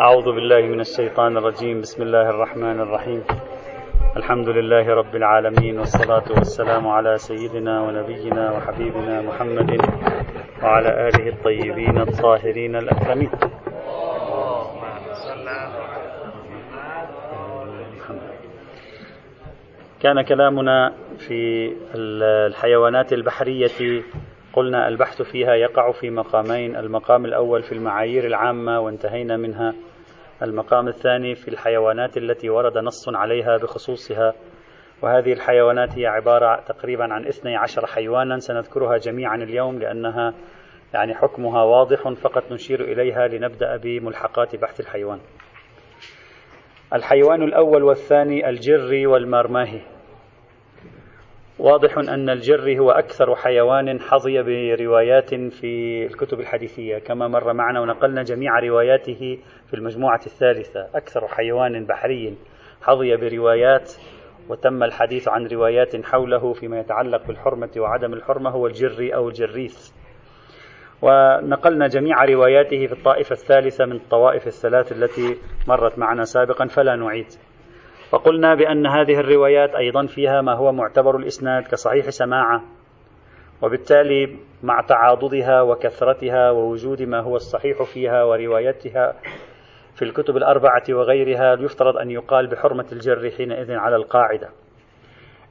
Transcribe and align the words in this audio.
أعوذ 0.00 0.24
بالله 0.24 0.60
من 0.60 0.80
الشيطان 0.80 1.36
الرجيم. 1.36 1.80
بسم 1.80 2.02
الله 2.02 2.30
الرحمن 2.30 2.80
الرحيم. 2.80 3.22
الحمد 4.16 4.48
لله 4.48 4.94
رب 4.94 5.16
العالمين 5.16 5.78
والصلاة 5.78 6.22
والسلام 6.38 6.88
على 6.88 7.18
سيدنا 7.18 7.82
ونبينا 7.82 8.52
وحبيبنا 8.52 9.22
محمد 9.22 9.70
وعلى 10.62 11.08
آله 11.08 11.28
الطيبين 11.28 11.98
الطاهرين 11.98 12.76
الأكرمين. 12.76 13.30
كان 20.00 20.22
كلامنا 20.22 20.92
في 21.28 21.72
الحيوانات 21.94 23.12
البحرية 23.12 24.02
قلنا 24.52 24.88
البحث 24.88 25.22
فيها 25.22 25.54
يقع 25.54 25.92
في 25.92 26.10
مقامين 26.10 26.76
المقام 26.76 27.24
الأول 27.24 27.62
في 27.62 27.72
المعايير 27.72 28.26
العامة 28.26 28.80
وانتهينا 28.80 29.36
منها. 29.36 29.74
المقام 30.42 30.88
الثاني 30.88 31.34
في 31.34 31.48
الحيوانات 31.48 32.16
التي 32.16 32.50
ورد 32.50 32.78
نص 32.78 33.08
عليها 33.08 33.56
بخصوصها. 33.56 34.34
وهذه 35.02 35.32
الحيوانات 35.32 35.98
هي 35.98 36.06
عبارة 36.06 36.60
تقريبا 36.60 37.04
عن 37.04 37.26
12 37.26 37.86
حيوانا 37.86 38.38
سنذكرها 38.38 38.96
جميعا 38.96 39.36
اليوم 39.36 39.78
لأنها 39.78 40.34
يعني 40.94 41.14
حكمها 41.14 41.62
واضح 41.62 42.08
فقط 42.08 42.52
نشير 42.52 42.80
إليها 42.80 43.28
لنبدأ 43.28 43.76
بملحقات 43.76 44.56
بحث 44.56 44.80
الحيوان. 44.80 45.18
الحيوان 46.94 47.42
الأول 47.42 47.82
والثاني 47.82 48.48
الجري 48.48 49.06
والمرماهي. 49.06 49.97
واضح 51.58 51.98
أن 51.98 52.30
الجري 52.30 52.78
هو 52.78 52.90
أكثر 52.90 53.36
حيوان 53.36 54.00
حظي 54.00 54.42
بروايات 54.42 55.34
في 55.34 56.06
الكتب 56.06 56.40
الحديثية. 56.40 56.98
كما 56.98 57.28
مر 57.28 57.52
معنا 57.52 57.80
ونقلنا 57.80 58.22
جميع 58.22 58.58
رواياته 58.58 59.38
في 59.66 59.74
المجموعة 59.74 60.20
الثالثة. 60.26 60.88
أكثر 60.94 61.28
حيوان 61.28 61.84
بحري 61.84 62.34
حظي 62.82 63.16
بروايات 63.16 63.92
وتم 64.48 64.82
الحديث 64.82 65.28
عن 65.28 65.46
روايات 65.46 66.04
حوله 66.06 66.52
فيما 66.52 66.80
يتعلق 66.80 67.26
بالحرمة 67.26 67.70
وعدم 67.76 68.12
الحرمة 68.12 68.50
هو 68.50 68.66
الجري 68.66 69.14
أو 69.14 69.28
الجريث. 69.28 69.90
ونقلنا 71.02 71.86
جميع 71.86 72.24
رواياته 72.24 72.86
في 72.86 72.92
الطائفة 72.92 73.32
الثالثة 73.32 73.84
من 73.84 73.96
الطوائف 73.96 74.46
الثلاث 74.46 74.92
التي 74.92 75.36
مرت 75.68 75.98
معنا 75.98 76.24
سابقا 76.24 76.66
فلا 76.66 76.96
نعيد. 76.96 77.26
وقلنا 78.12 78.54
بأن 78.54 78.86
هذه 78.86 79.20
الروايات 79.20 79.74
أيضا 79.74 80.06
فيها 80.06 80.40
ما 80.40 80.54
هو 80.54 80.72
معتبر 80.72 81.16
الإسناد 81.16 81.62
كصحيح 81.62 82.08
سماعة 82.08 82.62
وبالتالي 83.62 84.36
مع 84.62 84.80
تعاضدها 84.80 85.62
وكثرتها 85.62 86.50
ووجود 86.50 87.02
ما 87.02 87.20
هو 87.20 87.36
الصحيح 87.36 87.82
فيها 87.82 88.24
وروايتها 88.24 89.14
في 89.94 90.02
الكتب 90.04 90.36
الأربعة 90.36 90.82
وغيرها 90.90 91.54
يفترض 91.54 91.96
أن 91.96 92.10
يقال 92.10 92.46
بحرمة 92.46 92.86
الجر 92.92 93.30
حينئذ 93.30 93.72
على 93.72 93.96
القاعدة. 93.96 94.48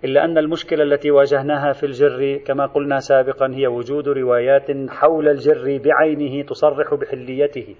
إلا 0.03 0.25
أن 0.25 0.37
المشكلة 0.37 0.83
التي 0.83 1.11
واجهناها 1.11 1.73
في 1.73 1.85
الجر 1.85 2.37
كما 2.37 2.65
قلنا 2.65 2.99
سابقا 2.99 3.53
هي 3.53 3.67
وجود 3.67 4.07
روايات 4.07 4.89
حول 4.89 5.27
الجر 5.27 5.81
بعينه 5.83 6.43
تصرح 6.43 6.93
بحليته. 6.93 7.75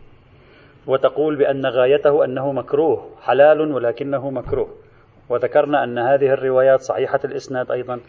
وتقول 0.88 1.36
بأن 1.36 1.66
غايته 1.66 2.26
أنه 2.26 2.52
مكروه 2.52 3.10
حلال 3.22 3.72
ولكنه 3.74 4.30
مكروه. 4.30 4.70
وذكرنا 5.30 5.84
أن 5.84 6.00
هذه 6.00 6.34
الروايات 6.34 6.82
صحيحة 6.82 7.20
الإسناد 7.26 7.72
أيضا 7.72 8.00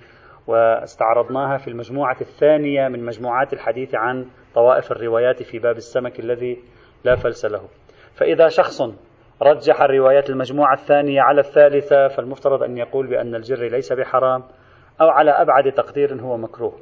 واستعرضناها 0.47 1.59
في 1.59 1.69
المجموعة 1.69 2.17
الثانية 2.21 2.89
من 2.89 3.05
مجموعات 3.05 3.53
الحديث 3.53 3.95
عن 3.95 4.27
طوائف 4.55 4.93
الروايات 4.93 5.43
في 5.43 5.59
باب 5.59 5.77
السمك 5.77 6.21
الذي 6.21 6.59
لا 7.05 7.17
فلس 7.17 7.45
له. 7.45 7.63
فإذا 8.15 8.49
شخص 8.49 8.83
رجح 9.43 9.83
الروايات 9.83 10.31
المجموعة 10.31 10.75
الثانية 10.75 11.21
على 11.21 11.41
الثالثة 11.41 12.09
فالمفترض 12.09 12.63
أن 12.63 12.79
يقول 12.79 13.07
بأن 13.07 13.35
الجر 13.35 13.69
ليس 13.69 13.93
بحرام 13.93 14.43
أو 15.01 15.09
على 15.09 15.31
أبعد 15.31 15.73
تقدير 15.73 16.15
هو 16.15 16.37
مكروه. 16.37 16.73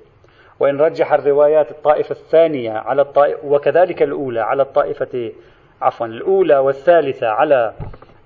وإن 0.61 0.81
رجح 0.81 1.13
الروايات 1.13 1.71
الطائفة 1.71 2.11
الثانية 2.11 2.73
على 2.73 3.03
الطائفة 3.03 3.47
وكذلك 3.47 4.03
الأولى 4.03 4.41
على 4.41 4.63
الطائفة 4.63 5.33
عفوا 5.83 6.07
الأولى 6.07 6.59
والثالثة 6.59 7.27
على 7.27 7.75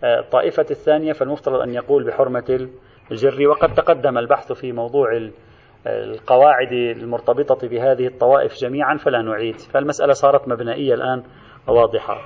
الطائفة 0.04 0.62
آه، 0.62 0.70
الثانية 0.70 1.12
فالمفترض 1.12 1.60
أن 1.60 1.74
يقول 1.74 2.04
بحرمة 2.04 2.68
الجر. 3.10 3.48
وقد 3.48 3.74
تقدم 3.74 4.18
البحث 4.18 4.52
في 4.52 4.72
موضوع 4.72 5.30
القواعد 5.86 6.72
المرتبطة 6.72 7.68
بهذه 7.68 8.06
الطوائف 8.06 8.54
جميعا 8.54 8.96
فلا 8.96 9.22
نعيد. 9.22 9.56
فالمسألة 9.56 10.12
صارت 10.12 10.48
مبنائية 10.48 10.94
الآن 10.94 11.22
وواضحة 11.68 12.20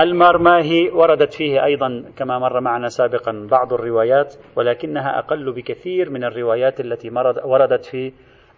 المرماهي 0.00 0.90
وردت 0.90 1.34
فيه 1.34 1.64
أيضا 1.64 2.04
كما 2.16 2.38
مر 2.38 2.60
معنا 2.60 2.88
سابقا 2.88 3.46
بعض 3.50 3.72
الروايات 3.72 4.34
ولكنها 4.56 5.18
أقل 5.18 5.52
بكثير 5.52 6.10
من 6.10 6.24
الروايات 6.24 6.80
التي 6.80 7.10
وردت 7.44 7.84
في 7.84 8.12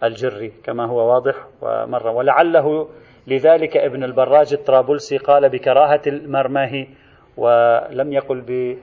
الجري 0.05 0.53
كما 0.65 0.87
هو 0.87 1.15
واضح 1.15 1.35
ومر. 1.63 2.07
ولعله 2.07 2.89
لذلك 3.27 3.77
ابن 3.77 4.05
البراج 4.05 4.53
الطرابلسي 4.53 5.17
قال 5.17 5.49
بكراهة 5.49 6.03
المرماه 6.07 6.87
ولم 7.37 8.13
يقل 8.13 8.41
ب 8.41 8.77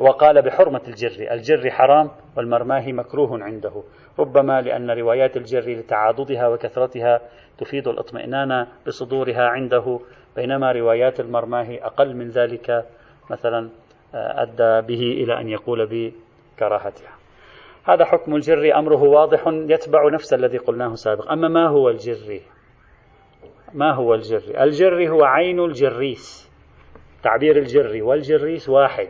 وقال 0.00 0.42
بحرمة 0.42 0.80
الجر. 0.88 1.32
الجر 1.32 1.70
حرام 1.70 2.10
والمارماهي 2.36 2.92
مكروه 2.92 3.44
عنده. 3.44 3.82
ربما 4.18 4.60
لأن 4.60 4.90
روايات 4.90 5.36
الجري 5.36 5.70
لتعاضدها 5.70 6.48
وكثرتها 6.48 7.20
تفيد 7.58 7.88
الاطمئنان 7.88 8.66
بصدورها 8.86 9.48
عنده. 9.48 10.00
بينما 10.36 10.72
روايات 10.72 11.20
المارماهي 11.20 11.78
أقل 11.82 12.16
من 12.16 12.28
ذلك 12.28 12.84
مثلا 13.30 13.70
أدى 14.14 14.86
به 14.86 15.02
إلى 15.02 15.40
أن 15.40 15.48
يقول 15.48 15.86
بكراهتها. 15.86 17.12
هذا 17.84 18.04
حكم 18.04 18.34
الجري. 18.34 18.78
أمره 18.78 19.02
واضح 19.02 19.46
يتبع 19.46 20.10
نفس 20.12 20.34
الذي 20.34 20.58
قلناه 20.58 20.94
سابقا. 20.94 21.32
أما 21.32 21.48
ما 21.48 21.68
هو 21.68 21.88
الجري 21.88 22.42
ما 23.74 23.92
هو 23.92 24.14
الجري؟ 24.14 24.62
الجري 24.62 25.08
هو 25.08 25.24
عين 25.24 25.60
الجريث. 25.60 26.50
تعبير 27.22 27.56
الجري 27.56 28.02
والجريث 28.02 28.68
واحد. 28.68 29.08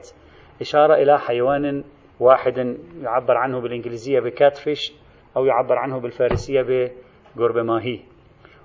إشارة 0.60 0.94
إلى 0.94 1.18
حيوان 1.18 1.84
واحد 2.20 2.76
يعبر 3.02 3.36
عنه 3.36 3.60
بالإنجليزية 3.60 4.20
بكاتفيش 4.20 4.92
أو 5.36 5.44
يعبر 5.44 5.78
عنه 5.78 6.00
بالفارسية 6.00 6.90
بقرب 7.36 7.58
ماهي 7.58 7.98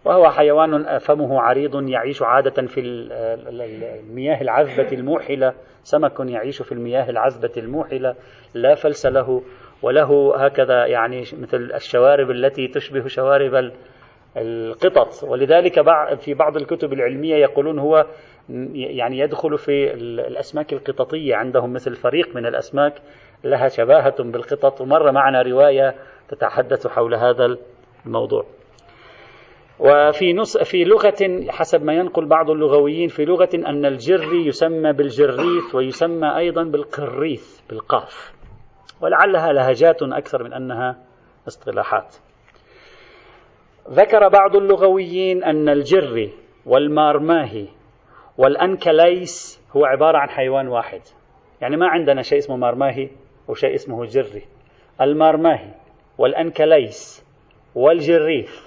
وهو 0.06 0.30
حيوان 0.30 0.98
فمه 0.98 1.42
عريض 1.42 1.90
يعيش 1.90 2.22
عادة 2.22 2.68
في 2.68 2.80
المياه 2.80 4.42
العذبة 4.42 4.92
الموحلة. 4.92 5.54
سمك 5.84 6.20
يعيش 6.20 6.62
في 6.62 6.72
المياه 6.72 7.10
العذبة 7.10 7.52
الموحلة. 7.58 8.16
لا 8.54 8.76
فلس 8.76 9.06
له. 9.06 9.44
وله 9.82 10.36
هكذا 10.46 10.86
يعني 10.86 11.22
مثل 11.22 11.72
الشوارب 11.76 12.32
التي 12.32 12.68
تشبه 12.68 13.08
شوارب 13.08 13.72
القطط. 14.38 15.24
ولذلك 15.24 15.74
في 16.20 16.34
بعض 16.34 16.58
الكتب 16.58 16.94
العلمية 16.94 17.36
يقولون 17.36 17.80
هو 17.80 18.06
يعني 18.74 19.20
يدخل 19.20 19.58
في 19.58 19.94
الأسماك 19.94 20.74
القططية. 20.74 21.36
عندهم 21.36 21.74
مثل 21.74 21.96
فريق 21.96 22.36
من 22.36 22.46
الأسماك 22.46 22.94
لها 23.44 23.68
شباهة 23.68 24.24
بالقطط. 24.24 24.82
ومر 24.82 25.12
معنا 25.12 25.42
رواية 25.42 25.96
تتحدث 26.30 26.88
حول 26.88 27.16
هذا 27.16 27.58
الموضوع. 28.06 28.46
وفي 29.80 30.34
نص 30.34 30.58
في 30.58 30.84
لغة 30.84 31.50
حسب 31.50 31.84
ما 31.84 31.94
ينقل 31.94 32.26
بعض 32.26 32.50
اللغويين 32.50 33.08
في 33.08 33.26
لغة 33.26 33.50
أن 33.54 33.86
الجري 33.86 34.48
يسمى 34.48 34.94
بالجريث 34.94 35.76
ويسمى 35.76 36.38
أيضا 36.38 36.64
بالقريث 36.64 37.62
بالقاف. 37.70 38.34
ولعلها 39.02 39.54
لهجات 39.54 40.04
أكثر 40.04 40.44
من 40.44 40.54
أنها 40.54 40.98
اصطلاحات. 41.48 42.16
ذكر 43.90 44.28
بعض 44.28 44.56
اللغويين 44.56 45.44
أن 45.44 45.70
الجري 45.70 46.32
والمارماهي 46.66 47.68
والأنكليس 48.38 49.62
هو 49.72 49.86
عبارة 49.86 50.18
عن 50.18 50.30
حيوان 50.30 50.68
واحد. 50.68 51.02
يعني 51.62 51.78
ما 51.78 51.88
عندنا 51.88 52.22
شيء 52.22 52.38
اسمه 52.38 52.56
مارماهي 52.56 53.10
وشيء 53.48 53.76
اسمه 53.76 54.06
جري. 54.06 54.44
المارماهي 55.02 55.72
والأنكليس 56.18 57.26
والجريث 57.76 58.60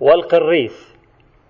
والقريث 0.00 0.94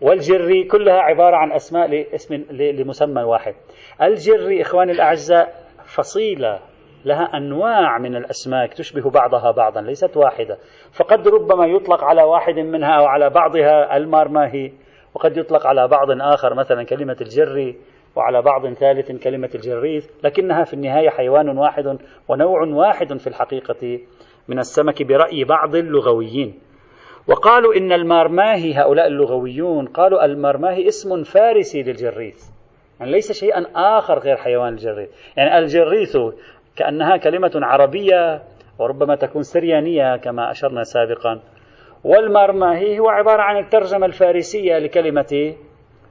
والجري 0.00 0.64
كلها 0.64 0.98
عبارة 1.00 1.36
عن 1.36 1.52
أسماء 1.52 1.88
لاسم 1.88 2.34
لمسمى 2.50 3.22
واحد. 3.22 3.54
الجري 4.02 4.62
إخواني 4.62 4.92
الأعزاء 4.92 5.64
فصيلة 5.84 6.60
لها 7.04 7.36
أنواع 7.36 7.98
من 7.98 8.16
الأسماك 8.16 8.74
تشبه 8.74 9.10
بعضها 9.10 9.50
بعضا 9.50 9.80
ليست 9.80 10.16
واحدة. 10.16 10.58
فقد 10.92 11.28
ربما 11.28 11.66
يطلق 11.66 12.04
على 12.04 12.22
واحد 12.22 12.54
منها 12.58 12.98
أو 12.98 13.04
على 13.04 13.30
بعضها 13.30 13.96
المارماهي 13.96 14.72
وقد 15.14 15.36
يطلق 15.36 15.66
على 15.66 15.88
بعض 15.88 16.10
آخر 16.10 16.54
مثلا 16.54 16.82
كلمة 16.84 17.16
الجري 17.20 17.76
وعلى 18.16 18.42
بعض 18.42 18.72
ثالث 18.72 19.12
كلمة 19.22 19.50
الجريث 19.54 20.06
لكنها 20.24 20.64
في 20.64 20.74
النهاية 20.74 21.10
حيوان 21.10 21.58
واحد 21.58 21.98
ونوع 22.28 22.62
واحد 22.62 23.16
في 23.16 23.26
الحقيقة 23.26 24.00
من 24.48 24.58
السمك 24.58 25.02
برأي 25.02 25.44
بعض 25.44 25.74
اللغويين. 25.74 26.60
وقالوا 27.28 27.74
إن 27.76 27.92
المارماهي 27.92 28.74
هؤلاء 28.74 29.06
اللغويون 29.06 29.86
قالوا 29.86 30.24
المارماهي 30.24 30.88
اسم 30.88 31.22
فارسي 31.22 31.82
للجريث. 31.82 32.50
يعني 33.00 33.12
ليس 33.12 33.32
شيئا 33.32 33.66
آخر 33.74 34.18
غير 34.18 34.36
حيوان 34.36 34.72
الجريث. 34.72 35.08
يعني 35.36 35.58
الجريث 35.58 36.16
كأنها 36.76 37.16
كلمة 37.16 37.52
عربية 37.54 38.42
وربما 38.78 39.14
تكون 39.14 39.42
سريانية 39.42 40.16
كما 40.16 40.50
أشرنا 40.50 40.82
سابقا. 40.82 41.40
والمرماهي 42.04 42.98
هو 42.98 43.08
عبارة 43.08 43.42
عن 43.42 43.56
الترجمة 43.56 44.06
الفارسية 44.06 44.78
لكلمة 44.78 45.54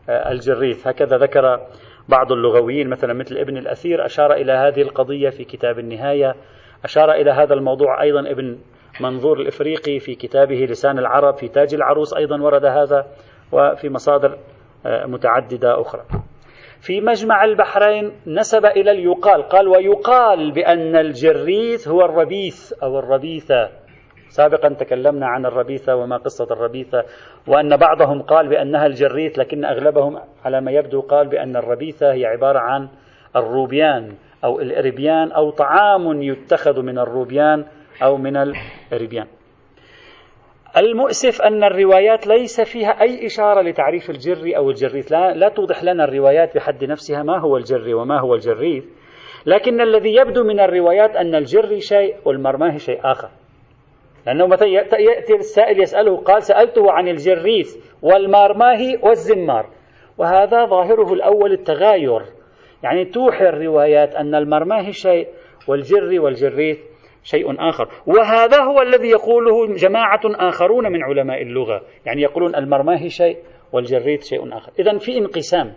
آه، 0.10 0.31
الجريث 0.31 0.88
هكذا 0.88 1.18
ذكر 1.18 1.60
بعض 2.10 2.31
اللغويين 2.31 2.89
مثلا 2.89 3.13
مثل 3.13 3.38
ابن 3.38 3.57
الأثير 3.57 4.06
أشار 4.06 4.33
إلى 4.33 4.51
هذه 4.51 4.81
القضية 4.81 5.30
في 5.30 5.44
كتاب 5.44 5.80
النهاية. 5.80 6.36
أشار 6.83 7.12
إلى 7.12 7.31
هذا 7.31 7.54
الموضوع 7.54 8.01
أيضا 8.01 8.19
ابن 8.19 8.57
منظور 9.01 9.39
الإفريقي 9.39 10.00
في 10.00 10.15
كتابه 10.15 10.56
لسان 10.56 11.00
العرب 11.00 11.38
في 11.38 11.48
تاج 11.48 11.74
العروس 11.74 12.13
أيضا 12.13 12.42
ورد 12.42 12.65
هذا 12.65 13.06
وفي 13.51 13.89
مصادر 13.89 14.38
آه، 14.86 15.06
متعددة 15.06 15.81
أخرى. 15.81 16.04
في 16.83 17.01
مجمع 17.01 17.44
البحرين 17.44 18.12
نسب 18.27 18.65
إلى 18.65 18.91
القيل. 18.92 19.44
قال 19.44 19.68
ويقال 19.68 20.51
بأن 20.51 20.95
الجريث 20.95 21.88
هو 21.88 22.06
الربيث 22.06 22.74
أو 22.74 23.00
الربيثة. 23.00 23.69
سابقا 24.30 24.69
تكلمنا 24.69 25.27
عن 25.27 25.45
الربيثة 25.45 25.95
وما 25.95 26.18
قصة 26.18 26.47
الربيثة 26.51 27.03
وأن 27.47 27.77
بعضهم 27.77 28.21
قال 28.21 28.47
بأنها 28.47 28.85
الجريث 28.85 29.39
لكن 29.39 29.65
أغلبهم 29.65 30.19
على 30.45 30.62
ما 30.62 30.71
يبدو 30.71 31.01
قال 31.01 31.27
بأن 31.27 31.56
الربيثة 31.56 32.13
هي 32.13 32.25
عبارة 32.25 32.59
عن 32.59 32.89
الروبيان 33.36 34.13
أو 34.44 34.59
الإربيان 34.59 35.31
أو 35.31 35.50
طعام 35.50 36.21
يتخذ 36.21 36.81
من 36.81 37.00
الروبيان 37.00 37.65
أو 38.03 38.18
من 38.18 38.38
الإربيان. 38.38 39.27
المؤسف 40.78 41.42
أن 41.42 41.64
الروايات 41.64 42.28
ليس 42.28 42.62
فيها 42.62 43.02
أي 43.02 43.25
إشارة 43.25 43.62
لتعريف 43.62 44.10
الجري 44.10 44.58
أو 44.58 44.70
الجريث. 44.70 45.12
لا, 45.12 45.34
لا 45.34 45.50
توضح 45.50 45.84
لنا 45.84 46.04
الروايات 46.04 46.56
بحد 46.56 46.84
نفسها 46.84 47.24
ما 47.24 47.40
هو 47.40 47.58
الجري 47.58 47.94
وما 47.94 48.20
هو 48.20 48.36
الجريث. 48.36 48.84
لكن 49.46 49.81
الذي 49.81 50.16
يبدو 50.16 50.44
من 50.44 50.60
الروايات 50.60 51.16
أن 51.16 51.36
الجري 51.36 51.80
شيء 51.80 52.16
والمرماه 52.25 52.78
شيء 52.78 53.00
آخر. 53.04 53.30
لأنه 54.25 54.48
مثلا 54.48 54.68
يأتي 54.68 55.36
السائل 55.36 55.81
يسأله 55.81 56.18
قال 56.18 56.44
سألته 56.44 56.92
عن 56.92 57.08
الجريث 57.08 57.75
والمرماه 58.02 58.98
والزمار. 59.02 59.70
وهذا 60.18 60.66
ظاهره 60.66 61.14
الأول 61.14 61.52
التغاير. 61.52 62.22
يعني 62.84 63.06
توحي 63.06 63.50
الروايات 63.50 64.16
أن 64.16 64.36
المرماه 64.36 64.92
شيء 64.92 65.28
والجري 65.68 66.20
والجريث 66.20 66.78
شيء 67.24 67.70
آخر. 67.70 67.88
وهذا 68.08 68.64
هو 68.64 68.81
الذي 68.81 69.08
يقوله 69.10 69.75
جماعة 69.75 70.22
آخرون 70.25 70.92
من 70.92 71.04
علماء 71.04 71.42
اللغة. 71.42 71.81
يعني 72.06 72.22
يقولون 72.22 72.56
المرماه 72.56 73.08
شيء 73.08 73.38
والجريث 73.74 74.24
شيء 74.24 74.58
آخر. 74.58 74.72
إذا 74.80 74.98
في 74.98 75.18
انقسام. 75.18 75.74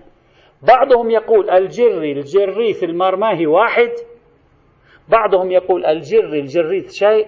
بعضهم 0.62 1.10
يقول 1.10 1.50
الجري 1.50 2.12
الجريث 2.12 2.84
المارماهي 2.84 3.46
واحد. 3.46 3.90
بعضهم 5.08 5.50
يقول 5.50 5.86
الجري 5.86 6.40
الجريث 6.40 6.92
شيء 6.92 7.26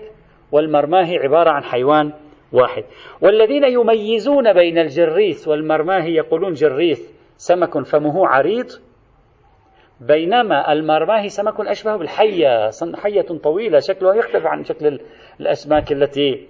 والمارماهي 0.52 1.06
عبارة 1.18 1.50
عن 1.50 1.62
حيوان 1.64 2.12
واحد. 2.52 2.84
والذين 3.22 3.64
يميزون 3.64 4.52
بين 4.52 4.78
الجريث 4.78 5.48
والمارماهي 5.48 6.04
يقولون 6.04 6.52
جريث 6.52 7.12
سمك 7.36 7.84
فمه 7.84 8.26
عريض. 8.26 8.66
بينما 10.00 10.72
المارماهي 10.72 11.26
سمك 11.26 11.60
أشبه 11.60 11.96
بالحية 11.96 12.70
حية 12.94 13.26
طويلة 13.42 13.78
شكلها 13.78 14.14
يختلف 14.14 14.46
عن 14.46 14.64
شكل 14.64 15.00
الأسماك 15.40 15.92
التي 15.92 16.48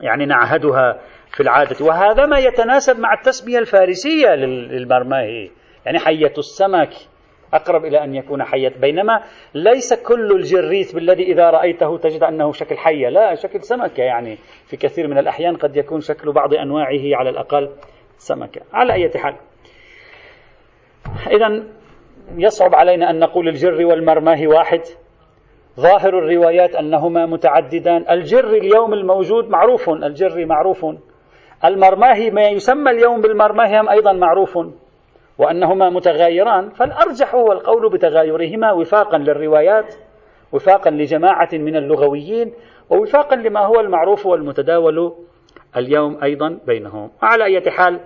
يعني 0.00 0.26
نعهدها 0.26 1.00
في 1.30 1.42
العادة. 1.42 1.86
وهذا 1.86 2.26
ما 2.26 2.38
يتناسب 2.38 2.98
مع 2.98 3.14
التسمية 3.14 3.58
الفارسية 3.58 4.34
للمرماه 4.34 5.48
يعني 5.86 5.98
حية 5.98 6.32
السمك 6.38 6.90
أقرب 7.54 7.84
إلى 7.84 8.04
أن 8.04 8.14
يكون 8.14 8.44
حية. 8.44 8.72
بينما 8.80 9.22
ليس 9.54 9.94
كل 9.94 10.32
الجريث 10.32 10.92
بالذي 10.92 11.22
إذا 11.22 11.50
رأيته 11.50 11.98
تجد 11.98 12.22
أنه 12.22 12.52
شكل 12.52 12.76
حية. 12.76 13.08
لا 13.08 13.34
شكل 13.34 13.62
سمكة 13.62 14.02
يعني. 14.02 14.36
في 14.66 14.76
كثير 14.76 15.08
من 15.08 15.18
الأحيان 15.18 15.56
قد 15.56 15.76
يكون 15.76 16.00
شكل 16.00 16.32
بعض 16.32 16.54
أنواعه 16.54 17.16
على 17.16 17.30
الأقل 17.30 17.70
سمكة. 18.18 18.60
على 18.72 18.92
أي 18.92 19.10
حال. 19.18 19.34
إذا 21.30 21.62
يصعب 22.34 22.74
علينا 22.74 23.10
أن 23.10 23.18
نقول 23.18 23.48
الجر 23.48 23.86
والمرماه 23.86 24.46
واحد. 24.46 24.80
ظاهر 25.80 26.18
الروايات 26.18 26.74
أنهما 26.74 27.26
متعددان. 27.26 28.04
الجر 28.10 28.48
اليوم 28.48 28.92
الموجود 28.92 29.48
معروف 29.48 29.90
الجر 29.90 30.46
معروف. 30.46 30.86
المرماه 31.64 32.30
ما 32.30 32.48
يسمى 32.48 32.90
اليوم 32.90 33.20
بالمرماه 33.20 33.80
هم 33.80 33.88
أيضا 33.88 34.12
معروف. 34.12 34.58
وأنهما 35.38 35.90
متغايران. 35.90 36.70
فالأرجح 36.70 37.34
هو 37.34 37.52
القول 37.52 37.92
بتغايرهما 37.92 38.72
وفاقا 38.72 39.18
للروايات 39.18 39.94
وفاقا 40.52 40.90
لجماعة 40.90 41.48
من 41.52 41.76
اللغويين 41.76 42.52
ووفاقا 42.90 43.36
لما 43.36 43.60
هو 43.60 43.80
المعروف 43.80 44.26
والمتداول 44.26 45.12
اليوم 45.76 46.22
أيضا 46.22 46.58
بينهم. 46.66 47.10
على 47.22 47.44
أي 47.44 47.70
حال 47.70 48.00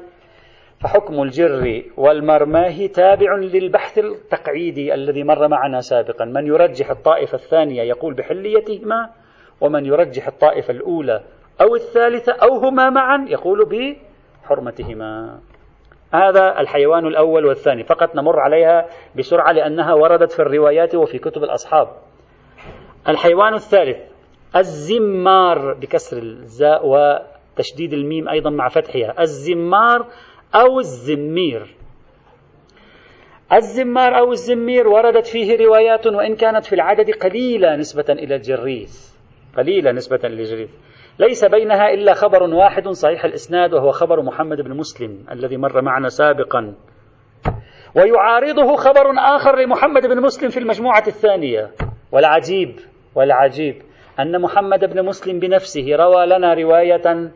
فحكم 0.80 1.22
الجر 1.22 1.82
والمرماه 1.96 2.86
تابع 2.86 3.36
للبحث 3.36 3.98
التقعيدي 3.98 4.94
الذي 4.94 5.24
مر 5.24 5.48
معنا 5.48 5.80
سابقا. 5.80 6.24
من 6.24 6.46
يرجح 6.46 6.90
الطائفة 6.90 7.34
الثانية 7.34 7.82
يقول 7.82 8.14
بحليتهما 8.14 9.10
ومن 9.60 9.86
يرجح 9.86 10.26
الطائفة 10.26 10.72
الأولى 10.72 11.22
أو 11.60 11.74
الثالثة 11.74 12.32
أو 12.32 12.56
هما 12.56 12.90
معا 12.90 13.26
يقول 13.28 13.68
بحرمتهما. 14.44 15.38
هذا 16.14 16.60
الحيوان 16.60 17.06
الأول 17.06 17.46
والثاني. 17.46 17.84
فقط 17.84 18.16
نمر 18.16 18.40
عليها 18.40 18.86
بسرعة 19.18 19.52
لأنها 19.52 19.94
وردت 19.94 20.32
في 20.32 20.42
الروايات 20.42 20.94
وفي 20.94 21.18
كتب 21.18 21.44
الأصحاب. 21.44 21.88
الحيوان 23.08 23.54
الثالث 23.54 23.98
الزمار 24.56 25.74
بكسر 25.74 26.22
الزاء 26.22 26.86
وتشديد 26.86 27.92
الميم 27.92 28.28
أيضا 28.28 28.50
مع 28.50 28.68
فتحها. 28.68 29.20
الزمار 29.20 30.06
أو 30.54 30.78
الزمير. 30.78 31.76
الزمار 33.52 34.18
أو 34.18 34.32
الزمير 34.32 34.88
وردت 34.88 35.26
فيه 35.26 35.56
روايات 35.56 36.06
وإن 36.06 36.36
كانت 36.36 36.64
في 36.64 36.74
العدد 36.74 37.10
قليلة 37.10 37.76
نسبة 37.76 38.04
إلى 38.08 38.34
الجريس 38.34 39.18
قليلة 39.56 39.92
نسبة 39.92 40.28
للجريس 40.28 40.70
ليس 41.18 41.44
بينها 41.44 41.94
إلا 41.94 42.14
خبر 42.14 42.42
واحد 42.42 42.88
صحيح 42.88 43.24
الإسناد 43.24 43.74
وهو 43.74 43.90
خبر 43.90 44.22
محمد 44.22 44.60
بن 44.60 44.76
مسلم 44.76 45.24
الذي 45.30 45.56
مر 45.56 45.82
معنا 45.82 46.08
سابقا. 46.08 46.74
ويعارضه 47.94 48.76
خبر 48.76 49.12
آخر 49.18 49.58
لمحمد 49.58 50.06
بن 50.06 50.20
مسلم 50.20 50.50
في 50.50 50.58
المجموعة 50.58 51.04
الثانية. 51.06 51.70
والعجيب 52.12 52.80
والعجيب 53.14 53.82
أن 54.20 54.40
محمد 54.40 54.84
بن 54.84 55.04
مسلم 55.04 55.38
بنفسه 55.38 55.96
روى 55.96 56.26
لنا 56.26 56.54
رواية 56.54 57.30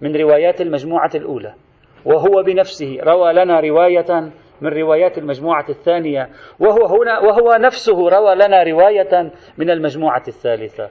من 0.00 0.16
روايات 0.16 0.60
المجموعة 0.60 1.10
الأولى. 1.14 1.54
وهو 2.04 2.42
بنفسه. 2.42 2.98
روى 3.02 3.32
لنا 3.32 3.60
رواية 3.60 4.32
من 4.60 4.68
روايات 4.68 5.18
المجموعة 5.18 5.68
الثانية. 5.68 6.28
وهو 6.60 6.86
هنا 6.86 7.18
وهو 7.18 7.56
نفسه 7.56 8.08
روى 8.08 8.34
لنا 8.34 8.62
رواية 8.62 9.32
من 9.58 9.70
المجموعة 9.70 10.22
الثالثة. 10.28 10.88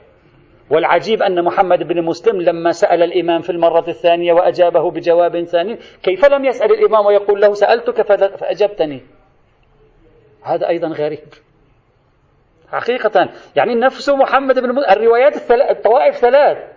والعجيب 0.70 1.22
أن 1.22 1.44
محمد 1.44 1.82
بن 1.82 2.04
مسلم 2.04 2.40
لما 2.40 2.70
سأل 2.70 3.02
الإمام 3.02 3.40
في 3.40 3.50
المرة 3.50 3.84
الثانية 3.88 4.32
وأجابه 4.32 4.90
بجواب 4.90 5.44
ثاني 5.44 5.76
كيف 6.02 6.24
لم 6.24 6.44
يسأل 6.44 6.72
الإمام 6.72 7.06
ويقول 7.06 7.40
له 7.40 7.52
سألتك 7.52 8.02
فأجبتني؟ 8.36 9.02
هذا 10.42 10.68
أيضا 10.68 10.88
غريب. 10.88 11.28
حقيقة 12.72 13.28
يعني 13.56 13.74
نفس 13.74 14.08
محمد 14.08 14.58
بن 14.58 14.78
الروايات 14.78 15.50
الطوائف 15.70 16.16
ثلاث. 16.16 16.71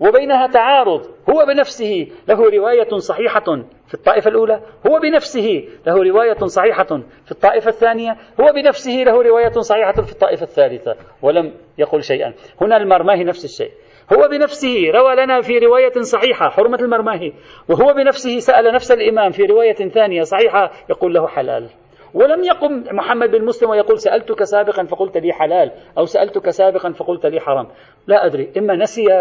وبينها 0.00 0.46
تعارض. 0.46 1.06
هو 1.30 1.46
بنفسه 1.46 2.06
له 2.28 2.50
رواية 2.50 2.98
صحيحة 2.98 3.44
في 3.88 3.94
الطائفة 3.94 4.30
الأولى 4.30 4.60
هو 4.86 4.98
بنفسه 4.98 5.68
له 5.86 6.02
رواية 6.02 6.46
صحيحة 6.46 6.84
في 7.24 7.32
الطائفة 7.32 7.68
الثانية 7.68 8.16
هو 8.40 8.52
بنفسه 8.52 8.92
له 8.92 9.22
رواية 9.22 9.52
صحيحة 9.52 9.92
في 9.92 10.12
الطائفة 10.12 10.42
الثالثة 10.42 10.96
ولم 11.22 11.54
يقل 11.78 12.02
شيئا. 12.02 12.34
هنا 12.60 12.76
المرماهي 12.76 13.24
نفس 13.24 13.44
الشيء. 13.44 13.70
هو 14.12 14.28
بنفسه 14.28 14.90
روى 14.94 15.14
لنا 15.14 15.40
في 15.40 15.58
رواية 15.58 16.00
صحيحة 16.00 16.48
حرمة 16.48 16.78
المرماهي 16.78 17.32
وهو 17.68 17.94
بنفسه 17.94 18.38
سأل 18.38 18.74
نفس 18.74 18.92
الإمام 18.92 19.30
في 19.30 19.42
رواية 19.42 19.88
ثانية 19.88 20.22
صحيحة 20.22 20.70
يقول 20.90 21.14
له 21.14 21.26
حلال. 21.26 21.68
ولم 22.14 22.44
يقم 22.44 22.84
محمد 22.90 23.30
بن 23.30 23.44
مسلم 23.44 23.70
ويقول 23.70 23.98
سألتك 23.98 24.44
سابقا 24.44 24.84
فقلت 24.84 25.16
لي 25.16 25.32
حلال 25.32 25.70
أو 25.98 26.04
سألتك 26.04 26.50
سابقا 26.50 26.92
فقلت 26.92 27.26
لي 27.26 27.40
حرام. 27.40 27.66
لا 28.06 28.26
أدري 28.26 28.52
إما 28.58 28.76
نسي 28.76 29.12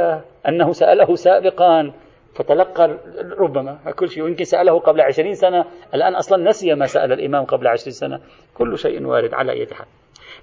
أنه 0.47 0.71
سأله 0.71 1.15
سابقا 1.15 1.91
فتلقى 2.35 2.97
ربما 3.39 3.77
كل 3.95 4.09
شيء 4.09 4.23
ويمكن 4.23 4.43
سأله 4.43 4.79
قبل 4.79 5.01
عشرين 5.01 5.33
سنة 5.33 5.65
الآن 5.93 6.15
أصلا 6.15 6.49
نسي 6.49 6.75
ما 6.75 6.85
سأل 6.85 7.11
الإمام 7.11 7.45
قبل 7.45 7.67
عشرين 7.67 7.93
سنة. 7.93 8.19
كل 8.57 8.77
شيء 8.77 9.05
وارد 9.05 9.33
على 9.33 9.51
أي 9.51 9.67
حال. 9.71 9.87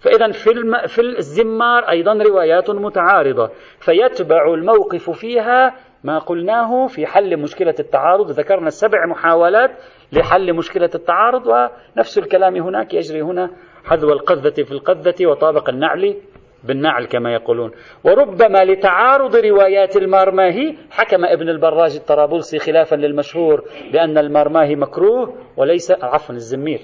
فإذا 0.00 0.32
في, 0.32 0.50
الم... 0.50 0.86
في 0.86 1.00
الزمار 1.00 1.90
أيضا 1.90 2.12
روايات 2.12 2.70
متعارضة 2.70 3.50
فيتبع 3.80 4.54
الموقف 4.54 5.10
فيها 5.10 5.74
ما 6.04 6.18
قلناه 6.18 6.86
في 6.86 7.06
حل 7.06 7.36
مشكلة 7.36 7.74
التعارض. 7.78 8.30
ذكرنا 8.30 8.70
سبع 8.70 9.06
محاولات 9.06 9.70
لحل 10.12 10.52
مشكلة 10.52 10.90
التعارض 10.94 11.46
ونفس 11.46 12.18
الكلام 12.18 12.56
هناك 12.56 12.94
يجري 12.94 13.22
هنا 13.22 13.50
حذو 13.84 14.12
القذة 14.12 14.62
في 14.62 14.72
القذة 14.72 15.26
وطابق 15.26 15.68
النعل 15.68 16.16
بالنعل 16.64 17.04
كما 17.04 17.32
يقولون. 17.32 17.70
وربما 18.04 18.64
لتعارض 18.64 19.36
روايات 19.36 19.96
المارماهي 19.96 20.74
حكم 20.90 21.24
ابن 21.24 21.48
البراج 21.48 21.96
الطرابلسي 21.96 22.58
خلافا 22.58 22.96
للمشهور 22.96 23.64
بأن 23.92 24.18
المارماهي 24.18 24.76
مكروه 24.76 25.34
وليس 25.56 25.90
عفوا 25.90 26.34
الزمير. 26.34 26.80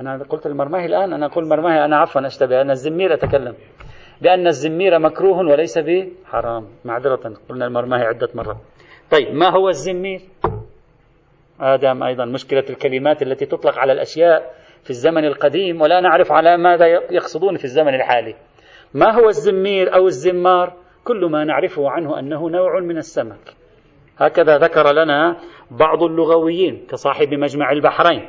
أنا 0.00 0.22
قلت 0.28 0.46
المرماهي 0.46 0.86
الآن 0.86 1.12
أنا 1.12 1.26
أقول 1.26 1.48
مرماهي 1.48 1.84
أنا 1.84 1.96
عفوا 1.96 2.26
أشتبه 2.26 2.60
أنا 2.60 2.72
الزمير 2.72 3.14
أتكلم. 3.14 3.54
بأن 4.22 4.46
الزمير 4.46 4.98
مكروه 4.98 5.38
وليس 5.38 5.78
بحرام 5.78 6.66
معذرة 6.84 7.34
قلنا 7.48 7.66
المرماهي 7.66 8.02
عدة 8.02 8.28
مرات. 8.34 8.56
طيب 9.10 9.34
ما 9.34 9.50
هو 9.50 9.68
الزمير؟ 9.68 10.20
آدم 11.60 12.02
أيضا 12.02 12.24
مشكلة 12.24 12.64
الكلمات 12.70 13.22
التي 13.22 13.46
تطلق 13.46 13.78
على 13.78 13.92
الأشياء 13.92 14.54
في 14.84 14.90
الزمن 14.90 15.24
القديم 15.24 15.80
ولا 15.80 16.00
نعرف 16.00 16.32
على 16.32 16.56
ماذا 16.56 16.86
يقصدون 16.86 17.56
في 17.56 17.64
الزمن 17.64 17.94
الحالي. 17.94 18.34
ما 18.94 19.14
هو 19.14 19.28
الزمير 19.28 19.94
أو 19.94 20.06
الزمار؟ 20.06 20.76
كل 21.04 21.24
ما 21.30 21.44
نعرفه 21.44 21.90
عنه 21.90 22.18
أنه 22.18 22.50
نوع 22.50 22.80
من 22.80 22.96
السمك. 22.96 23.54
هكذا 24.18 24.58
ذكر 24.58 24.92
لنا 24.92 25.36
بعض 25.70 26.02
اللغويين 26.02 26.86
كصاحب 26.90 27.34
مجمع 27.34 27.72
البحرين. 27.72 28.28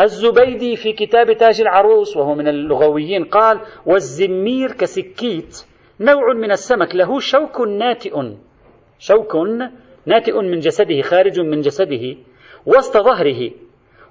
الزبيدي 0.00 0.76
في 0.76 0.92
كتاب 0.92 1.32
تاج 1.32 1.60
العروس 1.60 2.16
وهو 2.16 2.34
من 2.34 2.48
اللغويين 2.48 3.24
قال 3.24 3.60
والزمير 3.86 4.72
كسكيت 4.72 5.66
نوع 6.00 6.32
من 6.34 6.50
السمك 6.50 6.94
له 6.94 7.18
شوك 7.18 7.60
ناتئ. 7.60 8.12
شوك 8.98 9.36
ناتئ 10.06 10.42
من 10.42 10.58
جسده 10.58 11.00
خارج 11.00 11.40
من 11.40 11.60
جسده. 11.60 12.16
وسط 12.66 12.96
ظهره. 12.96 13.50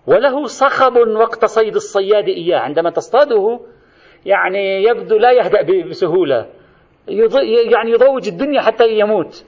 وله 0.07 0.45
صخب 0.45 0.97
وقت 0.97 1.45
صيد 1.45 1.75
الصياد 1.75 2.27
إياه. 2.27 2.59
عندما 2.59 2.89
تصطاده 2.89 3.59
يعني 4.25 4.83
يبدو 4.83 5.17
لا 5.17 5.31
يهدأ 5.31 5.83
بسهولة. 5.89 6.49
يعني 7.07 7.91
يضوج 7.91 8.27
الدنيا 8.27 8.61
حتى 8.61 8.99
يموت. 8.99 9.45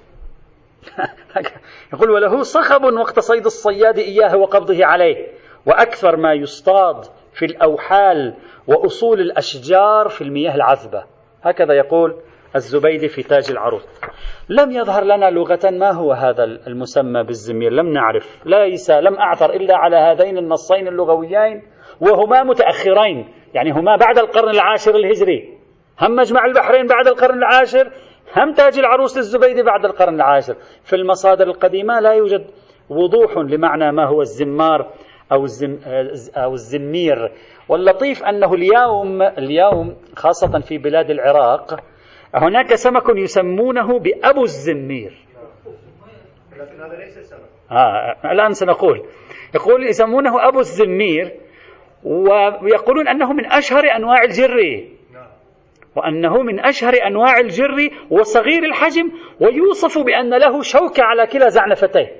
يقول 1.93 2.11
وله 2.11 2.43
صخب 2.43 2.83
وقت 2.83 3.19
صيد 3.19 3.45
الصياد 3.45 3.97
إياه 3.97 4.37
وقبضه 4.37 4.85
عليه. 4.85 5.27
وأكثر 5.65 6.15
ما 6.15 6.33
يصطاد 6.33 7.05
في 7.33 7.45
الأوحال 7.45 8.33
وأصول 8.67 9.19
الأشجار 9.19 10.09
في 10.09 10.21
المياه 10.23 10.55
العذبة. 10.55 11.03
هكذا 11.43 11.73
يقول 11.73 12.15
الزبيدي 12.55 13.07
في 13.07 13.23
تاج 13.23 13.51
العروض. 13.51 13.81
لم 14.49 14.71
يظهر 14.71 15.03
لنا 15.03 15.29
لغة 15.29 15.69
ما 15.71 15.91
هو 15.91 16.11
هذا 16.11 16.43
المسمى 16.43 17.23
بالزمير 17.23 17.71
لم 17.71 17.93
نعرف. 17.93 18.41
ليس 18.45 18.91
لم 18.91 19.15
أعثر 19.15 19.53
إلا 19.53 19.77
على 19.77 19.97
هذين 19.97 20.37
النصين 20.37 20.87
اللغويين 20.87 21.61
وهما 22.01 22.43
متأخرين. 22.43 23.27
يعني 23.53 23.71
هما 23.71 23.95
بعد 23.95 24.17
القرن 24.17 24.49
العاشر 24.49 24.95
الهجري. 24.95 25.57
هم 26.01 26.15
مجمع 26.15 26.45
البحرين 26.45 26.87
بعد 26.87 27.07
القرن 27.07 27.37
العاشر 27.37 27.91
هم 28.37 28.53
تاج 28.53 28.79
العروس 28.79 29.17
للزبيدي 29.17 29.63
بعد 29.63 29.85
القرن 29.85 30.15
العاشر. 30.15 30.55
في 30.83 30.95
المصادر 30.95 31.47
القديمة 31.47 31.99
لا 31.99 32.13
يوجد 32.13 32.45
وضوح 32.89 33.37
لمعنى 33.37 33.91
ما 33.91 34.07
هو 34.07 34.21
الزمار 34.21 34.91
أو, 35.31 35.43
الزم 35.43 35.79
أو 36.37 36.53
الزمير. 36.53 37.31
واللطيف 37.69 38.23
أنه 38.23 38.53
اليوم 38.53 39.21
اليوم 39.21 39.95
خاصة 40.15 40.59
في 40.59 40.77
بلاد 40.77 41.09
العراق 41.09 41.79
هناك 42.35 42.75
سمك 42.75 43.03
يسمونه 43.09 43.99
بأبو 43.99 44.43
الزمير. 44.43 45.13
لكن 46.57 46.81
هذا 46.81 46.95
ليس 46.95 47.19
سمك 47.19 47.39
آه 47.71 48.31
الآن 48.31 48.53
سنقول. 48.53 49.05
يقول 49.55 49.87
يسمونه 49.87 50.47
أبو 50.47 50.59
الزمير 50.59 51.31
ويقولون 52.03 53.07
أنه 53.07 53.33
من 53.33 53.45
أشهر 53.45 53.83
أنواع 53.95 54.23
الجري 54.23 54.97
وأنه 55.95 56.41
من 56.41 56.59
أشهر 56.59 56.93
أنواع 57.07 57.39
الجري 57.39 57.91
وصغير 58.09 58.63
الحجم 58.63 59.11
ويوصف 59.39 60.05
بأن 60.05 60.33
له 60.33 60.61
شوكة 60.61 61.03
على 61.03 61.27
كلا 61.27 61.49
زعنفتيه. 61.49 62.11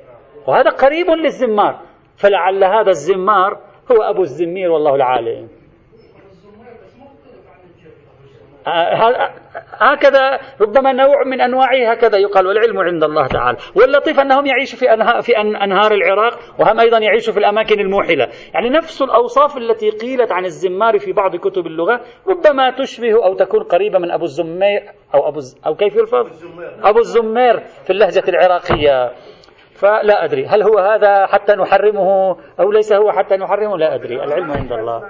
وهذا 0.48 0.70
قريب 0.70 1.10
للزمار. 1.10 1.82
فلعل 2.18 2.64
هذا 2.64 2.90
الزمار 2.90 3.62
هو 3.92 4.04
أبو 4.04 4.22
الزمير 4.22 4.72
والله 4.72 4.96
العالم. 4.96 5.48
آه، 8.68 9.34
هكذا 9.80 10.40
ربما 10.62 10.92
نوع 10.94 11.24
من 11.24 11.42
أنواعه 11.42 11.92
هكذا 11.92 12.18
يقال 12.18 12.48
والعلم 12.48 12.80
عند 12.80 13.04
الله 13.04 13.28
تعالى، 13.28 13.58
واللطيف 13.76 14.20
أنهم 14.20 14.46
يعيشوا 14.46 14.80
في 14.80 14.94
انهار 14.94 15.22
في 15.22 15.38
أنهار 15.38 15.92
العراق 15.92 16.40
وهم 16.60 16.80
أيضا 16.80 16.98
يعيشوا 16.98 17.34
في 17.34 17.40
الأماكن 17.40 17.80
الموحلة، 17.80 18.28
يعني 18.54 18.70
نفس 18.70 19.02
الأوصاف 19.02 19.58
التي 19.58 19.90
قيلت 19.90 20.32
عن 20.32 20.46
الزمار 20.46 21.00
في 21.00 21.14
بعض 21.14 21.36
كتب 21.36 21.68
اللغة 21.68 22.02
ربما 22.28 22.72
تشبه 22.72 23.26
أو 23.26 23.34
تكون 23.34 23.64
قريبة 23.64 24.00
من 24.00 24.12
أبو 24.12 24.24
الزمير 24.24 24.84
أو 25.16 25.28
أبو 25.28 25.40
أو 25.66 25.76
كيف 25.76 25.96
يلفظ؟ 25.96 26.28
أبو 26.84 27.00
الزمير. 27.00 27.60
في 27.60 27.90
اللهجة 27.90 28.24
العراقية. 28.28 29.12
فلا 29.76 30.26
أدري 30.26 30.46
هل 30.46 30.64
هو 30.64 30.80
هذا 30.80 31.26
حتى 31.26 31.54
نحرمه 31.54 32.38
أو 32.60 32.72
ليس 32.72 32.94
هو 32.94 33.12
حتى 33.12 33.38
نحرمه؟ 33.38 33.78
لا 33.78 33.96
أدري 33.96 34.24
العلم 34.24 34.52
عند 34.52 34.72
الله. 34.72 35.04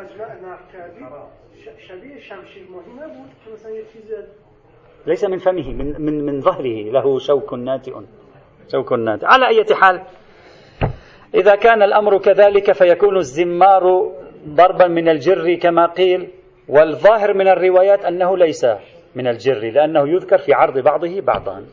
ليس 5.07 5.23
من 5.23 5.37
فمه 5.37 5.73
من 5.73 6.01
من 6.01 6.25
من 6.25 6.41
ظهره. 6.41 6.91
له 6.91 7.19
شوك 7.19 7.53
ناتئ. 7.53 7.93
شوك 8.71 8.93
ناتئ. 8.93 9.25
على 9.25 9.47
أي 9.47 9.75
حال 9.75 10.01
إذا 11.35 11.55
كان 11.55 11.83
الأمر 11.83 12.17
كذلك 12.17 12.71
فيكون 12.71 13.17
الزمار 13.17 14.11
ضربا 14.47 14.87
من 14.87 15.09
الجر 15.09 15.55
كما 15.55 15.85
قيل 15.85 16.27
والظاهر 16.67 17.33
من 17.33 17.47
الروايات 17.47 18.05
أنه 18.05 18.37
ليس 18.37 18.65
من 19.15 19.27
الجر 19.27 19.59
لأنه 19.59 20.09
يذكر 20.09 20.37
في 20.37 20.53
عرض 20.53 20.79
بعضه 20.79 21.21
بعضا. 21.21 21.65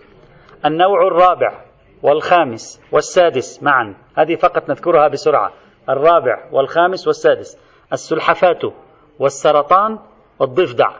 النوع 0.64 1.06
الرابع 1.06 1.64
والخامس 2.02 2.82
والسادس 2.92 3.62
معا. 3.62 3.94
هذه 4.16 4.34
فقط 4.34 4.70
نذكرها 4.70 5.08
بسرعة. 5.08 5.52
الرابع 5.88 6.48
والخامس 6.52 7.06
والسادس. 7.06 7.58
السلحفاة. 7.92 8.72
والسرطان 9.18 9.98
والضفدع 10.38 10.90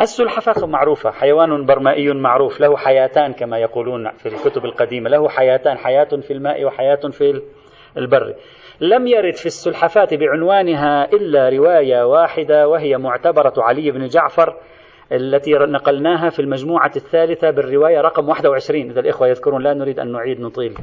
السلحفاة 0.00 0.66
معروفة 0.66 1.10
حيوان 1.10 1.66
برمائي 1.66 2.12
معروف 2.12 2.60
له 2.60 2.76
حياتان 2.76 3.32
كما 3.32 3.58
يقولون 3.58 4.10
في 4.10 4.26
الكتب 4.26 4.64
القديمة 4.64 5.10
له 5.10 5.28
حياتان 5.28 5.78
حياة 5.78 6.04
في 6.04 6.32
الماء 6.32 6.64
وحياة 6.64 7.00
في 7.10 7.42
البر. 7.96 8.34
لم 8.80 9.06
يرد 9.06 9.34
في 9.34 9.46
السلحفاة 9.46 10.08
بعنوانها 10.12 11.04
إلا 11.12 11.48
رواية 11.48 12.06
واحدة 12.06 12.68
وهي 12.68 12.96
معتبرة 12.98 13.54
علي 13.58 13.90
بن 13.90 14.06
جعفر 14.06 14.56
التي 15.12 15.52
نقلناها 15.52 16.30
في 16.30 16.40
المجموعة 16.40 16.92
الثالثة 16.96 17.50
بالرواية 17.50 18.00
رقم 18.00 18.28
21 18.28 18.90
إذا 18.90 19.00
الإخوة 19.00 19.28
يذكرون 19.28 19.62
لا 19.62 19.74
نريد 19.74 19.98
أن 19.98 20.12
نعيد 20.12 20.40
نطيل. 20.40 20.74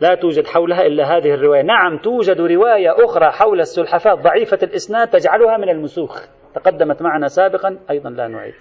لا 0.00 0.14
توجد 0.14 0.46
حولها 0.46 0.86
إلا 0.86 1.16
هذه 1.16 1.34
الرواية. 1.34 1.62
نعم 1.62 1.98
توجد 1.98 2.40
رواية 2.40 3.04
أخرى 3.04 3.30
حول 3.30 3.60
السلحفاة 3.60 4.14
ضعيفة 4.14 4.58
الإسناد 4.62 5.08
تجعلها 5.08 5.56
من 5.56 5.68
المسوخ. 5.68 6.26
تقدمت 6.54 7.02
معنا 7.02 7.28
سابقا 7.28 7.78
أيضا 7.90 8.10
لا 8.10 8.28
نعيد. 8.28 8.54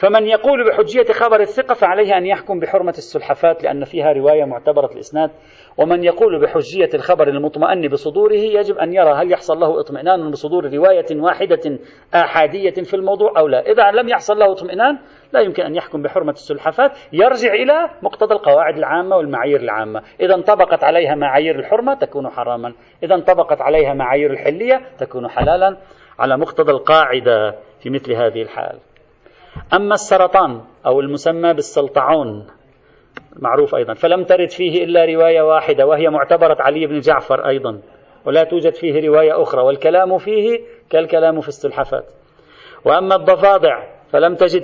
فمن 0.00 0.26
يقول 0.26 0.68
بحجية 0.68 1.12
خبر 1.12 1.40
الثقة 1.40 1.74
فعليه 1.74 2.18
أن 2.18 2.26
يحكم 2.26 2.60
بحرمة 2.60 2.94
السلحفات 2.98 3.62
لأن 3.62 3.84
فيها 3.84 4.12
رواية 4.12 4.44
معتبرة 4.44 4.90
الإسناد. 4.92 5.30
ومن 5.78 6.04
يقول 6.04 6.40
بحجية 6.40 6.88
الخبر 6.94 7.28
المطمئن 7.28 7.88
بصدوره 7.88 8.34
يجب 8.34 8.78
أن 8.78 8.92
يرى 8.92 9.12
هل 9.12 9.32
يحصل 9.32 9.60
له 9.60 9.80
اطمئنان 9.80 10.30
بصدور 10.30 10.72
رواية 10.74 11.06
واحدة 11.12 11.78
آحادية 12.14 12.70
في 12.70 12.94
الموضوع 12.94 13.32
أو 13.38 13.48
لا. 13.48 13.60
إذا 13.60 13.90
لم 13.90 14.08
يحصل 14.08 14.38
له 14.38 14.52
اطمئنان 14.52 14.98
لا 15.32 15.40
يمكن 15.40 15.62
أن 15.62 15.76
يحكم 15.76 16.02
بحرمة 16.02 16.32
السلحفات 16.32 16.92
يرجع 17.12 17.52
إلى 17.52 17.90
مقتضى 18.02 18.34
القواعد 18.34 18.78
العامة 18.78 19.16
والمعايير 19.16 19.60
العامة. 19.60 20.02
إذا 20.20 20.34
انطبقت 20.34 20.84
عليها 20.84 21.14
معايير 21.14 21.58
الحرمة 21.58 21.94
تكون 21.94 22.28
حراما. 22.28 22.72
إذا 23.02 23.14
انطبقت 23.14 23.60
عليها 23.60 23.94
معايير 23.94 24.30
الحلية 24.30 24.80
تكون 24.98 25.28
حلالا. 25.28 25.76
على 26.18 26.36
مقتضى 26.36 26.72
القاعدة 26.72 27.54
في 27.82 27.90
مثل 27.90 28.12
هذه 28.12 28.42
الحال. 28.42 28.89
أما 29.72 29.94
السرطان 29.94 30.60
أو 30.86 31.00
المسمى 31.00 31.54
بالسلطعون 31.54 32.46
معروف 33.36 33.74
أيضا. 33.74 33.94
فلم 33.94 34.24
ترد 34.24 34.50
فيه 34.50 34.84
إلا 34.84 35.04
رواية 35.04 35.42
واحدة 35.42 35.86
وهي 35.86 36.10
معتبرة 36.10 36.56
علي 36.60 36.86
بن 36.86 37.00
جعفر 37.00 37.46
أيضا. 37.46 37.80
ولا 38.24 38.44
توجد 38.44 38.74
فيه 38.74 39.08
رواية 39.08 39.42
أخرى 39.42 39.62
والكلام 39.62 40.18
فيه 40.18 40.60
كالكلام 40.90 41.40
في 41.40 41.48
السلحفات 41.48 42.04
وأما 42.84 43.14
الضفادع 43.14 43.99
فلم 44.12 44.34
تجد 44.34 44.62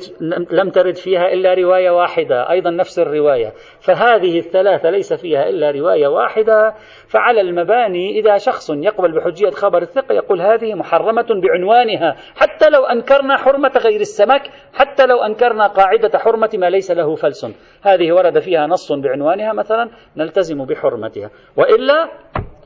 لم 0.51 0.71
ترد 0.71 0.97
فيها 0.97 1.33
إلا 1.33 1.55
رواية 1.55 1.91
واحدة 1.91 2.51
أيضا 2.51 2.71
نفس 2.71 2.99
الرواية. 2.99 3.53
فهذه 3.81 4.39
الثلاثة 4.39 4.91
ليس 4.91 5.13
فيها 5.13 5.49
إلا 5.49 5.71
رواية 5.71 6.07
واحدة. 6.07 6.75
فعلى 7.09 7.41
المباني 7.41 8.19
إذا 8.19 8.37
شخص 8.37 8.71
يقبل 8.71 9.13
بحجية 9.13 9.51
خبر 9.51 9.83
الثقة 9.83 10.13
يقول 10.13 10.41
هذه 10.41 10.75
محرمة 10.75 11.27
بعنوانها. 11.43 12.17
حتى 12.35 12.71
لو 12.71 12.85
أنكرنا 12.85 13.37
حرمة 13.37 13.73
غير 13.77 14.01
السمك 14.01 14.43
حتى 14.75 15.07
لو 15.07 15.23
أنكرنا 15.23 15.67
قاعدة 15.67 16.19
حرمة 16.19 16.51
ما 16.55 16.71
ليس 16.71 16.91
له 16.91 17.15
فلس. 17.15 17.47
هذه 17.83 18.13
ورد 18.13 18.39
فيها 18.39 18.67
نص 18.67 18.93
بعنوانها 18.93 19.53
مثلا 19.53 19.91
نلتزم 20.17 20.65
بحرمتها. 20.65 21.31
وإلا 21.57 22.09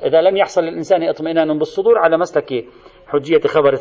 إذا 0.05 0.21
لم 0.21 0.37
يحصل 0.37 0.63
للإنسان 0.63 1.03
اطمئنان 1.03 1.59
بالصدور 1.59 1.99
على 1.99 2.19
مسلك 2.19 2.65
حجية 3.07 3.41
خبر 3.41 3.79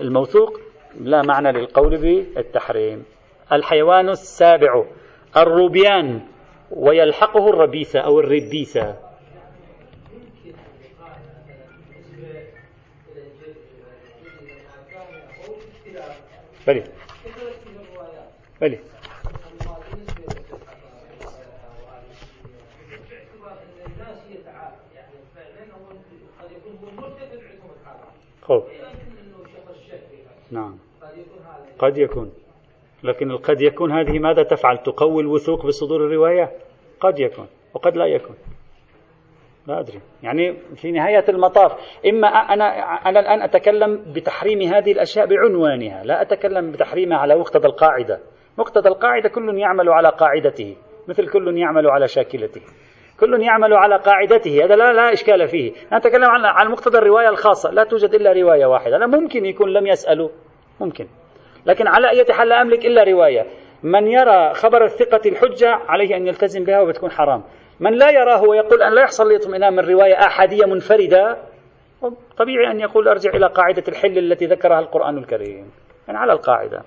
الموثوق. 0.00 0.71
لا 1.00 1.22
معنى 1.22 1.52
للقول 1.52 1.96
بالتحريم. 1.96 3.04
الحيوان 3.52 4.08
السابع 4.08 4.84
الروبيان 5.36 6.20
ويلحقه 6.70 7.48
الربيثة 7.48 8.00
أو 8.00 8.20
الربيثة 8.20 8.96
بلي. 16.66 16.84
بلي. 18.60 18.78
خوف. 28.42 28.64
نعم. 30.50 30.81
قد 31.82 31.98
يكون. 31.98 32.32
لكن 33.04 33.30
القد 33.30 33.60
يكون 33.60 33.92
هذه 33.92 34.18
ماذا 34.18 34.42
تفعل؟ 34.42 34.78
تقوي 34.78 35.22
الوثوق 35.22 35.66
بصدور 35.66 36.06
الرواية؟ 36.06 36.50
قد 37.00 37.20
يكون 37.20 37.46
وقد 37.74 37.96
لا 37.96 38.06
يكون. 38.06 38.36
لا 39.66 39.80
أدري. 39.80 40.00
يعني 40.22 40.56
في 40.74 40.90
نهاية 40.90 41.24
المطاف 41.28 41.72
إما 42.06 42.28
أنا 42.28 42.64
أنا 43.08 43.20
الآن 43.20 43.42
أتكلم 43.42 44.12
بتحريم 44.14 44.62
هذه 44.62 44.92
الأشياء 44.92 45.26
بعنوانها 45.26 46.04
لا 46.04 46.22
أتكلم 46.22 46.70
بتحريمها 46.70 47.18
على 47.18 47.36
مقتضى 47.36 47.68
القاعدة. 47.68 48.20
مقتضى 48.58 48.88
القاعدة 48.88 49.28
كل 49.28 49.58
يعمل 49.58 49.88
على 49.88 50.08
قاعدته 50.08 50.76
مثل 51.08 51.28
كل 51.28 51.58
يعمل 51.58 51.90
على 51.90 52.08
شاكلته. 52.08 52.60
كل 53.20 53.42
يعمل 53.42 53.74
على 53.74 53.96
قاعدته 53.96 54.64
هذا 54.64 54.76
لا, 54.76 54.92
لا 54.92 55.12
إشكال 55.12 55.48
فيه. 55.48 55.72
أنا 55.92 55.96
أتكلم 55.96 56.30
عن 56.44 56.70
مقتضى 56.70 56.98
الرواية 56.98 57.28
الخاصة 57.28 57.70
لا 57.70 57.84
توجد 57.84 58.14
إلا 58.14 58.32
رواية 58.32 58.66
واحدة 58.66 58.98
لا 58.98 59.06
ممكن 59.06 59.46
يكون 59.46 59.72
لم 59.72 59.86
يسألوا. 59.86 60.28
ممكن. 60.80 61.06
لكن 61.66 61.86
على 61.86 62.10
أي 62.10 62.24
حال 62.30 62.48
لا 62.48 62.62
أملك 62.62 62.86
إلا 62.86 63.04
رواية. 63.04 63.46
من 63.82 64.06
يرى 64.06 64.54
خبر 64.54 64.84
الثقة 64.84 65.20
الحجة 65.26 65.68
عليه 65.88 66.16
أن 66.16 66.26
يلتزم 66.26 66.64
بها 66.64 66.80
وبتكون 66.80 67.10
حرام. 67.10 67.42
من 67.80 67.92
لا 67.98 68.10
يراه 68.10 68.42
ويقول 68.42 68.82
أن 68.82 68.94
لا 68.94 69.02
يحصل 69.02 69.28
لي 69.28 69.36
اطمئنان 69.36 69.72
من 69.72 69.80
رواية 69.80 70.14
أحادية 70.14 70.66
منفردة 70.66 71.36
طبيعي 72.38 72.70
أن 72.70 72.80
يقول 72.80 73.08
أرجع 73.08 73.30
إلى 73.30 73.46
قاعدة 73.46 73.82
الحل 73.88 74.18
التي 74.18 74.46
ذكرها 74.46 74.78
القرآن 74.78 75.18
الكريم. 75.18 75.70
يعني 76.06 76.18
على 76.18 76.32
القاعدة. 76.32 76.82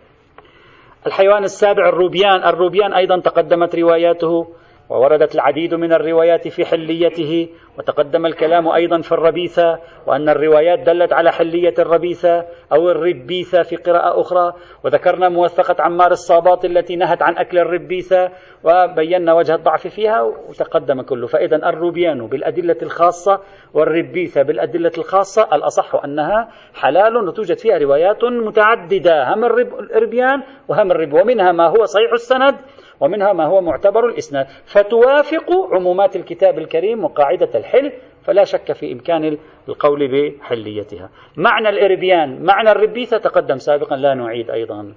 الحيوان 1.08 1.44
السابع 1.44 1.90
الروبيان 1.90 2.44
الروبيان 2.44 2.94
أيضا 2.94 3.20
تقدمت 3.20 3.76
رواياته. 3.76 4.48
ووردت 4.90 5.36
العديد 5.36 5.74
من 5.74 5.94
الروايات 5.94 6.48
في 6.48 6.66
حليته 6.66 7.50
وتقدم 7.78 8.26
الكلام 8.26 8.68
أيضا 8.68 9.02
في 9.02 9.12
الربيثة 9.12 9.80
وأن 10.08 10.30
الروايات 10.30 10.80
دلت 10.80 11.14
على 11.14 11.32
حلية 11.32 11.74
الربيثة 11.80 12.46
أو 12.74 12.90
الربيثة 12.90 13.62
في 13.62 13.76
قراءة 13.76 14.22
أخرى. 14.22 14.54
وذكرنا 14.84 15.30
موثقة 15.30 15.76
عمار 15.84 16.12
الصابات 16.12 16.66
التي 16.66 16.96
نهت 16.96 17.22
عن 17.22 17.38
أكل 17.38 17.58
الربيثة 17.58 18.30
وبينا 18.64 19.34
وجه 19.34 19.56
الضعف 19.56 19.88
فيها 19.88 20.22
وتقدم 20.22 21.02
كله. 21.02 21.28
فإذا 21.28 21.56
الروبيان 21.56 22.28
بالأدلة 22.28 22.78
الخاصة 22.82 23.40
والربيثة 23.74 24.42
بالأدلة 24.42 24.92
الخاصة 24.98 25.56
الأصح 25.56 26.04
أنها 26.06 26.50
حلال 26.74 27.18
وتوجد 27.18 27.58
فيها 27.58 27.78
روايات 27.78 28.24
متعددة. 28.24 29.34
هم 29.34 29.46
الربيان 29.46 30.44
وهم 30.68 30.92
الرب 30.92 31.14
ومنها 31.14 31.52
ما 31.52 31.68
هو 31.68 31.86
صحيح 31.86 32.12
السند 32.14 32.56
ومنها 33.00 33.34
ما 33.34 33.46
هو 33.46 33.62
معتبر 33.62 34.10
الإسناد. 34.10 34.48
فتوافق 34.66 35.52
عمومات 35.72 36.16
الكتاب 36.16 36.58
الكريم 36.58 37.04
وقاعدة 37.04 37.50
الحل 37.56 37.92
فلا 38.24 38.44
شك 38.44 38.72
في 38.72 38.92
إمكان 38.92 39.38
القول 39.70 40.08
بحليتها. 40.08 41.10
معنى 41.38 41.70
الإربيان 41.70 42.44
معنى 42.44 42.72
الربيثة 42.72 43.18
تقدم 43.18 43.58
سابقا 43.58 43.96
لا 43.96 44.14
نعيد 44.14 44.50
أيضا. 44.50 44.94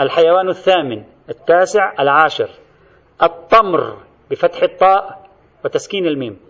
الحيوان 0.00 0.48
الثامن 0.48 1.02
التاسع 1.28 1.92
العاشر. 2.00 2.48
الطمر 3.22 3.96
بفتح 4.30 4.62
الطاء 4.62 5.26
وتسكين 5.64 6.06
الميم. 6.06 6.40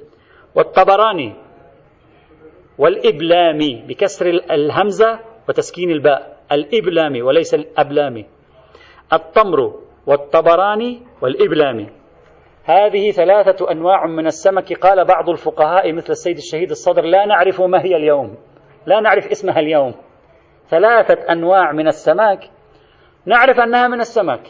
والطبراني 0.55 1.33
والإبلامي 2.79 3.85
بكسر 3.89 4.27
الهمزة 4.51 5.21
وتسكين 5.49 5.91
الباء. 5.91 6.37
الإبلامي 6.53 7.23
وليس 7.23 7.55
الأبلامي. 7.55 8.27
الطمر 9.13 9.86
والطبراني 10.07 11.03
والإبلامي. 11.23 11.91
هذه 12.65 13.11
ثلاثة 13.11 13.71
أنواع 13.71 14.07
من 14.07 14.27
السمك. 14.27 14.73
قال 14.73 15.05
بعض 15.05 15.31
الفقهاء 15.31 15.93
مثل 15.93 16.11
السيد 16.11 16.37
الشهيد 16.37 16.71
الصدر 16.71 17.03
لا 17.03 17.27
نعرف 17.27 17.63
ما 17.63 17.85
هي 17.85 17.97
اليوم. 17.97 18.37
لا 18.87 19.01
نعرف 19.01 19.27
اسمها 19.27 19.61
اليوم. 19.61 19.95
ثلاثة 20.69 21.33
أنواع 21.33 21.73
من 21.73 21.89
السمك. 21.89 22.41
نعرف 23.27 23.61
أنها 23.61 23.89
من 23.89 24.01
السمك. 24.01 24.41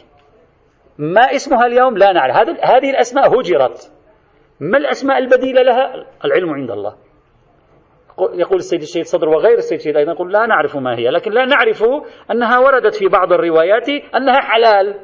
ما 0.97 1.21
اسمها 1.21 1.65
اليوم؟ 1.65 1.97
لا 1.97 2.11
نعرف. 2.11 2.35
هذه 2.61 2.89
الأسماء 2.89 3.39
هجرت. 3.39 3.91
ما 4.59 4.77
الأسماء 4.77 5.17
البديلة 5.17 5.61
لها؟ 5.61 6.05
العلم 6.25 6.49
عند 6.49 6.71
الله. 6.71 6.95
يقول 8.33 8.57
السيد 8.57 8.81
الشهيد 8.81 9.05
صدر 9.05 9.29
وغير 9.29 9.57
السيد 9.57 9.79
الشهيد 9.79 9.97
أيضا 9.97 10.11
يقول 10.11 10.33
لا 10.33 10.45
نعرف 10.45 10.77
ما 10.77 10.97
هي 10.97 11.09
لكن 11.09 11.31
لا 11.31 11.45
نعرف 11.45 11.83
أنها 12.31 12.59
وردت 12.59 12.95
في 12.95 13.07
بعض 13.07 13.33
الروايات 13.33 13.89
أنها 14.15 14.39
حلال. 14.39 14.99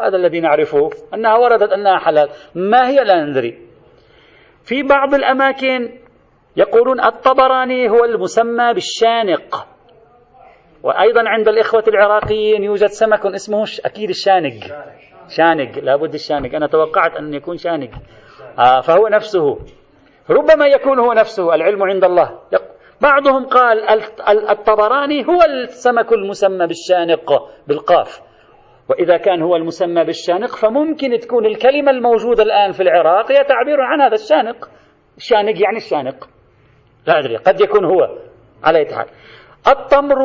هذا 0.00 0.16
الذي 0.16 0.40
نعرفه 0.40 0.90
أنها 1.14 1.36
وردت 1.36 1.72
أنها 1.72 1.98
حلال. 1.98 2.28
ما 2.54 2.88
هي 2.88 3.04
لا 3.04 3.24
ندري. 3.24 3.58
في 4.64 4.82
بعض 4.82 5.14
الأماكن 5.14 5.98
يقولون 6.56 7.04
الطبراني 7.04 7.90
هو 7.90 8.04
المسمى 8.04 8.74
بالشانق. 8.74 9.66
وأيضا 10.82 11.22
عند 11.26 11.48
الإخوة 11.48 11.84
العراقيين 11.88 12.64
يوجد 12.64 12.86
سمك 12.86 13.26
اسمه 13.26 13.64
أكيد 13.84 14.08
الشانق. 14.08 14.60
شانق. 15.28 15.78
لابد 15.78 16.14
الشانق. 16.14 16.54
أنا 16.54 16.66
توقعت 16.66 17.16
أن 17.16 17.34
يكون 17.34 17.56
شانق. 17.56 17.90
آه 18.58 18.80
فهو 18.80 19.08
نفسه. 19.08 19.58
ربما 20.30 20.66
يكون 20.66 20.98
هو 20.98 21.12
نفسه. 21.12 21.54
العلم 21.54 21.82
عند 21.82 22.04
الله. 22.04 22.38
بعضهم 23.00 23.46
قال 23.46 23.88
الطبراني 24.50 25.26
هو 25.26 25.42
السمك 25.42 26.12
المسمى 26.12 26.66
بالشانق 26.66 27.48
بالقاف. 27.66 28.29
وإذا 28.90 29.16
كان 29.16 29.42
هو 29.42 29.56
المسمى 29.56 30.04
بالشانق 30.04 30.56
فممكن 30.56 31.18
تكون 31.18 31.46
الكلمة 31.46 31.90
الموجودة 31.90 32.42
الآن 32.42 32.72
في 32.72 32.82
العراق 32.82 33.32
هي 33.32 33.44
تعبير 33.44 33.80
عن 33.80 34.00
هذا 34.00 34.14
الشانق. 34.14 34.68
الشانق 35.16 35.62
يعني 35.62 35.76
الشانق. 35.76 36.28
لا 37.06 37.18
أدري 37.18 37.36
قد 37.36 37.60
يكون 37.60 37.84
هو. 37.84 38.18
على 38.64 38.86
حال. 38.94 39.06
التمر 39.68 40.18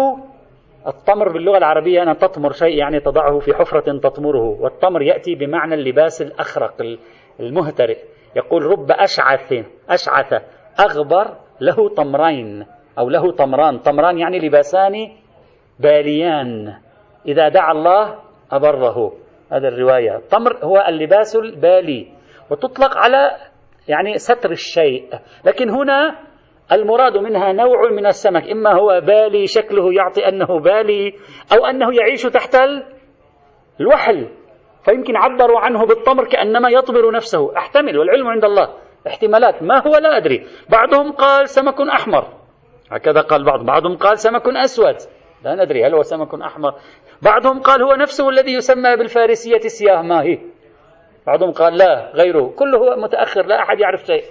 التمر 0.87 1.31
باللغة 1.31 1.57
العربية 1.57 2.03
أن 2.03 2.17
تطمر 2.17 2.51
شيء 2.51 2.77
يعني 2.77 2.99
تضعه 2.99 3.39
في 3.39 3.53
حفرة 3.53 3.99
تطمره 3.99 4.61
والتمر 4.61 5.01
يأتي 5.01 5.35
بمعنى 5.35 5.75
اللباس 5.75 6.21
الأخرق 6.21 6.97
المهترئ. 7.39 7.97
يقول 8.35 8.63
رب 8.63 8.91
أشعث 8.91 9.53
أشعث 9.89 10.41
أغبر 10.79 11.37
له 11.61 11.89
طمرين 11.89 12.65
أو 12.99 13.09
له 13.09 13.31
طمران. 13.31 13.77
طمران 13.77 14.17
يعني 14.17 14.39
لباسان 14.39 15.11
باليان. 15.79 16.73
إذا 17.27 17.49
دعا 17.49 17.71
الله 17.71 18.24
أبره. 18.51 19.13
هذا 19.51 19.67
الرواية. 19.67 20.15
الطمر 20.15 20.57
هو 20.63 20.85
اللباس 20.87 21.35
البالي. 21.35 22.07
وتطلق 22.51 22.97
على 22.97 23.37
يعني 23.87 24.17
ستر 24.17 24.51
الشيء. 24.51 25.09
لكن 25.45 25.69
هنا 25.69 26.19
المراد 26.71 27.17
منها 27.17 27.53
نوع 27.53 27.91
من 27.91 28.05
السمك. 28.05 28.49
إما 28.49 28.73
هو 28.73 29.01
بالي 29.01 29.47
شكله 29.47 29.93
يعطي 29.93 30.27
أنه 30.27 30.59
بالي 30.59 31.13
أو 31.53 31.65
أنه 31.65 31.95
يعيش 31.95 32.23
تحت 32.23 32.57
الوحل. 33.79 34.27
فيمكن 34.85 35.15
عبروا 35.15 35.59
عنه 35.59 35.85
بالطمر 35.85 36.25
كأنما 36.27 36.69
يطمر 36.69 37.11
نفسه. 37.11 37.57
أحتمل 37.57 37.97
والعلم 37.97 38.27
عند 38.27 38.45
الله. 38.45 38.73
احتمالات. 39.07 39.63
ما 39.63 39.87
هو 39.87 39.97
لا 39.97 40.17
أدري. 40.17 40.45
بعضهم 40.69 41.11
قال 41.11 41.49
سمك 41.49 41.81
أحمر. 41.81 42.27
هكذا 42.91 43.21
قال 43.21 43.45
بعض. 43.45 43.65
بعضهم 43.65 43.97
قال 43.97 44.19
سمك 44.19 44.47
أسود. 44.47 44.95
لا 45.43 45.55
ندري 45.55 45.85
هل 45.85 45.93
هو 45.93 46.01
سمك 46.01 46.41
أحمر. 46.41 46.73
بعضهم 47.21 47.59
قال 47.59 47.81
هو 47.81 47.93
نفسه 47.93 48.29
الذي 48.29 48.53
يسمى 48.53 48.95
بالفارسية 48.95 49.59
سياه 49.59 50.01
ماهي 50.01 50.39
بعضهم 51.27 51.51
قال 51.51 51.77
لا 51.77 52.11
غيره. 52.13 52.53
كله 52.55 52.95
متأخر 52.95 53.45
لا 53.45 53.59
أحد 53.59 53.79
يعرف 53.79 54.05
شيء. 54.05 54.23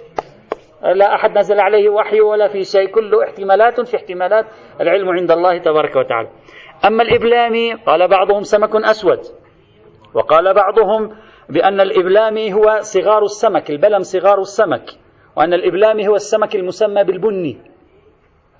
لا 0.83 1.15
أحد 1.15 1.37
نزل 1.37 1.59
عليه 1.59 1.89
وحي 1.89 2.21
ولا 2.21 2.47
في 2.47 2.63
شيء. 2.63 2.87
كله 2.87 3.23
احتمالات 3.23 3.81
في 3.81 3.97
احتمالات 3.97 4.45
العلم 4.81 5.09
عند 5.09 5.31
الله 5.31 5.57
تبارك 5.57 5.95
وتعالى. 5.95 6.29
أما 6.85 7.03
الإبلامي 7.03 7.73
قال 7.73 8.07
بعضهم 8.07 8.43
سمك 8.43 8.75
أسود. 8.75 9.19
وقال 10.13 10.53
بعضهم 10.53 11.17
بأن 11.49 11.81
الإبلامي 11.81 12.53
هو 12.53 12.77
صغار 12.81 13.23
السمك 13.23 13.69
البلم 13.69 13.99
صغار 13.99 14.39
السمك 14.39 14.85
وأن 15.35 15.53
الإبلامي 15.53 16.07
هو 16.07 16.15
السمك 16.15 16.55
المسمى 16.55 17.03
بالبني. 17.03 17.57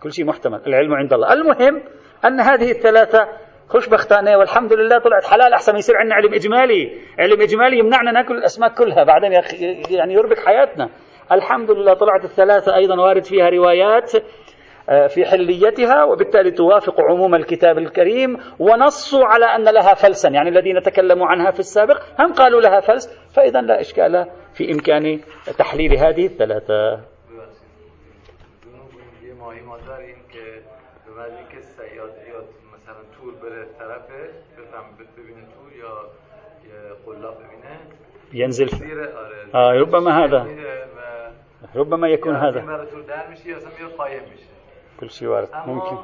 كل 0.04 0.14
شيء 0.14 0.26
محتمل 0.26 0.62
العلم 0.68 0.94
عند 0.94 1.14
الله. 1.14 1.34
المهم 1.34 1.84
أن 2.26 2.40
هذه 2.40 2.72
الثلاثة 2.72 3.28
خش 3.70 3.90
بختانة 3.90 4.38
والحمد 4.38 4.74
لله 4.74 4.98
طلعت 5.00 5.26
حلال 5.26 5.54
أحسن 5.54 5.76
يصير 5.76 5.98
عندنا 5.98 6.16
علم 6.16 6.34
إجمالي. 6.34 7.02
علم 7.20 7.42
إجمالي 7.42 7.80
يمنعنا 7.80 8.12
نأكل 8.12 8.38
الأسماك 8.38 8.74
كلها. 8.78 9.04
بعدين 9.04 9.32
يعني 9.90 10.14
يربك 10.14 10.40
حياتنا. 10.40 10.90
الحمد 11.32 11.72
لله 11.72 11.94
طلعت 11.94 12.24
الثلاثة 12.24 12.76
أيضا 12.76 13.02
وارد 13.02 13.24
فيها 13.24 13.50
روايات 13.50 14.12
آه، 14.90 15.08
في 15.08 15.26
حليتها 15.26 16.04
وبالتالي 16.04 16.52
توافق 16.52 17.02
عموم 17.02 17.36
الكتاب 17.36 17.78
الكريم. 17.78 18.38
ونصوا 18.60 19.26
على 19.26 19.46
أن 19.46 19.64
لها 19.64 19.94
فلسا 19.94 20.30
يعني 20.30 20.50
الذين 20.50 20.82
تكلموا 20.82 21.28
عنها 21.28 21.52
في 21.52 21.60
السابق 21.60 22.02
هم 22.20 22.34
قالوا 22.34 22.62
لها 22.62 22.80
فلس. 22.80 23.20
فإذا 23.36 23.62
لا 23.62 23.80
إشكال 23.80 24.26
في 24.54 24.72
إمكان 24.72 25.20
تحليل 25.58 25.98
هذه 25.98 26.26
الثلاثة. 26.26 27.16
ينزل 38.34 38.70
آه 39.56 39.72
ربما 39.74 40.26
هذا. 40.26 40.48
ربما 41.76 42.08
يكون 42.08 42.36
هذا. 42.36 42.60
كل 45.00 45.10
شيء 45.10 45.28
وارد 45.28 45.50
ممكن 45.68 45.96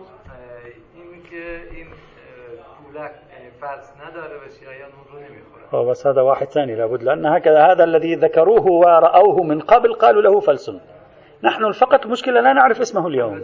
هو 5.74 5.86
بس 5.86 6.08
هذا 6.08 6.22
واحد 6.22 6.48
ثاني. 6.48 6.76
لابد 6.76 7.04
لأن 7.04 7.26
هكذا 7.26 7.72
هذا 7.72 7.84
الذي 7.84 8.16
ذكروه 8.16 8.72
ورأوه 8.72 9.44
من 9.44 9.60
قبل 9.62 9.94
قالوا 9.94 10.22
له 10.22 10.40
فلس 10.40 10.72
نحن 11.44 11.72
فقط 11.72 12.08
مشكلة 12.08 12.42
لا 12.42 12.54
نعرف 12.54 12.82
اسمه 12.82 13.08
اليوم. 13.08 13.44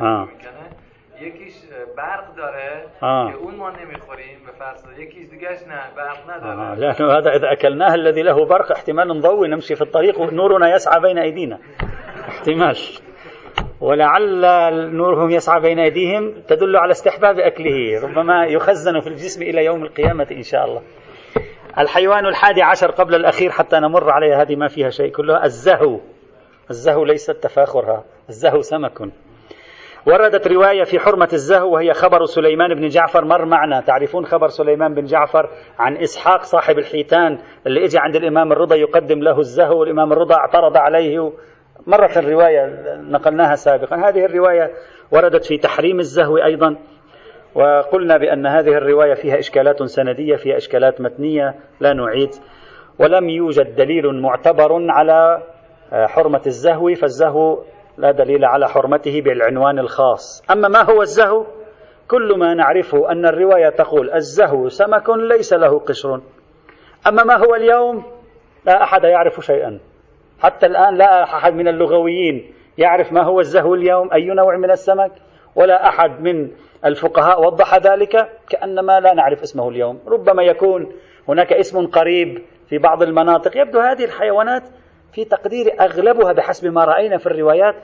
آه. 0.00 0.28
یکیش 1.20 1.54
برق 1.96 2.36
داره 2.36 2.84
آه. 3.02 3.32
که 3.32 3.38
اون 3.38 3.54
ما 3.54 3.70
نمیخوریم 3.70 4.38
به 4.46 4.52
فرض 4.52 4.98
یکیش 4.98 5.26
دیگهش 5.30 5.62
نه 5.68 5.80
برق 5.96 6.36
نداره. 6.36 6.60
آه. 6.60 6.74
لأنه 6.74 7.12
هذا 7.18 7.30
إذا 7.30 7.52
أكلناه 7.52 7.94
الذي 7.94 8.22
له 8.22 8.44
برق 8.46 8.72
احتمال 8.72 9.08
نضوي 9.08 9.48
نمشي 9.48 9.74
في 9.74 9.82
الطريق 9.82 10.20
ونورنا 10.20 10.74
يسعى 10.74 11.00
بين 11.00 11.18
أيدينا. 11.18 11.58
احتمال. 12.28 12.76
ولعل 13.80 14.46
نورهم 14.96 15.30
يسعى 15.30 15.60
بين 15.60 15.78
أيديهم 15.78 16.34
تدل 16.48 16.76
على 16.76 16.90
استحباب 16.90 17.38
أكله. 17.38 18.00
ربما 18.02 18.46
يخزن 18.46 19.00
في 19.00 19.06
الجسم 19.06 19.42
إلى 19.42 19.64
يوم 19.64 19.82
القيامة 19.82 20.26
إن 20.32 20.42
شاء 20.42 20.64
الله. 20.64 20.82
الحيوان 21.78 22.26
الحادي 22.26 22.62
عشر 22.62 22.90
قبل 22.90 23.14
الأخير 23.14 23.50
حتى 23.50 23.76
نمر 23.76 24.10
عليها 24.10 24.42
هذه 24.42 24.56
ما 24.56 24.68
فيها 24.68 24.90
شيء 24.90 25.12
كلها 25.12 25.44
الزهو. 25.44 26.00
الزهو 26.70 27.04
ليست 27.04 27.30
تفاخرها 27.30 28.04
الزهو 28.28 28.60
سمك. 28.60 29.00
وردت 30.06 30.48
رواية 30.48 30.84
في 30.84 30.98
حرمة 30.98 31.28
الزهو 31.32 31.74
وهي 31.74 31.92
خبر 31.92 32.24
سليمان 32.24 32.74
بن 32.74 32.88
جعفر. 32.88 33.24
مر 33.24 33.44
معنا 33.44 33.80
تعرفون 33.80 34.26
خبر 34.26 34.48
سليمان 34.48 34.94
بن 34.94 35.04
جعفر 35.04 35.48
عن 35.78 35.96
إسحاق 35.96 36.42
صاحب 36.42 36.78
الحيتان 36.78 37.38
اللي 37.66 37.84
إجى 37.84 37.98
عند 37.98 38.16
الإمام 38.16 38.52
الرضا 38.52 38.76
يقدم 38.76 39.18
له 39.18 39.38
الزهو 39.38 39.80
والإمام 39.80 40.12
الرضا 40.12 40.34
اعترض 40.34 40.76
عليه. 40.76 41.32
مرت 41.86 42.18
الرواية 42.18 42.66
نقلناها 43.00 43.54
سابقا. 43.54 44.08
هذه 44.08 44.24
الرواية 44.24 44.70
وردت 45.12 45.44
في 45.44 45.58
تحريم 45.58 45.98
الزهو 45.98 46.36
أيضا. 46.36 46.76
وقلنا 47.54 48.16
بأن 48.16 48.46
هذه 48.46 48.68
الرواية 48.68 49.14
فيها 49.14 49.38
إشكالات 49.38 49.82
سندية 49.82 50.36
فيها 50.36 50.56
إشكالات 50.56 51.00
متنية 51.00 51.54
لا 51.80 51.92
نعيد. 51.92 52.30
ولم 52.98 53.28
يوجد 53.28 53.76
دليل 53.76 54.22
معتبر 54.22 54.86
على 54.88 55.42
حرمة 55.92 56.42
الزهو 56.46 56.94
فالزهو 56.94 57.62
لا 57.98 58.10
دليل 58.10 58.44
على 58.44 58.68
حرمته 58.68 59.20
بالعنوان 59.20 59.78
الخاص. 59.78 60.50
أما 60.50 60.68
ما 60.68 60.82
هو 60.82 61.02
الزهو؟ 61.02 61.46
كل 62.08 62.38
ما 62.38 62.54
نعرفه 62.54 63.12
أن 63.12 63.26
الرواية 63.26 63.68
تقول 63.68 64.10
الزهو 64.10 64.68
سمك 64.68 65.08
ليس 65.08 65.52
له 65.52 65.78
قشر. 65.78 66.20
أما 67.06 67.24
ما 67.24 67.36
هو 67.36 67.54
اليوم؟ 67.54 68.04
لا 68.64 68.82
أحد 68.82 69.04
يعرف 69.04 69.40
شيئا. 69.40 69.78
حتى 70.40 70.66
الآن 70.66 70.94
لا 70.94 71.22
أحد 71.22 71.54
من 71.54 71.68
اللغويين 71.68 72.52
يعرف 72.78 73.12
ما 73.12 73.22
هو 73.22 73.40
الزهو 73.40 73.74
اليوم. 73.74 74.12
أي 74.12 74.24
نوع 74.24 74.56
من 74.56 74.70
السمك؟ 74.70 75.12
ولا 75.54 75.88
أحد 75.88 76.20
من 76.20 76.50
الفقهاء 76.84 77.42
وضح 77.42 77.76
ذلك 77.76 78.28
كأنما 78.48 79.00
لا 79.00 79.14
نعرف 79.14 79.42
اسمه 79.42 79.68
اليوم. 79.68 80.00
ربما 80.06 80.42
يكون 80.42 80.92
هناك 81.28 81.52
اسم 81.52 81.86
قريب 81.86 82.42
في 82.68 82.78
بعض 82.78 83.02
المناطق. 83.02 83.56
يبدو 83.56 83.80
هذه 83.80 84.04
الحيوانات 84.04 84.62
في 85.12 85.24
تقدير 85.24 85.80
أغلبها 85.80 86.32
بحسب 86.32 86.72
ما 86.72 86.84
رأينا 86.84 87.18
في 87.18 87.26
الروايات 87.26 87.74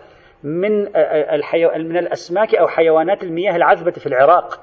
من. 0.43 0.81
من 1.75 1.97
الأسماك 1.97 2.55
أو 2.55 2.69
حيوانات 2.69 3.23
المياه 3.23 3.57
العذبة 3.57 3.91
في 3.91 4.07
العراق. 4.07 4.61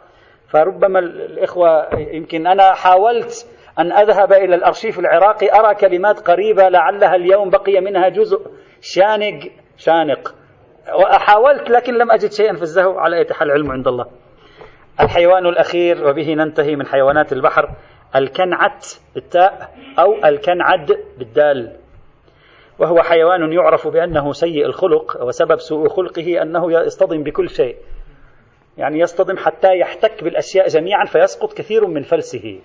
فربما 0.48 1.00
الإخوة 1.00 2.00
يمكن 2.00 2.48
أنا 2.48 2.74
حاولت 2.74 3.48
أن 3.80 3.92
أذهب 3.92 4.34
إلى 4.34 4.56
الأرشيف 4.56 5.00
العراقي 5.00 5.60
أرى 5.60 5.76
كلمات 5.76 6.20
قريبة 6.20 6.70
لعلها 6.70 7.16
اليوم 7.16 7.50
بقي 7.50 7.82
منها 7.82 8.10
جزء 8.10 8.52
شانق 8.82 9.40
شانق. 9.78 10.36
وحاولت 10.94 11.70
لكن 11.70 11.94
لم 11.94 12.12
أجد 12.12 12.32
شيئا 12.32 12.56
في 12.56 12.62
الزهو. 12.62 13.00
على 13.00 13.18
أي 13.18 13.34
حال 13.34 13.48
العلم 13.48 13.72
عند 13.72 13.88
الله. 13.88 14.06
الحيوان 15.02 15.46
الأخير 15.46 16.08
وبه 16.08 16.34
ننتهي 16.34 16.76
من 16.76 16.86
حيوانات 16.86 17.34
البحر 17.34 17.70
الكنعت 18.16 18.86
بالتاء 19.16 19.76
أو 20.00 20.26
الكنعد 20.26 20.98
بالدال. 21.18 21.78
وهو 22.80 23.02
حيوان 23.02 23.54
يعرف 23.54 23.88
بأنه 23.88 24.32
سيء 24.32 24.66
الخلق 24.66 25.24
وسبب 25.24 25.56
سوء 25.56 25.90
خلقه 25.90 26.42
أنه 26.42 26.72
يصطدم 26.72 27.24
بكل 27.24 27.50
شيء. 27.50 27.76
يعني 28.78 29.00
يصطدم 29.00 29.38
حتى 29.38 29.78
يحتك 29.78 30.24
بالأشياء 30.24 30.68
جميعا 30.68 31.06
فيسقط 31.06 31.54
كثير 31.54 31.88
من 31.88 32.02
فلسه. 32.02 32.60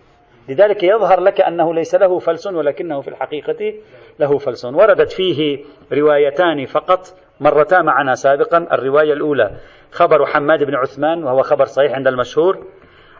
لذلك 0.48 0.83
يظهر 0.83 1.20
لك 1.20 1.40
أنه 1.40 1.74
ليس 1.74 1.94
له 1.94 2.18
فلس 2.18 2.46
ولكنه 2.46 3.00
في 3.00 3.09
الحقيقة 3.09 3.74
له 4.18 4.38
فلس. 4.38 4.64
وردت 4.64 5.12
فيه 5.12 5.64
روايتان 5.92 6.66
فقط 6.66 7.16
مرتا 7.40 7.83
معنا 7.83 8.14
سابقا. 8.14 8.59
الرواية 8.72 9.12
الأولى 9.12 9.50
خبر 9.92 10.26
حماد 10.26 10.64
بن 10.64 10.74
عثمان 10.74 11.24
وهو 11.24 11.42
خبر 11.42 11.64
صحيح 11.64 11.92
عند 11.92 12.09
المشهور. 12.09 12.59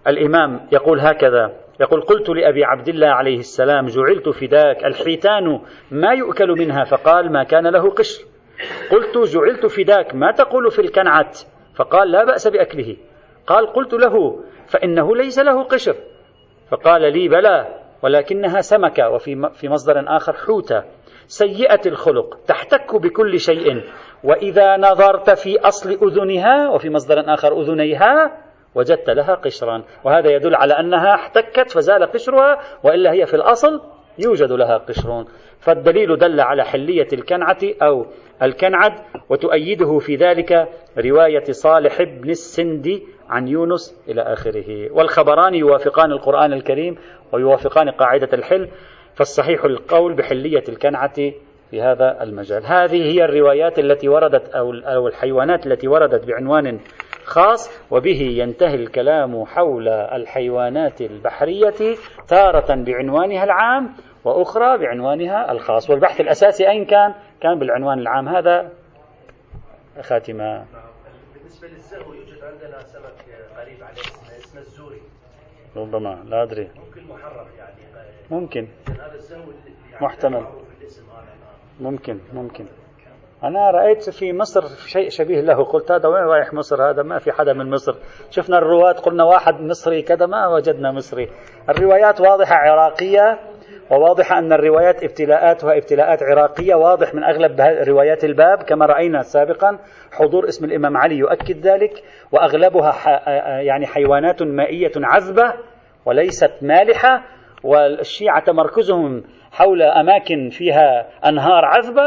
الإمام 0.07 0.61
يقول 0.73 1.01
هكذا 1.01 1.53
يقول 1.81 2.01
قلت 2.01 2.29
لأبي 2.29 2.65
عبد 2.65 2.89
الله 2.89 3.09
عليه 3.09 3.39
السلام 3.39 3.87
جعلت 3.87 4.29
فداك 4.29 4.85
الحيتان 4.85 5.61
ما 5.91 6.13
يؤكل 6.13 6.49
منها 6.49 6.85
فقال 6.85 7.33
ما 7.33 7.45
كان 7.45 7.67
له 7.67 7.91
قشر 7.91 8.25
قلت 8.91 9.19
جعلت 9.19 9.67
فداك 9.67 10.15
ما 10.15 10.33
تقول 10.33 10.71
في 10.71 10.79
الكنعة 10.79 11.31
فقال 11.77 12.11
لا 12.11 12.25
بأس 12.25 12.49
بأكله 12.49 12.97
قال 13.47 13.67
قلت 13.67 13.93
له 13.93 14.45
فإنه 14.67 15.17
ليس 15.17 15.39
له 15.39 15.63
قشر 15.63 15.95
فقال 16.71 17.13
لي 17.13 17.29
بلى 17.29 17.81
ولكنها 18.03 18.61
سمكة 18.61 19.11
وفي 19.11 19.51
في 19.55 19.69
مصدر 19.69 20.17
آخر 20.17 20.33
حوتة 20.33 20.85
سيئة 21.27 21.81
الخلق 21.87 22.39
تحتك 22.47 22.95
بكل 22.95 23.41
شيء 23.41 23.83
وإذا 24.25 24.77
نظرت 24.77 25.31
في 25.31 25.59
أصل 25.59 25.91
أذنها 25.91 26.69
وفي 26.69 26.91
مصدر 26.91 27.35
آخر 27.35 27.61
أذنيها 27.61 28.37
وجدت 28.75 29.11
لها 29.11 29.35
قشرا. 29.35 29.83
وهذا 30.05 30.31
يدل 30.31 30.55
على 30.55 30.75
أنها 30.81 31.15
احتكت 31.15 31.71
فزال 31.71 32.05
قشرها 32.05 32.59
وإلا 32.85 33.13
هي 33.13 33.27
في 33.27 33.35
الأصل 33.35 33.81
يوجد 34.19 34.53
لها 34.53 34.79
قشر 34.79 35.25
فالدليل 35.61 36.19
دل 36.19 36.41
على 36.41 36.65
حلية 36.65 37.09
الكنعة 37.13 37.59
أو 37.83 38.07
الكنعد 38.43 38.93
وتؤيده 39.29 39.99
في 39.99 40.17
ذلك 40.17 40.69
رواية 40.99 41.45
صالح 41.51 42.03
بن 42.03 42.31
السندي 42.31 43.03
عن 43.29 43.49
يونس 43.49 44.05
إلى 44.09 44.23
آخره. 44.23 44.93
والخبران 44.93 45.55
يوافقان 45.55 46.13
القرآن 46.13 46.53
الكريم 46.53 46.97
ويوافقان 47.33 47.91
قاعدة 47.91 48.29
الحل 48.33 48.69
فالصحيح 49.15 49.65
القول 49.65 50.15
بحلية 50.15 50.65
الكنعة 50.69 51.33
في 51.71 51.83
هذا 51.83 52.23
المجال. 52.23 52.67
هذه 52.67 53.03
هي 53.13 53.25
الروايات 53.25 53.79
التي 53.79 54.09
وردت 54.09 54.49
أو 54.55 55.09
الحيوانات 55.09 55.67
التي 55.67 55.89
وردت 55.89 56.27
بعنوان 56.27 56.81
خاص 57.25 57.93
وبه 57.93 58.21
ينتهي 58.21 58.75
الكلام 58.75 59.45
حول 59.45 59.89
الحيوانات 59.89 61.01
البحرية 61.01 61.97
تارة 62.29 62.75
بعنوانها 62.75 63.45
العام 63.45 63.95
وأخرى 64.25 64.79
بعنوانها 64.79 65.53
الخاص. 65.53 65.91
والبحث 65.91 66.21
الأساسي 66.21 66.69
أين 66.69 66.85
كان؟ 66.85 67.15
كان 67.41 67.59
بالعنوان 67.59 67.99
العام 67.99 68.29
هذا. 68.29 68.71
خاتمة. 70.03 70.65
بالنسبة 71.35 71.69
للزهو 71.69 72.13
يوجد 72.13 72.45
عندنا 72.45 72.79
سمك 72.79 73.21
قريب 73.59 73.83
عليه 73.83 74.01
اسمه 74.39 74.61
الزوري. 74.61 75.01
ربما 75.77 76.25
لا 76.25 76.43
أدري. 76.43 76.71
ممكن 76.77 77.03
محرر 77.09 77.47
يعني. 77.59 77.81
ممكن. 78.31 78.69
يعني 78.89 80.01
محتمل. 80.01 80.47
ممكن 81.81 82.19
ممكن. 82.33 82.65
أنا 83.45 83.71
رأيت 83.71 84.11
في 84.11 84.33
مصر 84.33 84.61
شيء 84.87 85.09
شبيه 85.09 85.41
له. 85.41 85.65
قلت 85.65 85.93
هذا 85.93 86.09
وين 86.09 86.23
رايح 86.23 86.53
مصر؟ 86.53 86.91
هذا 86.91 87.03
ما 87.03 87.19
في 87.19 87.33
حدا 87.33 87.53
من 87.53 87.71
مصر. 87.71 87.95
شفنا 88.31 88.59
الرواة 88.59 88.93
قلنا 88.93 89.25
واحد 89.25 89.61
مصري 89.61 90.03
كذا 90.03 90.27
ما 90.27 90.49
وجدنا 90.49 90.93
مصري. 90.93 91.29
الروايات 91.69 92.21
واضحة 92.21 92.55
عراقية 92.55 93.39
وواضح 93.91 94.33
أن 94.33 94.53
الروايات 94.53 95.05
ابتلاءاتها 95.05 95.77
ابتلاءات 95.77 96.23
عراقية. 96.23 96.75
واضح 96.75 97.15
من 97.15 97.25
أغلب 97.25 97.61
روايات 97.89 98.25
الباب. 98.25 98.63
كما 98.63 98.87
رأينا 98.87 99.23
سابقا 99.23 99.79
حضور 100.13 100.49
اسم 100.49 100.65
الإمام 100.65 100.97
علي 100.97 101.17
يؤكد 101.19 101.67
ذلك 101.67 101.93
وأغلبها 102.33 102.95
يعني 103.61 103.87
حيوانات 103.87 104.43
مائية 104.43 104.93
عذبة 104.97 105.55
وليست 106.05 106.53
مالحة 106.63 107.25
والشيعة 107.65 108.45
تمركزهم 108.45 109.23
حول 109.53 109.83
أماكن 109.83 110.49
فيها 110.51 111.09
أنهار 111.29 111.65
عذبة 111.65 112.03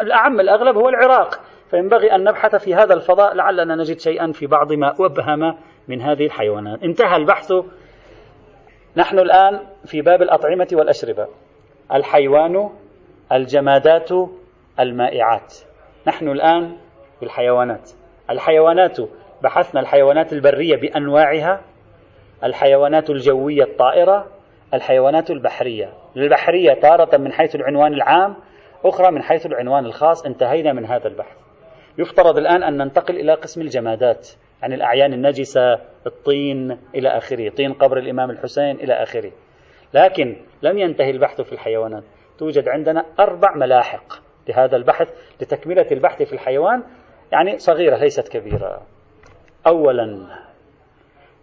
الأعم 0.00 0.40
الأغلب 0.40 0.76
هو 0.76 0.88
العراق. 0.88 1.40
فينبغي 1.70 2.14
أن 2.14 2.24
نبحث 2.24 2.56
في 2.56 2.74
هذا 2.74 2.94
الفضاء 2.94 3.34
لعلنا 3.34 3.76
نجد 3.76 3.98
شيئا 3.98 4.32
في 4.32 4.46
بعض 4.46 4.72
ما 4.72 4.94
أبهم 5.00 5.56
من 5.88 6.00
هذه 6.02 6.26
الحيوانات. 6.26 6.82
انتهى 6.82 7.16
البحث. 7.16 7.52
نحن 8.96 9.18
الآن 9.18 9.60
في 9.84 10.02
باب 10.02 10.22
الأطعمة 10.22 10.68
والأشربة. 10.72 11.28
الحيوان 11.92 12.70
الجمادات 13.32 14.10
المائعات. 14.80 15.54
نحن 16.06 16.28
الآن 16.28 16.76
في 17.18 17.24
الحيوانات 17.26 17.90
الحيوانات 18.30 18.96
بحثنا 19.42 19.80
الحيوانات 19.80 20.32
البرية 20.32 20.76
بأنواعها. 20.76 21.60
الحيوانات 22.44 23.10
الجوية 23.10 23.62
الطائرة. 23.62 24.26
الحيوانات 24.74 25.30
البحرية. 25.30 25.92
البحرية 26.16 26.72
تارة 26.72 27.16
من 27.16 27.32
حيث 27.32 27.54
العنوان 27.54 27.92
العام 27.92 28.36
أخرى 28.84 29.10
من 29.10 29.22
حيث 29.22 29.46
العنوان 29.46 29.86
الخاص 29.86 30.26
انتهينا 30.26 30.72
من 30.72 30.86
هذا 30.86 31.08
البحث. 31.08 31.36
يفترض 31.98 32.38
الآن 32.38 32.62
أن 32.62 32.76
ننتقل 32.76 33.16
إلى 33.16 33.34
قسم 33.34 33.60
الجمادات 33.60 34.28
عن 34.62 34.72
الأعيان 34.72 35.12
النجسة 35.12 35.78
الطين 36.06 36.78
إلى 36.94 37.08
آخره 37.08 37.50
طين 37.50 37.72
قبر 37.72 37.98
الإمام 37.98 38.30
الحسين 38.30 38.76
إلى 38.76 38.92
آخره. 38.92 39.32
لكن 39.94 40.36
لم 40.62 40.78
ينتهي 40.78 41.10
البحث 41.10 41.40
في 41.40 41.52
الحيوانات. 41.52 42.02
توجد 42.38 42.68
عندنا 42.68 43.04
أربع 43.20 43.54
ملاحق 43.54 44.22
لهذا 44.48 44.76
البحث 44.76 45.08
لتكملة 45.40 45.86
البحث 45.92 46.22
في 46.22 46.32
الحيوان 46.32 46.82
يعني 47.32 47.58
صغيرة 47.58 47.96
ليست 47.96 48.28
كبيرة. 48.28 48.82
أولا 49.66 50.26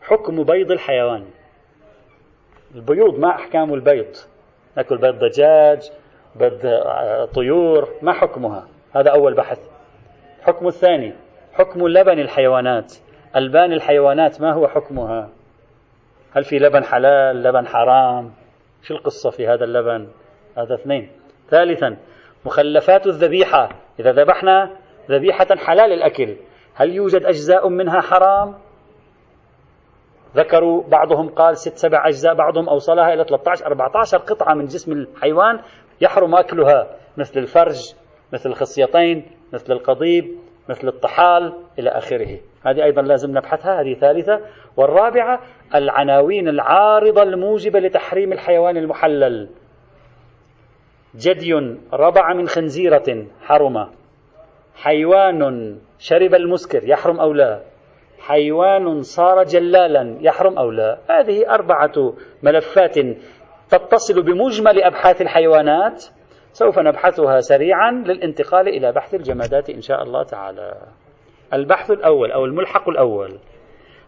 حكم 0.01 0.43
بيض 0.43 0.71
الحيوان. 0.71 1.25
البيوض 2.75 3.19
ما 3.19 3.29
أحكام 3.29 3.73
البيض. 3.73 4.15
نأكل 4.77 4.97
بيض 4.97 5.19
دجاج 5.19 5.91
بيض 6.35 6.81
طيور 7.33 7.89
ما 8.01 8.13
حكمها؟ 8.13 8.67
هذا 8.95 9.11
أول 9.11 9.33
بحث. 9.33 9.59
الحكم 10.39 10.67
الثاني 10.67 11.13
حكم 11.53 11.87
لبن 11.87 12.19
الحيوانات. 12.19 12.93
ألبان 13.35 13.73
الحيوانات 13.73 14.41
ما 14.41 14.53
هو 14.53 14.67
حكمها؟ 14.67 15.29
هل 16.31 16.43
في 16.43 16.59
لبن 16.59 16.83
حلال 16.83 17.43
لبن 17.43 17.67
حرام؟ 17.67 18.31
شو 18.83 18.93
القصة 18.93 19.29
في 19.29 19.47
هذا 19.47 19.63
اللبن؟ 19.63 20.07
هذا 20.57 20.75
اثنين. 20.75 21.11
ثالثا 21.49 21.97
مخلفات 22.45 23.07
الذبيحة. 23.07 23.69
إذا 23.99 24.11
ذبحنا 24.11 24.71
ذبيحة 25.09 25.47
حلال 25.55 25.93
الأكل 25.93 26.35
هل 26.73 26.95
يوجد 26.95 27.25
أجزاء 27.25 27.69
منها 27.69 28.01
حرام؟ 28.01 28.55
ذكروا 30.37 30.83
بعضهم 30.83 31.29
قال 31.29 31.57
ست 31.57 31.77
سبع 31.77 32.07
أجزاء 32.07 32.33
بعضهم 32.33 32.69
أوصلها 32.69 33.13
إلى 33.13 33.23
13 33.23 33.67
14 33.67 34.17
قطعة 34.17 34.53
من 34.53 34.65
جسم 34.65 34.91
الحيوان 34.91 35.59
يحرم 36.01 36.35
أكلها 36.35 36.87
مثل 37.17 37.39
الفرج 37.39 37.93
مثل 38.33 38.49
الخصيتين 38.49 39.25
مثل 39.53 39.73
القضيب 39.73 40.37
مثل 40.69 40.87
الطحال 40.87 41.53
إلى 41.79 41.89
آخره. 41.89 42.39
هذه 42.65 42.83
أيضا 42.83 43.01
لازم 43.01 43.37
نبحثها 43.37 43.81
هذه 43.81 43.93
ثالثة. 43.93 44.41
والرابعة 44.77 45.39
العناوين 45.75 46.47
العارضة 46.47 47.23
الموجبة 47.23 47.79
لتحريم 47.79 48.33
الحيوان 48.33 48.77
المحلل. 48.77 49.49
جدي 51.15 51.53
ربع 51.93 52.33
من 52.33 52.47
خنزيرة 52.47 53.25
حرم. 53.41 53.87
حيوان 54.75 55.77
شرب 55.99 56.35
المسكر 56.35 56.83
يحرم 56.83 57.19
أو 57.19 57.33
لا؟ 57.33 57.61
حيوان 58.27 59.01
صار 59.01 59.43
جلالا 59.43 60.17
يحرم 60.21 60.57
أو 60.57 60.71
لا؟ 60.71 60.97
هذه 61.09 61.49
أربعة 61.49 62.13
ملفات 62.43 62.95
تتصل 63.69 64.23
بمجمل 64.23 64.83
أبحاث 64.83 65.21
الحيوانات. 65.21 66.05
سوف 66.51 66.79
نبحثها 66.79 67.39
سريعا 67.39 67.91
للانتقال 67.91 68.67
إلى 68.67 68.91
بحث 68.91 69.15
الجمادات 69.15 69.69
إن 69.69 69.81
شاء 69.81 70.03
الله 70.03 70.23
تعالى. 70.23 70.73
البحث 71.53 71.91
الأول 71.91 72.31
أو 72.31 72.45
الملحق 72.45 72.89
الأول. 72.89 73.39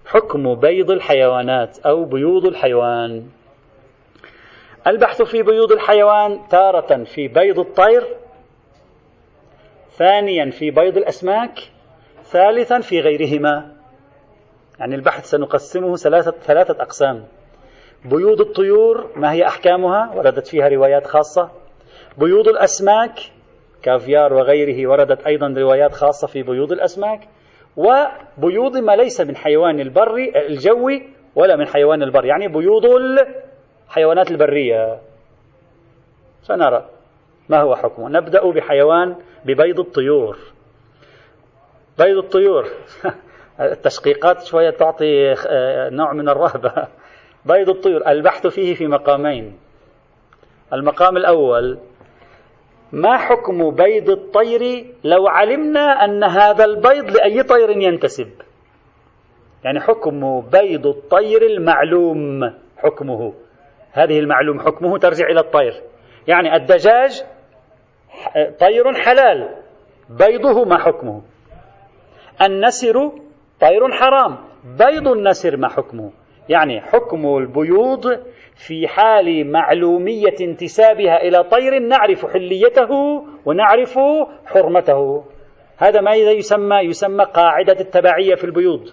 حكم 0.05 0.55
بيض 0.55 0.91
الحيوانات 0.91 1.79
أو 1.85 2.05
بيوض 2.05 2.45
الحيوان. 2.45 3.23
البحث 4.87 5.21
في 5.21 5.43
بيوض 5.43 5.71
الحيوان 5.71 6.39
تارة 6.49 7.03
في 7.03 7.27
بيض 7.27 7.59
الطير. 7.59 8.03
ثانيا 9.89 10.49
في 10.49 10.71
بيض 10.71 10.97
الأسماك. 10.97 11.59
ثالثا 12.23 12.79
في 12.79 12.99
غيرهما. 12.99 13.78
يعني 14.79 14.95
البحث 14.95 15.25
سنقسمه 15.25 15.95
ثلاثة, 15.95 16.31
ثلاثة 16.31 16.81
أقسام. 16.81 17.25
بيوض 18.05 18.41
الطيور 18.41 19.09
ما 19.15 19.31
هي 19.31 19.47
أحكامها؟ 19.47 20.11
وردت 20.15 20.47
فيها 20.47 20.67
روايات 20.67 21.07
خاصة. 21.07 21.49
بيوض 22.17 22.47
الأسماك 22.47 23.19
كافيار 23.83 24.33
وغيره 24.33 24.89
وردت 24.89 25.27
أيضا 25.27 25.47
روايات 25.57 25.93
خاصة 25.93 26.27
في 26.27 26.43
بيوض 26.43 26.71
الأسماك. 26.71 27.19
وبيوض 27.77 28.77
ما 28.77 28.95
ليس 28.95 29.21
من 29.21 29.35
حيوان 29.35 29.79
البر 29.79 30.15
الجوي 30.35 31.09
ولا 31.35 31.55
من 31.55 31.67
حيوان 31.67 32.03
البر. 32.03 32.25
يعني 32.25 32.47
بيوض 32.47 32.85
الحيوانات 33.87 34.31
البرية. 34.31 34.99
سنرى 36.41 36.85
ما 37.49 37.61
هو 37.61 37.75
حكمه. 37.75 38.09
نبدأ 38.09 38.51
بحيوان 38.51 39.15
ببيض 39.45 39.79
الطيور. 39.79 40.37
بيض 41.97 42.17
الطيور. 42.17 42.65
التشقيقات 43.61 44.45
شوية 44.45 44.69
تعطي 44.69 45.31
آه، 45.47 45.89
نوع 45.89 46.13
من 46.13 46.29
الرهبة. 46.29 46.73
بيض 47.45 47.69
الطيور 47.69 48.07
البحث 48.07 48.47
فيه 48.47 48.73
في 48.73 48.87
مقامين. 48.87 49.57
المقام 50.73 51.17
الأول 51.17 51.79
ما 52.91 53.17
حكم 53.17 53.71
بيض 53.71 54.09
الطير؟ 54.09 54.85
لو 55.03 55.27
علمنا 55.27 56.05
أن 56.05 56.23
هذا 56.23 56.65
البيض 56.65 57.11
لأي 57.11 57.43
طير 57.43 57.69
ينتسب. 57.69 58.29
يعني 59.63 59.79
حكم 59.79 60.41
بيض 60.41 60.87
الطير 60.87 61.45
المعلوم 61.45 62.53
حكمه. 62.77 63.33
هذه 63.91 64.19
المعلوم 64.19 64.59
حكمه 64.59 64.97
ترجع 64.97 65.25
إلى 65.27 65.39
الطير. 65.39 65.81
يعني 66.27 66.55
الدجاج 66.55 67.23
طير 68.59 68.93
حلال. 68.93 69.55
بيضه 70.09 70.65
ما 70.65 70.77
حكمه. 70.77 71.21
النسر 72.41 73.11
طير 73.61 73.91
حرام. 73.91 74.37
بيض 74.63 75.07
النسر 75.07 75.57
ما 75.57 75.67
حكمه؟ 75.67 76.11
يعني 76.49 76.81
حكم 76.81 77.37
البيوض 77.37 78.19
في 78.55 78.87
حال 78.87 79.51
معلومية 79.51 80.35
انتسابها 80.41 81.21
إلى 81.21 81.43
طير 81.43 81.79
نعرف 81.79 82.25
حليته 82.25 82.91
ونعرف 83.45 83.99
حرمته. 84.45 85.23
هذا 85.77 86.01
ما 86.01 86.13
يسمى 86.15 86.77
يسمى 86.77 87.23
قاعدة 87.23 87.79
التبعية 87.79 88.35
في 88.35 88.43
البيوض. 88.43 88.89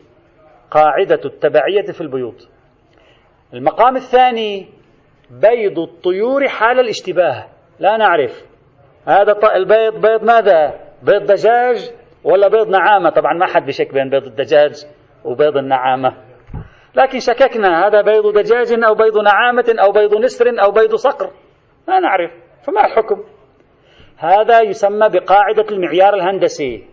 قاعدة 0.71 1.21
التبعية 1.25 1.93
في 1.93 2.01
البيوض. 2.01 2.35
المقام 3.55 3.97
الثاني 3.97 4.67
بيض 5.31 5.79
الطيور 5.79 6.49
حال 6.49 6.81
الاشتباه. 6.81 7.47
لا 7.79 7.97
نعرف. 7.97 8.47
هذا 9.07 9.39
البيض 9.55 10.01
بيض 10.07 10.25
ماذا؟ 10.25 10.81
بيض 11.03 11.23
دجاج. 11.23 11.91
ولا 12.27 12.49
بيض 12.49 12.69
نعامة. 12.69 13.11
طبعا 13.11 13.35
ما 13.35 13.47
حد 13.47 13.67
بشك 13.67 13.93
بين 13.93 14.11
بيض 14.11 14.25
الدجاج 14.25 14.87
وبيض 15.25 15.57
النعامة. 15.57 16.13
لكن 16.95 17.19
شككنا 17.19 17.87
هذا 17.87 18.03
بيض 18.03 18.39
دجاج 18.39 18.85
أو 18.85 18.95
بيض 18.95 19.19
نعامة 19.19 19.75
أو 19.81 19.93
بيض 19.93 20.15
نسر 20.15 20.63
أو 20.63 20.71
بيض 20.71 20.95
صقر. 20.95 21.31
ما 21.89 22.01
نعرف 22.01 22.31
فما 22.63 22.87
الحكم؟ 22.87 23.25
هذا 24.19 24.61
يسمى 24.61 25.09
بقاعدة 25.09 25.65
المعيار 25.71 26.15
الهندسي. 26.15 26.87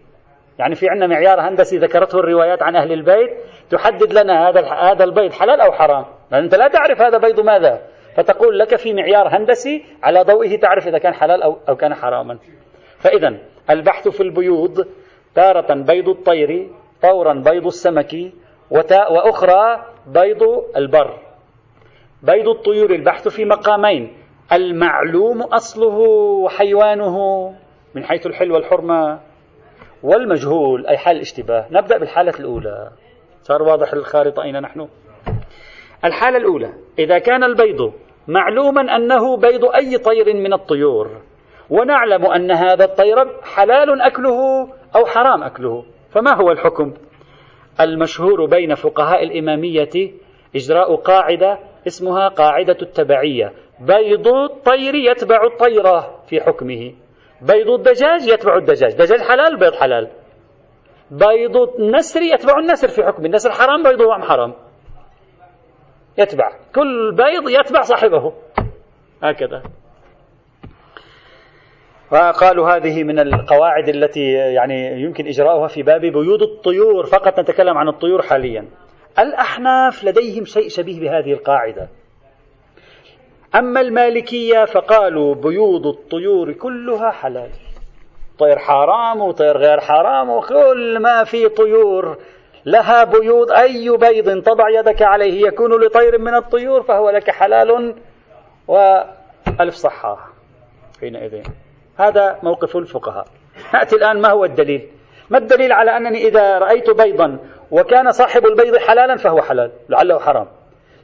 يعني 0.60 0.76
في 0.76 0.90
عندنا 0.90 1.08
معيار 1.08 1.42
هندسي 1.42 1.78
ذكرته 1.78 2.20
الروايات 2.20 2.64
عن 2.64 2.76
أهل 2.76 2.92
البيت 2.92 3.30
تحدد 3.70 4.14
لنا 4.14 4.50
هذا 4.50 4.62
هذا 4.62 5.04
البيض 5.04 5.32
حلال 5.32 5.62
أو 5.62 5.72
حرام. 5.72 6.06
لأن 6.32 6.44
أنت 6.44 6.56
لا 6.56 6.68
تعرف 6.68 7.02
هذا 7.02 7.18
بيض 7.18 7.40
ماذا. 7.40 7.82
فتقول 8.16 8.60
لك 8.60 8.76
في 8.76 8.94
معيار 8.94 9.38
هندسي 9.38 9.86
على 10.04 10.22
ضوئه 10.22 10.60
تعرف 10.60 10.88
إذا 10.88 10.98
كان 10.98 11.14
حلال 11.14 11.44
أو, 11.44 11.58
أو 11.70 11.76
كان 11.76 11.94
حراما. 11.94 12.38
فإذا 13.00 13.38
البحث 13.70 14.08
في 14.08 14.24
البيوض 14.24 14.88
تارة 15.36 15.74
بيض 15.74 16.10
الطير 16.10 16.70
طورا 17.02 17.34
بيض 17.34 17.66
السمك 17.66 18.16
وأخرى 18.72 19.86
بيض 20.08 20.44
البر. 20.78 21.20
بيض 22.24 22.48
الطيور 22.48 22.92
البحث 22.92 23.28
في 23.28 23.46
مقامين 23.46 24.18
المعلوم 24.52 25.42
أصله 25.42 25.98
وحيوانه 26.44 27.18
من 27.96 28.04
حيث 28.04 28.28
الحل 28.28 28.52
والحرمة 28.52 29.20
والمجهول 30.04 30.88
أي 30.88 30.98
حال 30.98 31.16
الاشتباه. 31.16 31.66
نبدأ 31.72 31.98
بالحالة 31.98 32.34
الأولى. 32.40 32.92
صار 33.42 33.64
واضح 33.64 33.94
الخارطة 33.94 34.44
أين 34.44 34.62
نحن؟ 34.62 34.88
الحالة 36.06 36.38
الأولى 36.38 36.74
إذا 37.00 37.20
كان 37.20 37.44
البيض 37.44 37.94
معلوما 38.28 38.96
أنه 38.96 39.38
بيض 39.38 39.66
أي 39.66 39.98
طير 39.98 40.34
من 40.34 40.54
الطيور 40.54 41.10
ونعلم 41.70 42.26
أن 42.26 42.52
هذا 42.52 42.86
الطير 42.86 43.42
حلال 43.56 44.02
أكله 44.02 44.68
أو 44.96 45.06
حرام 45.06 45.44
أكله. 45.44 45.86
فما 46.12 46.36
هو 46.36 46.52
الحكم؟ 46.52 46.94
المشهور 47.82 48.46
بين 48.46 48.76
فقهاء 48.76 49.24
الإمامية 49.24 50.12
إجراء 50.56 50.96
قاعدة 50.96 51.60
اسمها 51.88 52.28
قاعدة 52.28 52.78
التبعية. 52.82 53.54
بيض 53.80 54.28
الطير 54.28 54.96
يتبع 54.96 55.44
الطيرة 55.44 56.24
في 56.30 56.42
حكمه. 56.42 56.94
بيض 57.42 57.70
الدجاج 57.70 58.28
يتبع 58.28 58.58
الدجاج. 58.58 58.94
دجاج 58.94 59.22
حلال 59.22 59.60
بيض 59.60 59.74
حلال. 59.74 60.10
بيض 61.12 61.58
النسر 61.80 62.22
يتبع 62.22 62.60
النسر 62.60 62.88
في 62.88 63.04
حكم 63.04 63.26
النسر 63.26 63.52
حرام 63.52 63.84
بيضه 63.84 64.16
أم 64.16 64.22
حرام. 64.22 64.54
يتبع. 66.18 66.52
كل 66.76 67.16
بيض 67.16 67.50
يتبع 67.50 67.82
صاحبه. 67.82 68.34
هكذا. 69.24 69.64
وقالوا 72.14 72.70
هذه 72.70 73.04
من 73.04 73.20
القواعد 73.20 73.90
التي 73.90 74.32
يعني 74.32 75.02
يمكن 75.02 75.28
إجراؤها 75.28 75.68
في 75.68 75.84
باب 75.84 76.02
بيوض 76.02 76.42
الطيور 76.42 77.06
فقط 77.06 77.40
نتكلم 77.40 77.78
عن 77.78 77.88
الطيور 77.88 78.22
حاليا. 78.22 78.66
الأحناف 79.20 80.04
لديهم 80.04 80.46
شيء 80.46 80.70
شبيه 80.70 81.00
بهذه 81.00 81.34
القاعدة. 81.34 81.88
أما 83.56 83.82
المالكية 83.82 84.66
فقالوا 84.66 85.36
بيوض 85.36 85.88
الطيور 85.88 86.54
كلها 86.54 87.12
حلال. 87.12 87.50
طير 88.40 88.58
حرام 88.60 89.22
وطير 89.22 89.58
غير 89.58 89.80
حرام 89.80 90.30
وكل 90.30 91.00
ما 91.00 91.24
في 91.24 91.50
طيور. 91.50 92.18
لها 92.66 93.04
بيوض 93.04 93.52
أي 93.52 93.98
بيض 93.98 94.44
تضع 94.44 94.70
يدك 94.70 95.02
عليه 95.02 95.48
يكون 95.48 95.72
لطير 95.86 96.18
من 96.18 96.36
الطيور 96.36 96.84
فهو 96.84 97.10
لك 97.10 97.30
حلال. 97.30 97.96
وألف 98.68 99.76
صحة. 99.76 100.18
حينئذ. 101.00 101.44
هذا 101.98 102.40
موقف 102.44 102.78
الفقهاء. 102.78 103.26
نأتي 103.74 103.96
الآن 103.96 104.22
ما 104.22 104.30
هو 104.30 104.46
الدليل؟ 104.46 104.90
ما 105.30 105.38
الدليل 105.38 105.72
على 105.72 105.98
أنني 105.98 106.28
إذا 106.28 106.58
رأيت 106.58 106.90
بيضا 106.90 107.40
وكان 107.72 108.12
صاحب 108.12 108.46
البيض 108.46 108.78
حلالا 108.78 109.16
فهو 109.16 109.42
حلال 109.42 109.72
لعله 109.90 110.20
حرام. 110.20 110.48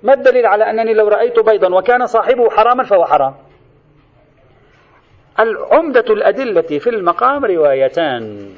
ما 0.04 0.14
الدليل 0.14 0.46
على 0.46 0.70
أنني 0.70 0.94
لو 0.94 1.08
رأيت 1.08 1.40
بيضا 1.40 1.76
وكان 1.76 2.06
صاحبه 2.06 2.50
حراما 2.50 2.84
فهو 2.84 3.06
حرام؟ 3.06 3.36
العمدة 5.40 6.06
الأدلة 6.10 6.80
في 6.80 6.90
المقام 6.90 7.46
روايتان 7.46 8.50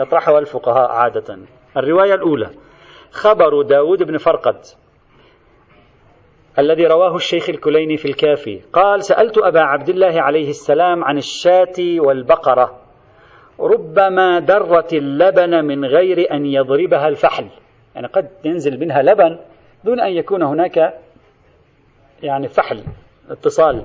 يطرحها 0.00 0.38
الفقهاء 0.38 0.90
عادة. 0.90 1.38
الرواية 1.76 2.14
الأولى 2.14 2.50
خبر 3.10 3.62
داود 3.62 4.02
بن 4.02 4.16
فرقد. 4.18 4.60
الذي 6.58 6.86
رواه 6.86 7.16
الشيخ 7.16 7.48
الكليني 7.48 7.96
في 7.96 8.08
الكافي. 8.08 8.60
قال 8.72 9.04
سألت 9.04 9.38
أبا 9.38 9.60
عبد 9.60 9.88
الله 9.88 10.22
عليه 10.22 10.50
السلام 10.50 11.04
عن 11.04 11.18
الشاة 11.18 11.76
والبقرة. 11.98 12.80
ربما 13.60 14.38
درت 14.38 14.92
اللبن 14.92 15.64
من 15.64 15.84
غير 15.84 16.32
أن 16.32 16.46
يضربها 16.46 17.08
الفحل. 17.08 17.46
يعني 17.94 18.06
قد 18.06 18.28
ينزل 18.44 18.80
منها 18.80 19.02
لبن 19.02 19.38
دون 19.84 20.00
أن 20.00 20.12
يكون 20.12 20.42
هناك 20.42 20.94
يعني 22.22 22.48
فحل 22.48 22.84
اتصال. 23.30 23.84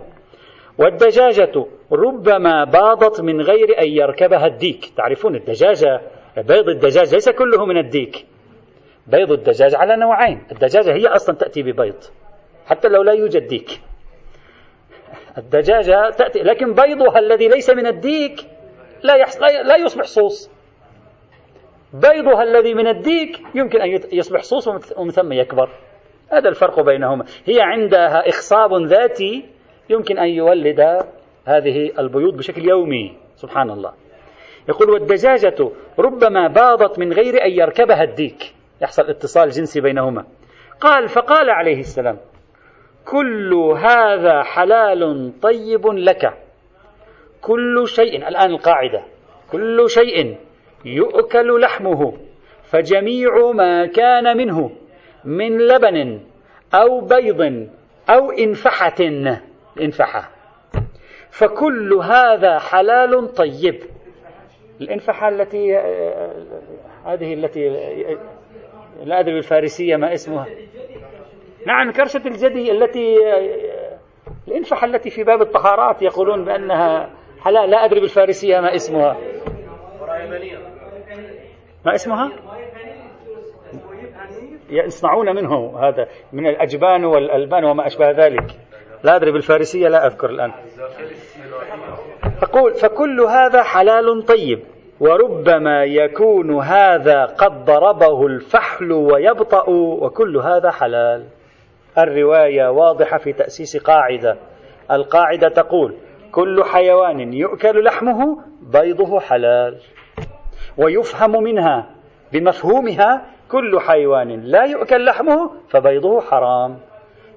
والدجاجة 0.78 1.66
ربما 1.92 2.64
باضت 2.64 3.22
من 3.22 3.42
غير 3.42 3.80
أن 3.80 3.88
يركبها 3.88 4.48
الديك. 4.48 4.86
تعرفون 4.98 5.36
الدجاجة 5.36 6.02
بيض 6.38 6.70
الدجاج 6.70 7.14
ليس 7.14 7.30
كله 7.30 7.66
من 7.66 7.78
الديك. 7.78 8.26
بيض 9.08 9.32
الدجاج 9.32 9.76
على 9.76 9.96
نوعين. 9.96 10.42
الدجاجة 10.52 10.94
هي 10.94 11.08
أصلا 11.08 11.36
تأتي 11.36 11.64
ببيض. 11.64 11.96
حتى 12.66 12.88
لو 12.88 13.04
لا 13.04 13.14
يوجد 13.14 13.48
ديك. 13.48 13.82
الدجاجة 15.38 16.10
تأتي 16.10 16.40
لكن 16.40 16.74
بيضها 16.74 17.20
الذي 17.20 17.48
ليس 17.48 17.70
من 17.70 17.88
الديك 17.88 18.46
لا, 19.04 19.16
يحص... 19.16 19.42
لا 19.42 19.76
يصبح 19.76 20.04
صوص. 20.04 20.50
بيضها 21.94 22.44
الذي 22.44 22.74
من 22.74 22.88
الديك 22.88 23.40
يمكن 23.56 23.82
أن 23.82 24.00
يصبح 24.12 24.44
صوص 24.44 24.68
ومن 24.98 25.12
ثم 25.12 25.32
يكبر. 25.32 25.70
هذا 26.32 26.50
الفرق 26.50 26.80
بينهما. 26.80 27.26
هي 27.46 27.62
عندها 27.62 28.30
إخصاب 28.30 28.74
ذاتي 28.74 29.46
يمكن 29.90 30.18
أن 30.18 30.28
يولد 30.28 30.80
هذه 31.46 31.92
البيوض 32.00 32.38
بشكل 32.38 32.70
يومي. 32.70 33.18
سبحان 33.36 33.70
الله. 33.70 33.94
يقول 34.70 34.90
والدجاجة 34.90 35.72
ربما 36.00 36.48
باضت 36.48 37.00
من 37.00 37.14
غير 37.14 37.46
أن 37.46 37.52
يركبها 37.52 38.04
الديك. 38.04 38.54
يحصل 38.82 39.10
اتصال 39.10 39.50
جنسي 39.50 39.82
بينهما. 39.82 40.26
قال 40.80 41.08
فقال 41.08 41.50
عليه 41.50 41.80
السلام 41.80 42.18
كل 43.06 43.54
هذا 43.78 44.44
حلال 44.44 45.34
طيب 45.42 45.88
لك. 45.88 46.34
كل 47.42 47.84
شيء 47.88 48.28
الآن 48.28 48.52
القاعدة. 48.52 49.04
كل 49.52 49.90
شيء 49.90 50.38
يؤكل 50.86 51.62
لحمه 51.62 52.14
فجميع 52.64 53.52
ما 53.52 53.86
كان 53.86 54.38
منه 54.38 54.72
من 55.26 55.58
لبن 55.58 56.20
أو 56.74 57.02
بيض 57.02 57.70
أو 58.10 58.32
إنفحة 58.32 58.96
إنفحة. 59.82 60.32
فكل 61.30 61.94
هذا 61.94 62.60
حلال 62.60 63.34
طيب. 63.34 63.80
الإنفحة 64.82 65.30
التي 65.30 65.78
هذه 67.06 67.34
التي 67.34 67.70
لا 69.04 69.20
أدري 69.20 69.34
بالفارسية 69.34 69.96
ما 69.96 70.14
اسمها. 70.14 70.48
نعم 71.68 71.92
كرشة 71.92 72.28
الجدي 72.28 72.72
التي 72.72 73.18
الإنفحة 74.48 74.88
التي 74.88 75.10
في 75.10 75.24
باب 75.24 75.42
الطهارات 75.42 76.02
يقولون 76.02 76.46
بأنها 76.46 77.10
حلال. 77.42 77.70
لا 77.70 77.86
أدري 77.86 78.00
بالفارسية 78.00 78.60
ما 78.60 78.76
اسمها. 78.76 79.18
ما 81.86 81.96
اسمها؟ 81.96 82.32
يصنعون 84.70 85.36
منه 85.36 85.80
هذا 85.80 86.08
من 86.34 86.48
الأجبان 86.48 87.06
والألبان 87.06 87.64
وما 87.64 87.88
أشبه 87.88 88.12
ذلك. 88.12 88.46
لا 89.04 89.16
أدري 89.16 89.32
بالفارسية 89.32 89.88
لا 89.88 90.08
أذكر 90.08 90.30
الآن. 90.30 90.52
فقول 92.42 92.74
فكل 92.74 93.22
هذا 93.22 93.64
حلال 93.64 94.26
طيب 94.26 94.60
وربما 95.00 95.84
يكون 95.84 96.62
هذا 96.64 97.26
قد 97.26 97.66
ضربه 97.66 98.28
الفحل 98.28 98.92
ويبطأ 98.92 99.70
وكل 99.70 100.38
هذا 100.38 100.72
حلال. 100.72 101.26
الرواية 101.98 102.70
واضحة 102.70 103.18
في 103.18 103.34
تأسيس 103.34 103.78
قاعدة. 103.78 104.38
القاعدة 104.92 105.50
تقول 105.50 105.98
كل 106.32 106.64
حيوان 106.64 107.34
يؤكل 107.34 107.84
لحمه 107.84 108.38
بيضه 108.62 109.20
حلال. 109.20 109.78
ويفهم 110.78 111.44
منها 111.44 111.90
بمفهومها 112.34 113.26
كل 113.52 113.80
حيوان 113.80 114.42
لا 114.42 114.64
يؤكل 114.64 115.06
لحمه 115.06 115.52
فبيضه 115.70 116.22
حرام. 116.22 116.78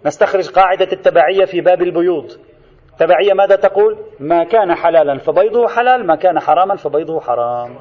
نستخرج 0.06 0.50
قاعدة 0.50 0.88
التبعية 0.92 1.44
في 1.44 1.60
باب 1.60 1.82
البيوض. 1.82 2.26
التبعية 2.92 3.32
ماذا 3.34 3.56
تقول؟ 3.56 3.98
ما 4.20 4.44
كان 4.44 4.74
حلالا 4.74 5.18
فبيضه 5.18 5.68
حلال 5.68 6.06
ما 6.06 6.16
كان 6.16 6.40
حراما 6.40 6.76
فبيضه 6.76 7.20
حرام. 7.20 7.76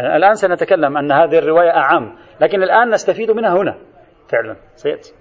الآن 0.00 0.34
سنتكلم 0.34 0.96
أن 0.96 1.12
هذه 1.12 1.38
الرواية 1.38 1.70
أعم 1.70 2.16
لكن 2.40 2.62
الآن 2.62 2.90
نستفيد 2.90 3.30
منها 3.30 3.52
هنا. 3.52 3.78
فعلا. 4.28 4.56
سيأتي. 4.76 5.12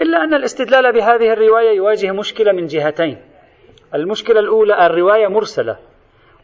إلا 0.00 0.24
أن 0.24 0.34
الاستدلال 0.34 0.92
بهذه 0.92 1.32
الرواية 1.32 1.76
يواجه 1.76 2.12
مشكلة 2.12 2.52
من 2.52 2.66
جهتين. 2.66 3.18
المشكلة 3.94 4.40
الأولى 4.40 4.86
الرواية 4.86 5.28
مرسلة. 5.28 5.76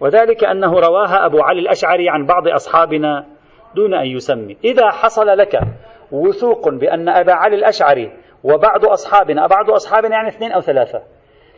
وذلك 0.00 0.44
أنه 0.44 0.80
رواها 0.80 1.26
أبو 1.26 1.42
علي 1.42 1.60
الأشعري 1.60 2.08
عن 2.08 2.26
بعض 2.26 2.48
أصحابنا 2.48 3.26
دون 3.74 3.94
أن 3.94 4.06
يسمي. 4.06 4.56
إذا 4.64 4.90
حصل 4.90 5.26
لك 5.26 5.60
وثوق 6.12 6.68
بأن 6.68 7.08
أبا 7.08 7.32
علي 7.32 7.56
الأشعري 7.56 8.12
وبعض 8.44 8.84
أصحابنا 8.84 9.46
بعض 9.46 9.70
أصحابنا 9.70 10.14
يعني 10.16 10.28
اثنين 10.28 10.52
أو 10.52 10.60
ثلاثة 10.60 11.02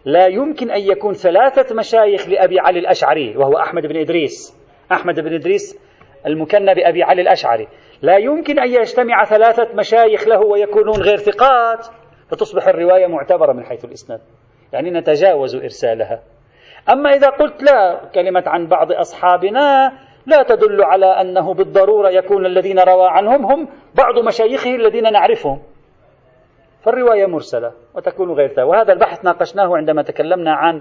لا 0.05 0.27
يمكن 0.27 0.71
أن 0.71 0.81
يكون 0.81 1.15
ثلاثة 1.15 1.75
مشايخ 1.75 2.29
لأبي 2.29 2.61
علي 2.61 2.79
الأشعري 2.79 3.37
وهو 3.37 3.59
أحمد 3.59 3.87
بن 3.87 3.97
إدريس. 3.97 4.57
أحمد 4.93 5.21
بن 5.21 5.35
إدريس 5.35 5.79
المكنى 6.27 6.75
بأبي 6.75 7.03
علي 7.03 7.23
الأشعري. 7.23 7.69
لا 8.05 8.17
يمكن 8.17 8.59
أن 8.59 8.69
يجتمع 8.69 9.25
ثلاثة 9.25 9.75
مشايخ 9.75 10.29
له 10.29 10.41
ويكونون 10.41 10.97
غير 10.97 11.17
ثقات. 11.17 11.87
فتصبح 12.31 12.69
الرواية 12.69 13.07
معتبرة 13.07 13.53
من 13.53 13.65
حيث 13.65 13.85
الإسناد. 13.85 14.21
يعني 14.73 14.91
نتجاوز 14.91 15.57
إرسالها. 15.57 16.23
أما 16.93 17.15
إذا 17.15 17.29
قلت 17.29 17.63
لا 17.63 18.01
كلمة 18.15 18.43
عن 18.47 18.67
بعض 18.67 18.93
أصحابنا 18.93 19.93
لا 20.27 20.43
تدل 20.43 20.85
على 20.85 21.07
أنه 21.07 21.55
بالضرورة 21.55 22.09
يكون 22.09 22.47
الذين 22.47 22.79
روى 22.79 23.09
عنهم 23.09 23.47
هم 23.47 23.69
بعض 23.95 24.19
مشايخه 24.19 24.75
الذين 24.75 25.13
نعرفهم. 25.13 25.63
فالرواية 26.83 27.27
مرسلة 27.27 27.73
وتكون 27.95 28.33
غير 28.33 28.65
وهذا 28.65 28.93
البحث 28.93 29.25
ناقشناه 29.25 29.77
عندما 29.77 30.03
تكلمنا 30.03 30.55
عن 30.55 30.81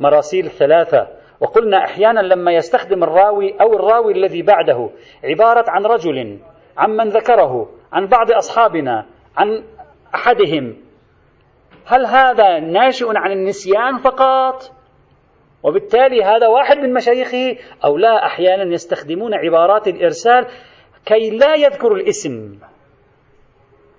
مراسيل 0.00 0.46
الثلاثة 0.46 1.08
وقلنا 1.40 1.84
أحيانا 1.84 2.20
لما 2.20 2.52
يستخدم 2.52 3.04
الراوي 3.04 3.60
أو 3.60 3.74
الراوي 3.74 4.12
الذي 4.12 4.42
بعده 4.42 4.90
عبارة 5.24 5.64
عن 5.68 5.86
رجل 5.86 6.38
عمن 6.78 7.08
ذكره 7.08 7.68
عن 7.92 8.06
بعض 8.06 8.32
أصحابنا 8.32 9.06
عن 9.36 9.64
أحدهم. 10.14 10.76
هل 11.86 12.06
هذا 12.06 12.58
ناشئ 12.58 13.06
عن 13.16 13.32
النسيان 13.32 13.98
فقط؟ 13.98 14.62
وبالتالي 15.62 16.24
هذا 16.24 16.48
واحد 16.48 16.76
من 16.76 16.92
مشايخه 16.92 17.56
أو 17.84 17.96
لا 17.96 18.26
أحيانا 18.26 18.72
يستخدمون 18.72 19.34
عبارات 19.34 19.88
الإرسال 19.88 20.46
كي 21.06 21.30
لا 21.30 21.54
يذكر 21.54 21.92
الاسم. 21.92 22.58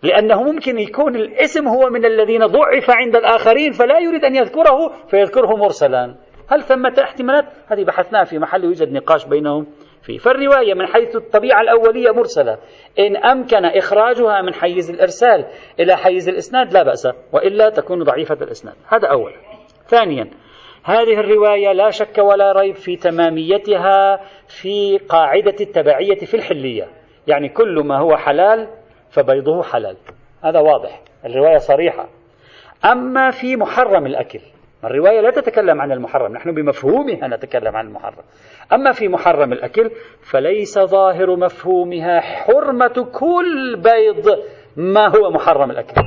لأنه 0.04 0.44
ممكن 0.44 0.80
يكون 0.80 1.16
الاسم 1.16 1.68
هو 1.68 1.90
من 1.90 2.06
الذين 2.06 2.46
ضعف 2.46 2.90
عند 2.90 3.16
الآخرين 3.16 3.72
فلا 3.72 4.00
يريد 4.00 4.26
أن 4.26 4.36
يذكره 4.36 4.90
فيذكره 5.08 5.56
مرسلا. 5.56 6.16
هل 6.52 6.62
ثمة 6.62 6.94
احتمالات؟ 7.04 7.46
هذه 7.68 7.84
بحثناها 7.84 8.24
في 8.24 8.40
محل 8.40 8.64
يوجد 8.64 8.92
نقاش 8.92 9.26
بينهم. 9.26 9.68
فيه 10.06 10.18
فالرواية 10.18 10.74
من 10.74 10.86
حيث 10.86 11.16
الطبيعة 11.16 11.62
الأولية 11.62 12.12
مرسلة. 12.12 12.58
إن 13.00 13.18
أمكن 13.18 13.66
إخراجها 13.66 14.42
من 14.42 14.54
حيز 14.54 14.90
الإرسال 14.90 15.46
إلى 15.80 15.98
حيز 15.98 16.30
الإسناد 16.30 16.74
لا 16.74 16.84
بأس 16.84 17.08
وإلا 17.34 17.70
تكون 17.70 18.04
ضعيفة 18.04 18.38
الإسناد. 18.42 18.76
هذا 18.88 19.08
أولا 19.08 19.36
ثانيا 19.88 20.30
هذه 20.84 21.20
الرواية 21.20 21.72
لا 21.72 21.90
شك 21.90 22.18
ولا 22.18 22.52
ريب 22.52 22.76
في 22.76 22.96
تماميتها 22.96 24.20
في 24.48 24.98
قاعدة 24.98 25.56
التبعية 25.62 26.20
في 26.20 26.34
الحلية. 26.34 26.88
يعني 27.28 27.50
كل 27.50 27.84
ما 27.86 28.00
هو 28.00 28.18
حلال 28.18 28.68
فبيضه 29.10 29.64
حلال. 29.64 29.98
هذا 30.44 30.60
واضح. 30.60 31.02
الرواية 31.26 31.58
صريحة. 31.58 32.10
أما 32.86 33.32
في 33.32 33.56
محرم 33.56 34.06
الأكل 34.06 34.40
الرواية 34.88 35.22
لا 35.22 35.30
تتكلم 35.30 35.82
عن 35.82 35.92
المحرم 35.92 36.34
نحن 36.34 36.52
بمفهومها 36.52 37.28
نتكلم 37.28 37.76
عن 37.76 37.88
المحرم. 37.88 38.24
أما 38.74 38.92
في 38.92 39.08
محرم 39.08 39.54
الأكل 39.54 39.92
فليس 40.32 40.80
ظاهر 40.80 41.36
مفهومها 41.36 42.20
حرمة 42.20 43.08
كل 43.20 43.76
بيض 43.76 44.44
ما 44.78 45.08
هو 45.08 45.32
محرم 45.32 45.72
الأكل. 45.72 46.02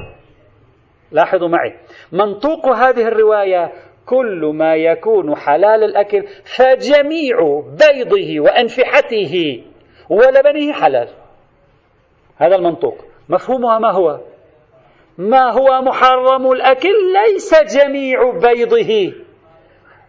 لاحظوا 1.13 1.49
معي 1.49 1.75
منطوق 2.13 2.67
هذه 2.67 3.09
الرواية 3.09 3.73
كل 4.07 4.51
ما 4.55 4.75
يكون 4.75 5.37
حلال 5.37 5.85
الأكل 5.85 6.25
فجميع 6.57 7.63
بيضه 7.63 8.41
وأنفحته 8.41 9.65
ولبنه 10.11 10.73
حلال. 10.73 11.09
هذا 12.37 12.57
المنطوق. 12.57 13.05
مفهومها 13.29 13.79
ما 13.79 13.91
هو؟ 13.91 14.21
ما 15.19 15.51
هو 15.51 15.83
محرم 15.83 16.53
الأكل 16.53 16.95
ليس 17.13 17.55
جميع 17.77 18.31
بيضه 18.31 19.15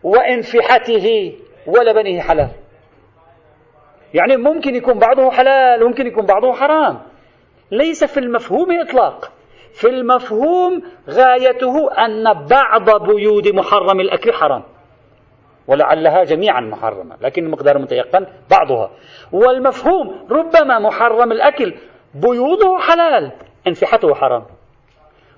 وإنفحته 0.03 1.35
ولبنه 1.67 2.21
حلال. 2.21 2.49
يعني 4.13 4.37
ممكن 4.37 4.75
يكون 4.75 4.99
بعضه 4.99 5.31
حلال 5.31 5.85
ممكن 5.85 6.07
يكون 6.07 6.25
بعضه 6.25 6.53
حرام. 6.53 6.99
ليس 7.71 8.03
في 8.03 8.19
المفهوم 8.19 8.79
إطلاق. 8.81 9.31
في 9.73 9.87
المفهوم 9.87 10.83
غايته 11.09 11.91
أن 12.05 12.23
بعض 12.33 13.03
بيود 13.03 13.47
محرم 13.47 13.99
الأكل 13.99 14.33
حرام. 14.33 14.63
ولعلها 15.67 16.23
جميعا 16.23 16.61
محرمة 16.61 17.17
لكن 17.21 17.45
المقدار 17.45 17.77
متيقن 17.77 18.25
بعضها. 18.51 18.91
والمفهوم 19.31 20.27
ربما 20.31 20.79
محرم 20.79 21.31
الأكل 21.31 21.73
بيوضه 22.13 22.79
حلال 22.79 23.31
إنفحته 23.67 24.13
حرام. 24.15 24.58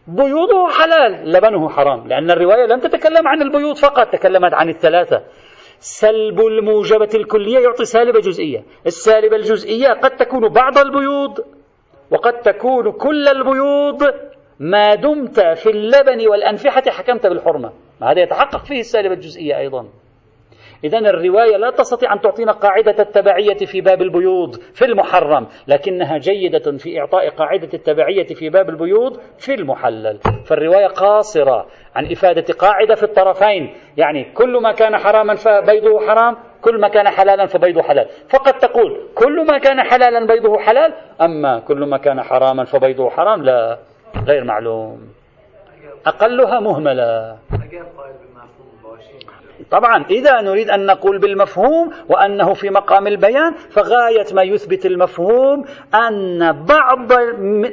بيوضه 0.07 0.69
حلال 0.69 1.31
لبنه 1.31 1.69
حرام. 1.69 2.07
لأن 2.07 2.31
الرواية 2.31 2.65
لم 2.65 2.79
تتكلم 2.79 3.27
عن 3.27 3.41
البيوض 3.41 3.75
فقط 3.75 4.07
تكلمت 4.07 4.53
عن 4.53 4.69
الثلاثة. 4.69 5.21
سلب 5.79 6.39
الموجبة 6.39 7.09
الكلية 7.15 7.59
يعطي 7.59 7.85
سالبة 7.85 8.19
جزئية. 8.19 8.63
السالبة 8.85 9.35
الجزئية 9.35 9.93
قد 9.93 10.11
تكون 10.11 10.49
بعض 10.49 10.77
البيوض 10.77 11.39
وقد 12.11 12.33
تكون 12.33 12.91
كل 12.91 13.27
البيوض. 13.27 14.13
ما 14.59 14.95
دمت 14.95 15.39
في 15.39 15.69
اللبن 15.69 16.27
والأنفحة 16.27 16.83
حكمت 16.89 17.27
بالحرمة. 17.27 17.71
هذا 18.03 18.21
يتحقق 18.21 18.65
فيه 18.65 18.79
السالبة 18.79 19.13
الجزئية 19.13 19.57
أيضا. 19.57 19.85
إذا 20.83 20.97
الرواية 20.97 21.57
لا 21.57 21.69
تستطيع 21.69 22.13
أن 22.13 22.21
تعطينا 22.21 22.51
قاعدة 22.51 22.95
التبعية 22.99 23.57
في 23.65 23.81
باب 23.81 24.01
البيوض 24.01 24.55
في 24.55 24.85
المحرم 24.85 25.47
لكنها 25.67 26.17
جيدة 26.17 26.77
في 26.77 26.99
إعطاء 26.99 27.29
قاعدة 27.29 27.69
التبعية 27.73 28.27
في 28.27 28.49
باب 28.49 28.69
البيوض 28.69 29.19
في 29.37 29.53
المحلل. 29.53 30.19
فالرواية 30.45 30.87
قاصرة 30.87 31.67
عن 31.95 32.11
إفادة 32.11 32.53
قاعدة 32.53 32.95
في 32.95 33.03
الطرفين 33.03 33.73
يعني 33.97 34.23
كل 34.33 34.61
ما 34.61 34.71
كان 34.71 34.97
حراما 34.97 35.35
فبيضه 35.35 35.99
حرام 36.07 36.37
كل 36.61 36.79
ما 36.79 36.87
كان 36.87 37.09
حلالا 37.09 37.45
فبيضه 37.45 37.81
حلال. 37.81 38.07
فقد 38.29 38.53
تقول 38.53 39.07
كل 39.15 39.45
ما 39.45 39.57
كان 39.57 39.81
حلالا 39.81 40.25
بيضه 40.25 40.59
حلال 40.59 40.93
أما 41.21 41.59
كل 41.59 41.79
ما 41.85 41.97
كان 41.97 42.21
حراما 42.21 42.63
فبيضه 42.63 43.09
حرام 43.09 43.43
لا 43.43 43.77
غير 44.27 44.43
معلوم. 44.43 45.13
أقلها 46.05 46.59
مهملة. 46.59 47.37
طبعا 49.71 50.05
إذا 50.09 50.41
نريد 50.41 50.69
أن 50.69 50.85
نقول 50.85 51.19
بالمفهوم 51.19 51.91
وأنه 52.09 52.53
في 52.53 52.69
مقام 52.69 53.07
البيان 53.07 53.53
فغاية 53.53 54.25
ما 54.33 54.43
يثبت 54.43 54.85
المفهوم 54.85 55.65
أن 55.95 56.51
بعض 56.65 57.07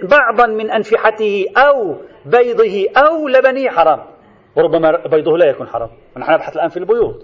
بعضا 0.02 0.46
من 0.46 0.70
أنفحته 0.70 1.46
أو 1.56 1.96
بيضه 2.26 2.86
أو 2.96 3.28
لبنه 3.28 3.70
حرام. 3.70 4.00
وربما 4.56 4.90
بيضه 5.06 5.38
لا 5.38 5.46
يكون 5.46 5.66
حرام. 5.66 5.90
ونحن 6.16 6.32
نبحث 6.32 6.56
الآن 6.56 6.68
في 6.68 6.76
البيوض. 6.76 7.22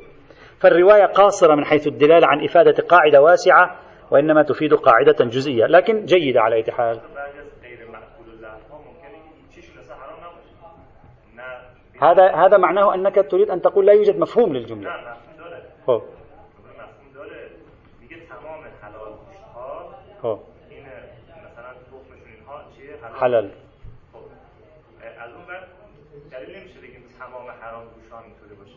فالرواية 0.61 1.07
قاصرة 1.07 1.55
من 1.55 1.65
حيث 1.65 1.87
الدلالة 1.87 2.27
عن 2.27 2.45
إفادة 2.45 2.85
قاعدة 2.89 3.23
واسعة 3.23 3.77
وإنما 4.11 4.43
تفيد 4.43 4.75
قاعدة 4.75 5.25
جزئية 5.25 5.67
لكن 5.67 6.05
جيدة 6.05 6.41
على 6.41 6.57
أي 6.57 6.73
حال. 6.73 7.01
هذا 12.05 12.35
هذا 12.35 12.57
معناه 12.57 12.95
أنك 12.95 13.15
تريد 13.31 13.51
أن 13.51 13.63
تقول 13.63 13.87
لا 13.87 13.93
يوجد 13.93 14.19
مفهوم 14.19 14.53
للجملة. 14.53 14.91
خب. 15.87 16.03
خب. 20.23 20.39
حلال. 23.21 23.51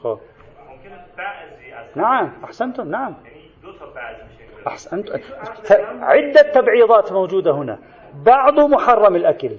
خب. 0.04 0.20
نعم 1.96 2.32
احسنتم 2.44 2.92
نعم. 2.92 3.14
احسنتم. 4.68 5.20
عدة 6.02 6.42
تبعيضات 6.42 7.12
موجودة 7.12 7.52
هنا. 7.52 7.80
بعض 8.14 8.60
محرم 8.60 9.16
الأكل. 9.16 9.58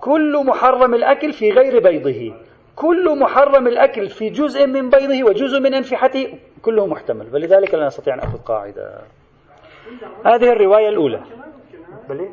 كل 0.00 0.44
محرم 0.46 0.94
الأكل 0.94 1.32
في 1.32 1.50
غير 1.50 1.82
بيضه. 1.82 2.47
كل 2.78 3.18
محرم 3.18 3.66
الأكل 3.66 4.08
في 4.08 4.30
جزء 4.30 4.66
من 4.66 4.90
بيضه 4.90 5.24
وجزء 5.24 5.60
من 5.60 5.74
أنفحته 5.74 6.38
كله 6.62 6.86
محتمل. 6.86 7.26
ولذلك 7.34 7.74
لا 7.74 7.86
نستطيع 7.86 8.14
أن 8.14 8.18
نأخذ 8.18 8.38
قاعدة. 8.38 9.00
هذه 10.26 10.52
الرواية 10.52 10.88
الأولى. 10.88 11.20
بلي؟ 12.08 12.28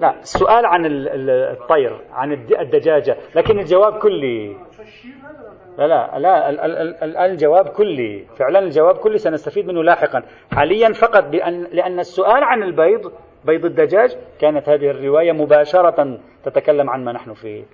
لا 0.00 0.20
السؤال 0.20 0.66
عن 0.66 0.82
الطير 0.86 2.00
عن 2.12 2.32
الدجاجة. 2.32 3.16
لكن 3.34 3.58
الجواب 3.58 3.98
كلي. 3.98 4.56
لا 5.78 5.86
لا 5.86 6.18
لا 6.18 6.50
الآن 7.04 7.30
الجواب 7.30 7.68
كلي. 7.68 8.26
فعلا 8.38 8.58
الجواب 8.58 8.96
كلي 8.96 9.18
سنستفيد 9.18 9.66
منه 9.66 9.82
لاحقا. 9.82 10.22
حاليا 10.52 10.92
فقط 10.92 11.24
بأن 11.24 11.66
لأن 11.72 12.00
السؤال 12.00 12.44
عن 12.44 12.62
البيض 12.62 13.12
بيض 13.44 13.64
الدجاج 13.64 14.16
كانت 14.40 14.68
هذه 14.68 14.90
الرواية 14.90 15.32
مباشرة 15.32 16.18
تتكلم 16.44 16.90
عن 16.90 17.04
ما 17.04 17.12
نحن 17.12 17.34
فيه. 17.34 17.64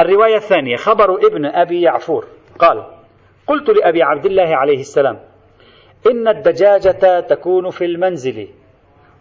الرواية 0.00 0.36
الثانية 0.36 0.76
خبر 0.76 1.26
ابن 1.26 1.46
أبي 1.46 1.82
يعفور. 1.82 2.26
قال 2.58 2.84
قلت 3.46 3.68
لأبي 3.70 4.02
عبد 4.02 4.26
الله 4.26 4.56
عليه 4.56 4.80
السلام 4.80 5.18
إن 6.10 6.28
الدجاجة 6.28 7.20
تكون 7.20 7.70
في 7.70 7.84
المنزل 7.84 8.48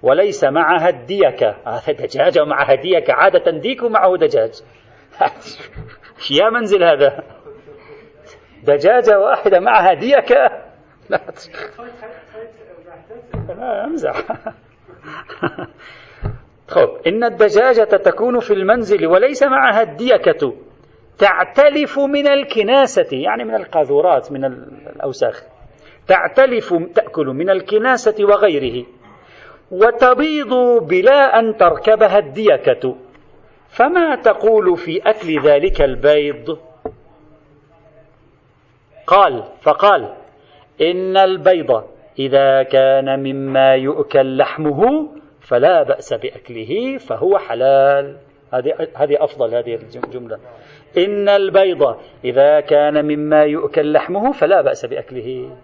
وليس 0.03 0.43
معها 0.43 0.89
الديكة 0.89 1.55
هذا 1.65 1.93
دجاجة 1.93 2.43
ومعها 2.43 2.75
ديكة 2.75 3.13
عادة 3.13 3.51
ديك 3.51 3.84
ومعه 3.84 4.17
دجاج. 4.17 4.51
يا 6.39 6.49
منزل 6.49 6.84
هذا؟ 6.84 7.23
دجاجة 8.63 9.19
واحدة 9.19 9.59
معها 9.59 9.93
ديكة 9.93 10.49
لا. 11.09 11.21
لا 13.49 13.86
أمزح. 13.86 14.13
خب 16.67 16.89
إن 17.07 17.23
الدجاجة 17.23 17.84
تكون 17.84 18.39
في 18.39 18.53
المنزل 18.53 19.07
وليس 19.07 19.43
معها 19.43 19.82
الديكة. 19.82 20.68
تعتلف 21.20 21.99
من 21.99 22.28
الكناسة 22.28 23.17
يعني 23.17 23.43
من 23.43 23.55
القاذورات 23.55 24.32
من 24.32 24.45
الأوساخ. 24.95 25.43
تعتلف 26.07 26.74
تأكل 26.95 27.26
من 27.26 27.49
الكناسة 27.49 28.26
وغيره. 28.26 28.86
وتبيض 29.72 30.53
بلا 30.88 31.39
أن 31.39 31.57
تركبها 31.57 32.17
الديكة. 32.17 32.95
فما 33.70 34.15
تقول 34.15 34.78
في 34.78 35.01
أكل 35.05 35.49
ذلك 35.49 35.82
البيض؟ 35.82 36.59
قال 39.07 39.43
فقال 39.61 40.13
إن 40.82 41.17
البيض 41.17 41.84
إذا 42.20 42.63
كان 42.63 43.20
مما 43.20 43.76
يؤكل 43.76 44.38
لحمه 44.38 45.09
فلا 45.41 45.84
بأس 45.84 46.13
بأكله 46.13 46.97
فهو 46.97 47.38
حلال. 47.38 48.28
هذه 48.54 48.74
هذه 48.95 49.24
أفضل 49.24 49.56
هذه 49.56 49.76
الجملة. 49.76 50.39
إن 50.97 51.30
البيض 51.30 51.97
إذا 52.24 52.60
كان 52.60 53.06
مما 53.06 53.43
يؤكل 53.43 53.93
لحمه 53.93 54.32
فلا 54.32 54.62
بأس 54.62 54.86
بأكله. 54.86 55.58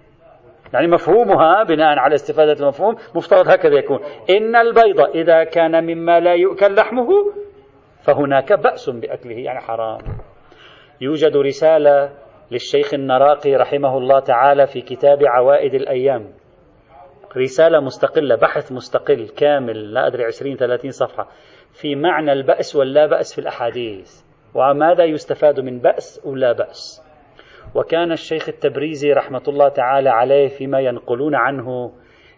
يعني 0.73 0.87
مفهومها 0.87 1.63
بناء 1.63 1.99
على 1.99 2.15
استفادة 2.15 2.53
المفهوم 2.53 2.95
مفترض 3.15 3.49
هكذا 3.49 3.75
يكون. 3.75 3.99
إن 4.29 4.55
البيض 4.55 5.01
إذا 5.01 5.43
كان 5.43 5.83
مما 5.83 6.19
لا 6.19 6.33
يؤكل 6.33 6.75
لحمه 6.75 7.07
فهناك 8.01 8.53
بأس 8.53 8.89
بأكله 8.89 9.35
يعني 9.35 9.59
حرام. 9.59 9.99
يوجد 11.01 11.37
رسالة 11.37 12.09
للشيخ 12.51 12.93
النراقي 12.93 13.55
رحمه 13.55 13.97
الله 13.97 14.19
تعالى 14.19 14.67
في 14.67 14.81
كتاب 14.81 15.19
عوائد 15.23 15.73
الأيام. 15.73 16.27
رسالة 17.37 17.79
مستقلة 17.79 18.35
بحث 18.35 18.71
مستقل 18.71 19.27
كامل 19.37 19.93
لا 19.93 20.07
أدري 20.07 20.25
عشرين 20.25 20.57
ثلاثين 20.57 20.91
صفحة. 20.91 21.27
في 21.81 21.95
معنى 21.95 22.31
البأس 22.31 22.75
واللا 22.75 23.05
بأس 23.05 23.35
في 23.35 23.41
الأحاديث. 23.41 24.21
وماذا 24.53 25.03
يستفاد 25.03 25.59
من 25.59 25.79
بأس 25.79 26.21
ولا 26.25 26.51
بأس؟ 26.51 27.05
وكان 27.75 28.11
الشيخ 28.11 28.49
التبريزي 28.49 29.11
رحمة 29.13 29.43
الله 29.47 29.69
تعالى 29.69 30.09
عليه 30.09 30.47
فيما 30.47 30.79
ينقلون 30.79 31.35
عنه 31.35 31.91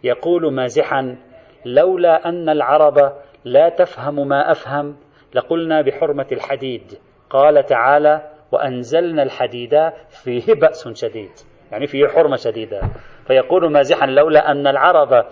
يقول 0.04 0.54
مازحا 0.54 1.18
لولا 1.66 2.30
أن 2.30 2.50
العرب 2.50 3.14
لا 3.46 3.70
تفهم 3.70 4.28
ما 4.28 4.52
أفهم 4.52 4.98
لقلنا 5.34 5.82
بحرمة 5.82 6.28
الحديد. 6.32 6.84
قال 7.30 7.66
تعالى 7.66 8.32
وأنزلنا 8.52 9.24
الحديد 9.24 9.90
فيه 10.24 10.54
بأس 10.62 10.88
شديد. 10.94 11.32
يعني 11.72 11.88
فيه 11.88 12.08
حرمة 12.08 12.36
شديدة. 12.36 12.82
فيقول 13.28 13.71
مازحا 13.71 14.05
لولا 14.05 14.51
أن 14.51 14.67
العرب 14.67 15.25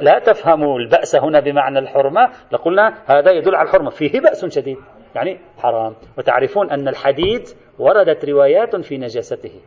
لا 0.00 0.18
تفهم 0.18 0.76
البأس 0.76 1.16
هنا 1.16 1.40
بمعنى 1.40 1.78
الحرمة 1.78 2.30
لقلنا 2.52 2.94
هذا 3.06 3.30
يدل 3.30 3.54
على 3.54 3.68
الحرمة 3.68 3.90
فيه 3.90 4.20
بأس 4.20 4.46
شديد 4.46 4.76
يعني 5.14 5.38
حرام. 5.58 5.94
وتعرفون 6.18 6.70
أن 6.70 6.88
الحديد 6.88 7.42
وردت 7.78 8.24
روايات 8.24 8.76
في 8.76 8.98
نجاسته. 8.98 9.60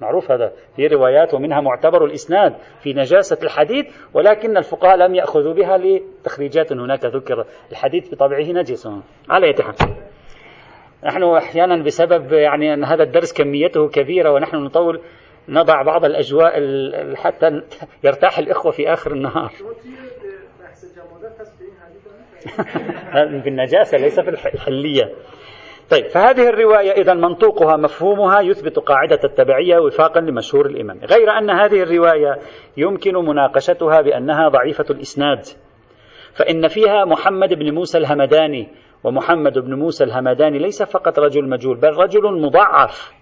معروف 0.00 0.30
هذا 0.30 0.52
في 0.76 0.86
روايات 0.86 1.34
ومنها 1.34 1.60
معتبر 1.60 2.04
الإسناد 2.04 2.54
في 2.82 2.92
نجاسة 2.92 3.38
الحديد 3.42 3.86
ولكن 4.14 4.56
الفقهاء 4.56 4.96
لم 4.96 5.14
يأخذوا 5.14 5.54
بها 5.54 5.78
لتخريجات 5.78 6.72
هناك 6.72 7.04
ذكر 7.04 7.44
الحديد 7.70 8.10
بطبعه 8.12 8.40
نجس. 8.40 8.88
على 9.30 9.48
يتحمل 9.48 9.94
نحن 11.04 11.22
أحيانا 11.22 11.82
بسبب 11.82 12.32
يعني 12.32 12.74
أن 12.74 12.84
هذا 12.84 13.02
الدرس 13.02 13.32
كميته 13.32 13.88
كبيرة 13.88 14.32
ونحن 14.32 14.56
نطول 14.56 15.00
نضع 15.50 15.82
بعض 15.82 16.04
الأجواء 16.04 16.52
حتى 17.14 17.62
يرتاح 18.04 18.38
الإخوة 18.38 18.72
في 18.72 18.92
آخر 18.92 19.12
النهار. 19.12 19.52
بالنجاسة 23.44 23.98
ليس 23.98 24.20
في 24.20 24.28
الحلية. 24.28 25.14
طيب 25.90 26.06
فهذه 26.06 26.48
الرواية 26.48 26.90
إذا 26.90 27.14
منطوقها 27.14 27.76
مفهومها 27.76 28.40
يثبت 28.40 28.78
قاعدة 28.78 29.20
التبعية 29.24 29.78
وفاقا 29.78 30.20
لمشهور 30.20 30.66
الإمام. 30.66 31.00
غير 31.04 31.30
أن 31.30 31.50
هذه 31.50 31.82
الرواية 31.82 32.38
يمكن 32.76 33.14
مناقشتها 33.14 34.00
بأنها 34.00 34.48
ضعيفة 34.48 34.84
الإسناد. 34.90 35.46
فإن 36.32 36.68
فيها 36.68 37.04
محمد 37.04 37.54
بن 37.54 37.74
موسى 37.74 37.98
الهمداني 37.98 38.68
ومحمد 39.04 39.58
بن 39.58 39.74
موسى 39.74 40.04
الهمداني 40.04 40.58
ليس 40.58 40.82
فقط 40.82 41.18
رجل 41.18 41.48
مجهول 41.48 41.76
بل 41.76 41.88
رجل 41.88 42.40
مضعف. 42.40 43.19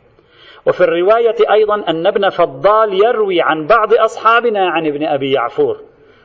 وفي 0.68 0.80
الرواية 0.80 1.36
أيضا 1.52 1.74
أن 1.88 2.06
ابن 2.06 2.28
فضال 2.28 3.04
يروي 3.04 3.42
عن 3.42 3.66
بعض 3.66 3.94
أصحابنا 3.94 4.70
عن 4.70 4.86
ابن 4.86 5.06
أبي 5.06 5.32
يعفور. 5.32 5.80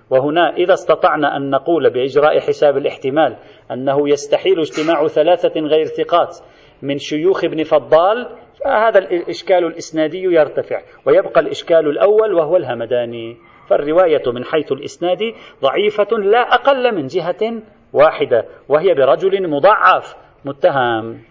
وهنا 0.09 0.55
إذا 0.55 0.73
استطعنا 0.73 1.37
أن 1.37 1.49
نقول 1.49 1.89
بإجراء 1.89 2.39
حساب 2.39 2.77
الاحتمال 2.77 3.35
أنه 3.71 4.09
يستحيل 4.09 4.59
اجتماع 4.59 5.07
ثلاثة 5.07 5.59
غير 5.59 5.85
ثقات 5.85 6.37
من 6.81 6.97
شيوخ 6.97 7.43
ابن 7.43 7.63
فضال 7.63 8.29
فهذا 8.65 8.99
الإشكال 8.99 9.65
الإسنادي 9.65 10.23
يرتفع 10.23 10.81
ويبقى 11.05 11.41
الإشكال 11.41 11.89
الأول 11.89 12.33
وهو 12.33 12.57
الهمداني. 12.57 13.37
فالرواية 13.69 14.31
من 14.31 14.43
حيث 14.43 14.71
الإسناد 14.71 15.19
ضعيفة 15.61 16.17
لا 16.17 16.39
أقل 16.39 16.95
من 16.95 17.07
جهة 17.07 17.61
واحدة 17.93 18.45
وهي 18.69 18.93
برجل 18.93 19.49
مضعف 19.49 20.15
متهم. 20.45 21.21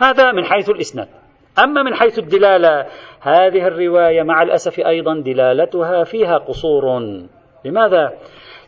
هذا 0.00 0.32
من 0.32 0.44
حيث 0.44 0.70
الإسناد. 0.70 1.08
أما 1.58 1.82
من 1.82 1.94
حيث 1.94 2.18
الدلالة 2.18 2.86
هذه 3.20 3.66
الرواية 3.66 4.22
مع 4.22 4.42
الأسف 4.42 4.80
أيضا 4.80 5.20
دلالتها 5.20 6.04
فيها 6.04 6.38
قصور. 6.38 6.84
لماذا؟ 7.64 8.18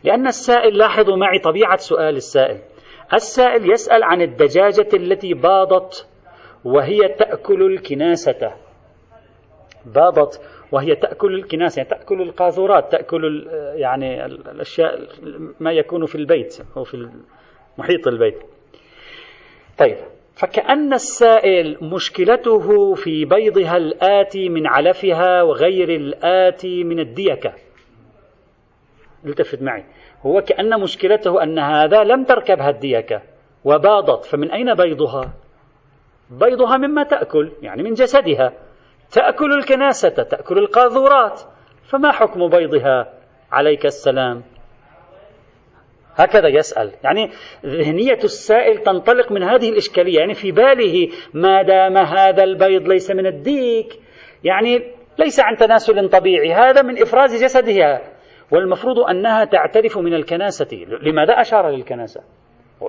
لأن 0.03 0.27
السائل 0.27 0.77
لاحظوا 0.77 1.17
معي 1.17 1.39
طبيعة 1.39 1.77
سؤال 1.77 2.15
السائل. 2.15 2.59
السائل 3.13 3.71
يسأل 3.71 4.03
عن 4.03 4.21
الدجاجة 4.21 4.89
التي 4.93 5.33
باضت 5.33 6.07
وهي 6.65 7.07
تأكل 7.07 7.61
الكناسة. 7.61 8.53
باضت 9.85 10.41
وهي 10.71 10.95
تأكل 10.95 11.33
الكناسة 11.33 11.79
يعني 11.79 11.89
تأكل 11.89 12.21
القاذورات 12.21 12.91
تأكل 12.91 13.47
يعني 13.75 14.25
الأشياء 14.25 14.99
ما 15.59 15.71
يكون 15.71 16.05
في 16.05 16.15
البيت 16.15 16.61
أو 16.77 16.83
في 16.83 17.09
محيط 17.77 18.07
البيت. 18.07 18.39
طيب 19.77 19.97
فكأن 20.39 20.93
السائل 20.93 21.77
مشكلته 21.81 22.93
في 22.93 23.25
بيضها 23.25 23.77
الآتي 23.77 24.49
من 24.49 24.67
علفها 24.67 25.41
وغير 25.43 25.89
الآتي 25.89 26.83
من 26.83 26.99
الديكة 26.99 27.53
التفت 29.25 29.61
معي. 29.61 29.85
هو 30.25 30.41
كأن 30.41 30.81
مشكلته 30.81 31.43
أن 31.43 31.59
هذا 31.59 32.03
لم 32.03 32.23
تركبها 32.23 32.69
الديكة 32.69 33.21
وباضت. 33.63 34.25
فمن 34.25 34.51
أين 34.51 34.73
بيضها؟ 34.73 35.33
بيضها 36.29 36.77
مما 36.77 37.03
تأكل 37.03 37.51
يعني 37.61 37.83
من 37.83 37.93
جسدها. 37.93 38.53
تأكل 39.11 39.53
الكناسة 39.53 40.09
تأكل 40.09 40.57
القاذورات. 40.57 41.41
فما 41.89 42.11
حكم 42.11 42.47
بيضها؟ 42.47 43.13
عليك 43.51 43.85
السلام. 43.85 44.43
هكذا 46.19 46.47
يسأل. 46.47 46.91
يعني 47.03 47.29
ذهنية 47.65 48.19
السائل 48.23 48.77
تنطلق 48.77 49.31
من 49.31 49.43
هذه 49.43 49.69
الإشكالية. 49.69 50.19
يعني 50.19 50.33
في 50.33 50.51
باله 50.51 51.07
ما 51.33 51.61
دام 51.61 51.97
هذا 51.97 52.43
البيض 52.43 52.87
ليس 52.87 53.11
من 53.11 53.27
الديك. 53.27 53.99
يعني 54.43 54.79
ليس 55.19 55.39
عن 55.39 55.55
تناسل 55.55 56.09
طبيعي. 56.09 56.53
هذا 56.53 56.81
من 56.81 57.01
إفراز 57.01 57.43
جسدها 57.43 58.01
والمفروض 58.51 58.99
أنها 58.99 59.45
تعترف 59.45 59.97
من 59.97 60.13
الكناسة. 60.13 60.85
لماذا 61.01 61.33
أشار 61.33 61.69
للكناسة؟ 61.69 62.21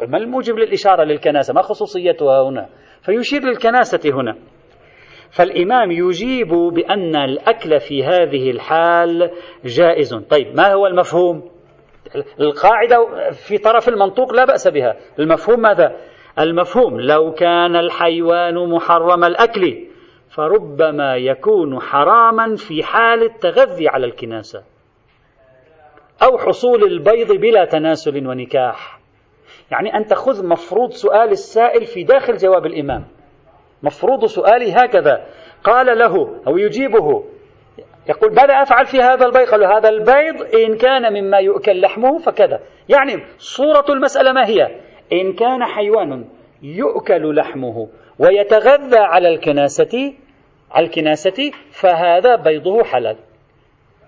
ما 0.09 0.19
الموجب 0.19 0.57
للإشارة 0.57 1.05
للكناسة؟ 1.05 1.55
ما 1.55 1.63
خصوصيتها 1.63 2.49
هنا؟ 2.49 2.69
فيشير 3.03 3.43
للكناسة 3.43 4.11
هنا. 4.11 4.37
فالإمام 5.31 5.91
يجيب 5.91 6.49
بأن 6.49 7.17
الأكل 7.17 7.81
في 7.81 8.05
هذه 8.05 8.51
الحال 8.51 9.31
جائز. 9.65 10.15
طيب 10.15 10.57
ما 10.57 10.73
هو 10.73 10.87
المفهوم؟ 10.87 11.60
القاعدة 12.41 13.31
في 13.31 13.59
طرف 13.59 13.89
المنطوق 13.89 14.33
لا 14.33 14.45
بأس 14.45 14.69
بها. 14.69 14.97
المفهوم 15.19 15.61
ماذا؟ 15.61 15.97
المفهوم 16.39 17.01
لو 17.01 17.33
كان 17.33 17.77
الحيوان 17.77 18.69
محرم 18.69 19.25
الأكل 19.25 19.87
فربما 20.29 21.17
يكون 21.17 21.81
حراما 21.81 22.57
في 22.57 22.83
حال 22.83 23.23
التغذي 23.23 23.89
على 23.89 24.07
الكناسة 24.07 24.63
أو 26.23 26.39
حصول 26.39 26.85
البيض 26.85 27.33
بلا 27.33 27.65
تناسل 27.65 28.27
ونكاح. 28.27 29.01
يعني 29.71 29.97
أن 29.97 30.07
تأخذ 30.07 30.47
مفروض 30.47 30.91
سؤال 30.91 31.31
السائل 31.31 31.85
في 31.87 32.05
داخل 32.05 32.37
جواب 32.37 32.67
الإمام. 32.67 33.05
مفروض 33.83 34.25
سؤالي 34.25 34.73
هكذا. 34.73 35.27
قال 35.65 35.99
له 35.99 36.41
أو 36.47 36.59
يجيبه 36.59 37.25
يقول 38.09 38.35
ماذا 38.35 38.63
أفعل 38.63 38.87
في 38.87 38.99
هذا 38.99 39.27
البيض 39.27 39.49
قال 39.49 39.65
هذا 39.65 39.89
البيض 39.89 40.55
إن 40.55 40.77
كان 40.77 41.13
مما 41.13 41.39
يؤكل 41.39 41.81
لحمه 41.81 42.19
فكذا. 42.19 42.61
يعني 42.89 43.25
صورة 43.39 43.85
المسألة 43.89 44.33
ما 44.33 44.47
هي؟ 44.47 44.81
إن 45.13 45.33
كان 45.33 45.65
حيوان 45.65 46.25
يؤكل 46.63 47.35
لحمه 47.37 47.89
ويتغذى 48.19 48.99
على 48.99 49.29
الكناسة 49.29 50.15
على 50.71 50.87
الكناسة 50.87 51.51
فهذا 51.71 52.37
بيضه 52.37 52.85
حلال. 52.85 53.17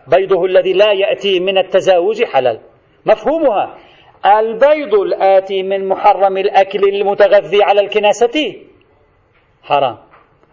بيضه 0.07 0.45
الذي 0.45 0.72
لا 0.72 0.93
يأتي 0.93 1.40
من 1.40 1.59
التزاوج 1.59 2.24
حلال. 2.24 2.61
مفهومها؟ 3.07 3.78
البيض 4.26 4.95
الآتي 4.95 5.62
من 5.62 5.88
محرم 5.88 6.36
الأكل 6.36 6.84
المتغذي 6.88 7.62
على 7.62 7.80
الكناسة 7.80 8.55
حرام. 9.62 9.99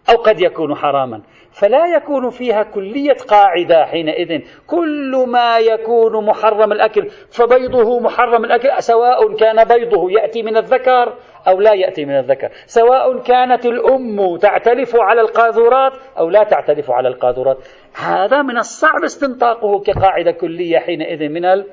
أو 0.10 0.16
قد 0.16 0.42
يكون 0.42 0.76
حراما. 0.76 1.22
فلا 1.52 1.86
يكون 1.96 2.30
فيها 2.30 2.64
كلية 2.64 3.18
قاعدة 3.28 3.86
حينئذ. 3.86 4.42
كل 4.68 5.26
ما 5.28 5.58
يكون 5.58 6.26
محرم 6.26 6.72
الأكل 6.72 7.08
فبيضه 7.32 8.00
محرم 8.00 8.46
الأكل 8.46 8.70
سواء 8.80 9.36
كان 9.36 9.64
بيضه 9.64 10.12
يأتي 10.12 10.44
من 10.44 10.58
الذكر 10.58 11.14
أو 11.48 11.62
لا 11.62 11.74
يأتي 11.74 12.06
من 12.06 12.18
الذكر. 12.18 12.50
سواء 12.66 13.18
كانت 13.18 13.66
الأم 13.66 14.38
تعتلف 14.38 14.96
على 14.96 15.22
القاذورات 15.22 15.94
أو 16.18 16.30
لا 16.30 16.44
تعتلف 16.44 16.92
على 16.92 17.08
القاذورات. 17.08 17.58
هذا 17.96 18.42
من 18.42 18.58
الصعب 18.58 19.04
استنطاقه 19.04 19.80
كقاعدة 19.80 20.32
كلية 20.32 20.78
حينئذ 20.78 21.30
من 21.30 21.64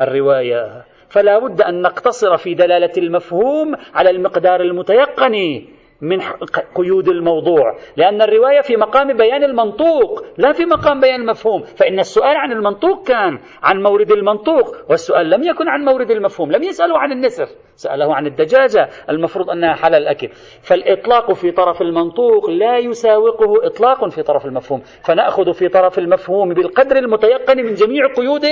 الرواية. 0.00 0.84
فلا 1.08 1.38
بد 1.38 1.62
أن 1.62 1.82
نقتصر 1.82 2.36
في 2.36 2.54
دلالة 2.54 2.92
المفهوم 2.98 3.74
على 3.94 4.10
المقدار 4.10 4.60
المتيقن. 4.60 5.64
من 6.02 6.20
قيود 6.74 7.08
الموضوع. 7.08 7.76
لأن 7.96 8.22
الرواية 8.22 8.60
في 8.60 8.76
مقام 8.76 9.16
بيان 9.16 9.44
المنطوق 9.44 10.24
لا 10.38 10.52
في 10.52 10.64
مقام 10.64 11.00
بيان 11.00 11.20
المفهوم. 11.20 11.62
فإن 11.62 11.98
السؤال 11.98 12.36
عن 12.36 12.52
المنطوق 12.52 13.06
كان 13.06 13.38
عن 13.62 13.82
مورد 13.82 14.12
المنطوق 14.12 14.76
والسؤال 14.90 15.30
لم 15.30 15.42
يكن 15.42 15.68
عن 15.68 15.84
مورد 15.84 16.10
المفهوم 16.10 16.52
لم 16.52 16.62
يسأله 16.62 16.98
عن 16.98 17.12
النسر 17.12 17.46
سأله 17.76 18.14
عن 18.14 18.26
الدجاجة 18.26 18.88
المفروض 19.10 19.50
أنها 19.50 19.74
حلال 19.74 20.02
الأكل 20.02 20.28
فالإطلاق 20.62 21.32
في 21.32 21.50
طرف 21.50 21.82
المنطوق 21.82 22.50
لا 22.50 22.78
يساوقه 22.78 23.66
إطلاق 23.66 24.08
في 24.08 24.22
طرف 24.22 24.46
المفهوم. 24.46 24.80
فنأخذ 25.04 25.52
في 25.52 25.68
طرف 25.68 25.98
المفهوم 25.98 26.54
بالقدر 26.54 26.96
المتيقن 26.96 27.56
من 27.56 27.74
جميع 27.74 28.06
قيود 28.16 28.42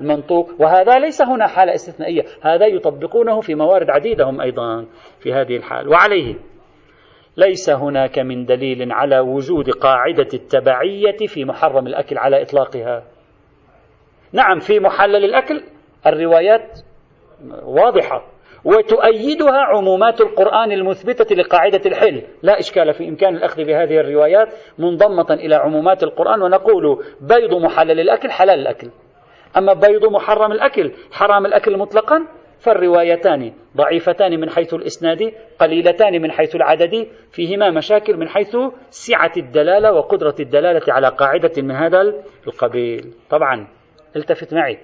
المنطوق. 0.00 0.50
وهذا 0.58 0.98
ليس 0.98 1.22
هنا 1.22 1.46
حالة 1.46 1.74
استثنائية 1.74 2.22
هذا 2.42 2.66
يطبقونه 2.66 3.40
في 3.40 3.54
موارد 3.54 3.90
عديدة 3.90 4.24
هم 4.24 4.40
أيضا 4.40 4.86
في 5.20 5.32
هذه 5.32 5.56
الحال. 5.56 5.88
وعليه 5.88 6.34
ليس 7.40 7.70
هناك 7.70 8.18
من 8.18 8.44
دليل 8.44 8.92
على 8.92 9.18
وجود 9.18 9.70
قاعدة 9.70 10.28
التبعية 10.34 11.26
في 11.26 11.44
محرم 11.44 11.86
الأكل 11.86 12.18
على 12.18 12.42
إطلاقها. 12.42 13.04
نعم 14.32 14.58
في 14.58 14.80
محلل 14.80 15.24
الأكل 15.24 15.62
الروايات 16.06 16.80
واضحة 17.62 18.26
وتؤيدها 18.64 19.58
عمومات 19.58 20.20
القرآن 20.20 20.72
المثبتة 20.72 21.34
لقاعدة 21.34 21.80
الحل. 21.86 22.22
لا 22.42 22.58
إشكال 22.58 22.92
في 22.92 23.08
إمكان 23.08 23.36
الأخذ 23.36 23.64
بهذه 23.64 24.00
الروايات 24.00 24.48
منضمة 24.78 25.26
إلى 25.30 25.54
عمومات 25.54 26.02
القرآن 26.02 26.42
ونقول 26.42 27.04
بيض 27.20 27.54
محلل 27.54 28.00
الأكل 28.00 28.30
حلال 28.30 28.58
الأكل. 28.58 28.90
أما 29.56 29.72
بيض 29.72 30.04
محرم 30.12 30.52
الأكل 30.52 30.92
حرام 31.12 31.46
الأكل 31.46 31.78
مطلقا؟ 31.78 32.26
فالروايتان 32.60 33.52
ضعيفتان 33.76 34.40
من 34.40 34.50
حيث 34.50 34.74
الإسناد 34.74 35.32
قليلتان 35.58 36.22
من 36.22 36.30
حيث 36.30 36.56
العدد 36.56 37.06
فيهما 37.32 37.70
مشاكل 37.70 38.16
من 38.16 38.28
حيث 38.28 38.56
سعة 38.90 39.32
الدلالة 39.36 39.92
وقدرة 39.92 40.34
الدلالة 40.40 40.92
على 40.92 41.08
قاعدة 41.08 41.62
من 41.62 41.70
هذا 41.70 42.00
القبيل. 42.46 43.14
طبعا 43.30 43.68
التفت 44.16 44.54
معي. 44.54 44.78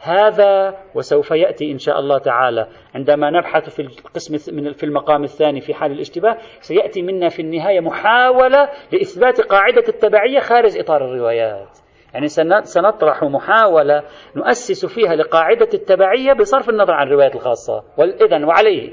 هذا 0.00 0.76
وسوف 0.94 1.30
يأتي 1.30 1.72
إن 1.72 1.78
شاء 1.78 1.98
الله 1.98 2.18
تعالى. 2.18 2.68
عندما 2.94 3.30
نبحث 3.30 3.68
في 3.68 3.82
القسم 3.82 4.36
في 4.72 4.84
المقام 4.84 5.24
الثاني 5.24 5.60
في 5.60 5.74
حال 5.74 5.92
الاشتباه 5.92 6.36
سيأتي 6.60 7.02
منا 7.02 7.28
في 7.28 7.42
النهاية 7.42 7.80
محاولة 7.80 8.68
لإثبات 8.92 9.40
قاعدة 9.40 9.84
التبعية 9.88 10.40
خارج 10.40 10.78
إطار 10.78 11.04
الروايات. 11.04 11.78
يعني 12.14 12.28
سنطرح 12.62 13.24
محاولة 13.24 14.02
نؤسس 14.36 14.86
فيها 14.86 15.16
لقاعدة 15.16 15.68
التبعية 15.74 16.32
بصرف 16.32 16.68
النظر 16.68 16.92
عن 16.92 17.06
الروايات 17.06 17.34
الخاصة. 17.34 17.84
إذا 17.98 18.46
وعليه 18.46 18.92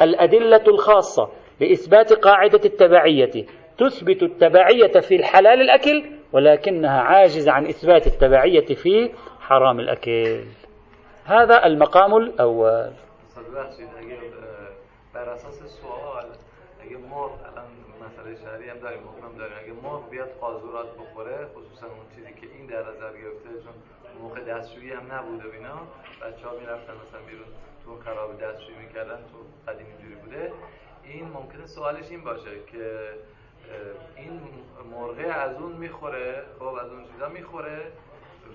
الأدلة 0.00 0.64
الخاصة 0.68 1.30
لإثبات 1.60 2.12
قاعدة 2.12 2.60
التبعية. 2.64 3.46
تثبت 3.78 4.22
التبعية 4.22 5.00
في 5.00 5.16
الحلال 5.16 5.60
الأكل 5.60 6.04
ولكنها 6.32 7.00
عاجزة 7.00 7.52
عن 7.52 7.66
إثبات 7.66 8.06
التبعية 8.06 8.74
في 8.74 9.10
حرام 9.40 9.80
الأكل. 9.80 10.44
هذا 11.24 11.66
المقام 11.66 12.16
الأول. 12.16 12.90
شهری 18.44 18.68
هم 18.70 18.78
داریم 18.78 19.00
حکم 19.08 19.38
داریم. 19.38 19.56
اگه 19.62 19.72
مرغ 19.72 20.10
بیاد 20.10 20.30
قازورات 20.40 20.90
بخوره 21.00 21.46
خصوصا 21.54 21.86
اون 21.86 22.06
چیزی 22.14 22.32
که 22.40 22.46
این 22.54 22.66
در 22.66 22.80
نظر 22.80 23.12
گرفته 23.22 23.48
چون 23.64 23.74
موقع 24.22 24.40
دستشویی 24.40 24.92
هم 24.92 25.12
نبوده 25.12 25.48
و 25.48 25.52
اینا 25.52 25.78
بچه 26.22 26.48
ها 26.48 26.54
می‌رفتن 26.60 26.92
مثلا 27.02 27.20
بیرون 27.30 27.48
تو 27.84 27.98
خراب 28.04 28.30
دستشویی 28.42 28.78
می‌کردن 28.86 29.18
تو 29.30 29.38
قدیم 29.72 29.86
اینجوری 29.86 30.14
بوده. 30.14 30.52
این 31.04 31.24
ممکنه 31.28 31.66
سوالش 31.66 32.10
این 32.10 32.24
باشه 32.24 32.50
که 32.72 32.84
این 34.16 34.40
مرغه 34.92 35.26
از 35.34 35.56
اون 35.56 35.72
می‌خوره 35.72 36.42
خب 36.58 36.64
از 36.64 36.90
اون 36.92 37.04
چیزا 37.12 37.28
می‌خوره 37.28 37.80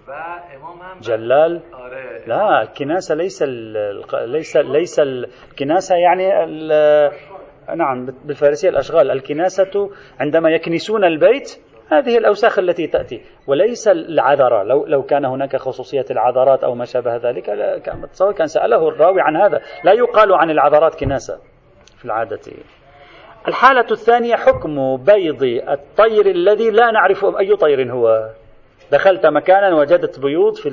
و 0.08 0.12
امام 0.56 0.80
هم 0.82 1.00
جلال؟ 1.00 1.62
آره. 1.74 2.24
لا 2.28 2.60
الكناسة 2.60 3.16
ليس 3.16 3.42
ليس 3.42 4.56
ليس 4.56 5.00
الكناسة 5.00 5.96
يعني 5.96 6.26
نعم 7.76 8.06
بالفارسية 8.26 8.70
الأشغال. 8.70 9.12
الكناسة 9.12 9.90
عندما 10.20 10.50
يكنسون 10.50 11.04
البيت 11.04 11.60
هذه 11.92 12.18
الأوساخ 12.18 12.60
التي 12.60 12.88
تأتي. 12.88 13.22
وليس 13.48 13.88
العذرة 13.88 14.64
لو, 14.64 14.86
لو 14.86 15.04
كان 15.04 15.26
هناك 15.26 15.56
خصوصية 15.56 16.06
العذرات 16.12 16.64
أو 16.64 16.76
ما 16.76 16.86
شابه 16.86 17.16
ذلك 17.16 17.46
تصور 18.14 18.34
كان 18.34 18.48
سأله 18.48 18.88
الراوي 18.88 19.22
عن 19.22 19.36
هذا. 19.36 19.62
لا 19.84 19.94
يقال 19.94 20.34
عن 20.34 20.50
العذرات 20.50 20.96
كناسة 20.96 21.38
في 21.98 22.06
العادة. 22.06 22.40
الحالة 23.48 23.86
الثانية 23.92 24.36
حكم 24.36 24.98
بيض 24.98 25.44
الطير 25.70 26.26
الذي 26.26 26.72
لا 26.72 26.92
نعرف 26.92 27.26
أي 27.26 27.56
طير 27.56 27.92
هو. 27.92 28.30
دخلت 28.92 29.26
مكانا 29.26 29.76
وجدت 29.76 30.20
بيوض 30.20 30.56
في 30.56 30.70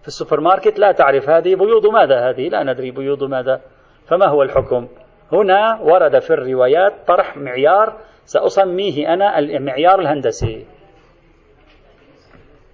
في 0.00 0.08
السوبر 0.08 0.40
ماركت. 0.40 0.78
لا 0.78 0.92
تعرف 0.92 1.28
هذه 1.28 1.54
بيوض 1.54 1.86
ماذا 1.86 2.30
هذه؟ 2.30 2.48
لا 2.48 2.62
ندري 2.62 2.90
بيوض 2.90 3.24
ماذا. 3.24 3.60
فما 4.06 4.26
هو 4.26 4.42
الحكم؟ 4.42 4.88
هنا 5.32 5.78
ورد 5.82 6.18
في 6.18 6.30
الروايات 6.30 6.92
طرح 7.06 7.36
معيار 7.36 8.00
سأسميه 8.24 9.14
أنا 9.14 9.38
المعيار 9.38 10.00
الهندسي. 10.00 10.66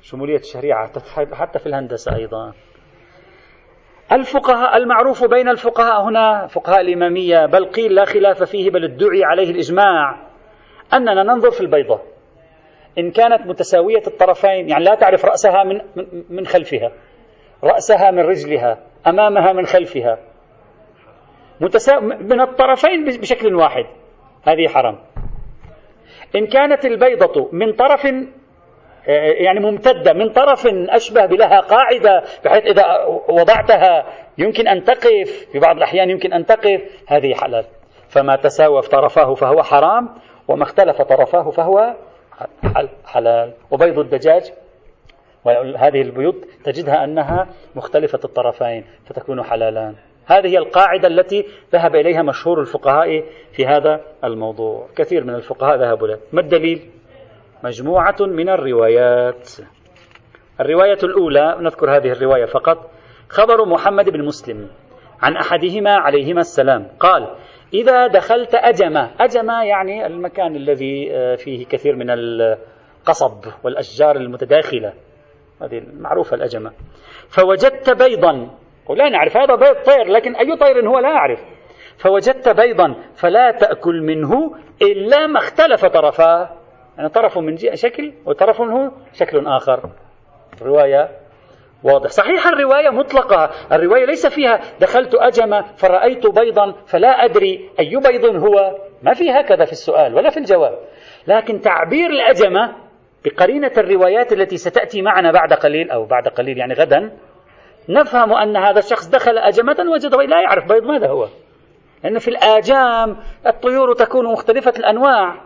شمولية 0.03 0.37
الشريعة 0.37 0.91
حتى 1.33 1.59
في 1.59 1.67
الهندسة 1.67 2.17
أيضا. 2.17 2.53
الفقهاء 4.13 4.77
المعروف 4.77 5.25
بين 5.25 5.49
الفقهاء 5.49 6.03
هنا 6.03 6.47
فقهاء 6.47 6.81
الإمامية 6.81 7.47
بل 7.47 7.65
قيل 7.65 7.95
لا 7.95 8.05
خلاف 8.05 8.43
فيه 8.43 8.71
بل 8.71 8.85
ادعي 8.85 9.25
عليه 9.25 9.51
الإجماع 9.51 10.17
أننا 10.93 11.23
ننظر 11.23 11.51
في 11.51 11.61
البيضة. 11.61 12.01
إن 12.99 13.11
كانت 13.11 13.47
متساوية 13.47 14.03
الطرفين 14.07 14.69
يعني 14.69 14.85
لا 14.85 14.95
تعرف 14.95 15.25
رأسها 15.25 15.65
من 15.65 15.81
من 16.31 16.47
خلفها 16.47 16.93
رأسها 17.65 18.11
من 18.11 18.21
رجلها 18.21 18.79
أمامها 19.07 19.53
من 19.53 19.67
خلفها. 19.67 20.34
متسا... 21.61 21.99
من 22.01 22.41
الطرفين 22.41 23.05
بشكل 23.05 23.55
واحد. 23.55 23.85
هذه 24.43 24.69
حرام. 24.69 24.99
إن 26.37 26.47
كانت 26.47 26.85
البيضة 26.85 27.49
من 27.53 27.73
طرف 27.73 28.07
آه، 29.09 29.33
يعني 29.33 29.61
ممتدة 29.61 30.13
من 30.13 30.29
طرف 30.29 30.67
أشبه 30.67 31.27
بلها 31.27 31.61
قاعدة 31.61 32.25
بحيث 32.45 32.65
إذا 32.65 33.05
وضعتها 33.29 34.07
يمكن 34.39 34.69
أن 34.69 34.85
تقف 34.85 35.49
في 35.53 35.59
بعض 35.59 35.77
الأحيان 35.77 36.11
يمكن 36.11 36.33
أن 36.33 36.47
تقف 36.47 36.83
هذه 37.07 37.35
حلال. 37.35 37.65
فما 38.09 38.37
تساوى 38.37 38.83
في 38.83 38.89
طرفاه 38.89 39.35
فهو 39.35 39.63
حرام 39.63 40.09
وما 40.49 40.63
اختلف 40.63 41.03
طرفاه 41.03 41.51
فهو 41.51 41.95
حلال. 43.05 43.53
وبيض 43.71 43.99
الدجاج 43.99 44.53
وهذه 45.45 46.03
البيوت 46.03 46.45
تجدها 46.65 47.05
أنها 47.05 47.49
مختلفة 47.75 48.21
الطرفين 48.25 48.85
فتكون 49.07 49.43
حلالان. 49.43 49.95
هذه 50.27 50.47
هي 50.47 50.59
القاعدة 50.59 51.09
التي 51.09 51.47
ذهب 51.73 51.97
إليها 51.97 52.23
مشهور 52.23 52.61
الفقهاء 52.61 53.25
في 53.53 53.67
هذا 53.67 54.01
الموضوع. 54.25 54.89
كثير 54.97 55.25
من 55.25 55.35
الفقهاء 55.35 55.77
ذهبوا 55.79 56.09
له 56.09 56.19
ما 56.33 56.41
الدليل؟ 56.41 56.91
مجموعة 57.65 58.17
من 58.21 58.49
الروايات. 58.49 59.51
الرواية 60.61 60.99
الأولى 61.03 61.57
نذكر 61.61 61.97
هذه 61.97 62.13
الرواية 62.13 62.45
فقط 62.45 62.91
خبر 63.29 63.65
محمد 63.65 64.11
بن 64.11 64.25
مسلم 64.25 64.69
عن 65.23 65.37
أحدهما 65.37 65.91
عليهما 65.91 66.41
السلام. 66.41 66.89
قال 67.01 67.35
إذا 67.75 68.07
دخلت 68.07 68.55
أجمة. 68.55 69.11
أجمة 69.21 69.65
يعني 69.65 70.07
المكان 70.07 70.57
الذي 70.57 71.13
آه، 71.13 71.35
فيه 71.35 71.67
كثير 71.67 71.97
من 71.97 72.11
القصب 72.11 73.45
والأشجار 73.65 74.17
المتداخلة. 74.17 74.93
هذه 75.63 75.79
المعروفة 75.79 76.37
الأجمة. 76.37 76.73
فوجدت 77.29 77.91
بيضا 77.91 78.51
ولا 78.89 79.09
نعرف 79.09 79.37
هذا 79.37 79.55
بيض 79.55 79.75
طير 79.75 80.07
لكن 80.07 80.37
أي 80.37 80.57
طير 80.57 80.89
هو 80.89 80.99
لا 80.99 81.09
أعرف. 81.09 81.41
فوجدت 81.99 82.49
بيضا 82.49 82.95
فلا 83.17 83.51
تأكل 83.51 84.03
منه 84.03 84.55
إلا 84.83 85.27
ما 85.27 85.39
اختلف 85.39 85.85
طرفاه 85.85 86.49
يعني 86.97 87.09
طرف 87.09 87.39
من 87.39 87.57
شكل 87.57 88.13
وطرف 88.27 88.61
منه 88.61 88.93
شكل 89.13 89.47
آخر. 89.47 89.91
رواية 90.63 91.09
واضح 91.83 92.11
صحيح 92.11 92.47
الرواية 92.47 92.91
مطلقة. 92.91 93.51
الرواية 93.73 94.05
ليس 94.05 94.27
فيها 94.27 94.61
دخلت 94.81 95.15
أجمة 95.15 95.63
فرأيت 95.77 96.27
بيضا 96.27 96.73
فلا 96.87 97.25
أدري 97.25 97.71
أي 97.81 97.97
بيض 97.97 98.25
هو. 98.25 98.77
ما 99.03 99.15
في 99.15 99.31
هكذا 99.31 99.65
في 99.65 99.73
السؤال 99.73 100.15
ولا 100.15 100.31
في 100.31 100.37
الجواب. 100.37 100.79
لكن 101.27 101.61
تعبير 101.61 102.11
الأجمة 102.11 102.73
بقرينة 103.25 103.73
الروايات 103.79 104.33
التي 104.33 104.57
ستأتي 104.57 105.03
معنا 105.03 105.33
بعد 105.33 105.53
قليل 105.53 105.91
أو 105.91 106.05
بعد 106.05 106.29
قليل 106.29 106.59
يعني 106.59 106.75
غدا 106.75 107.11
نفهم 107.89 108.33
أن 108.33 108.57
هذا 108.57 108.79
الشخص 108.79 109.09
دخل 109.09 109.39
أجمة 109.39 109.77
وجد 109.93 110.15
لا 110.15 110.41
يعرف 110.41 110.73
بيض 110.73 110.85
ماذا 110.85 111.09
هو. 111.09 111.29
لأن 112.05 112.19
في 112.19 112.29
الآجام 112.29 113.17
الطيور 113.47 113.95
تكون 113.95 114.33
مختلفة 114.33 114.73
الأنواع 114.77 115.41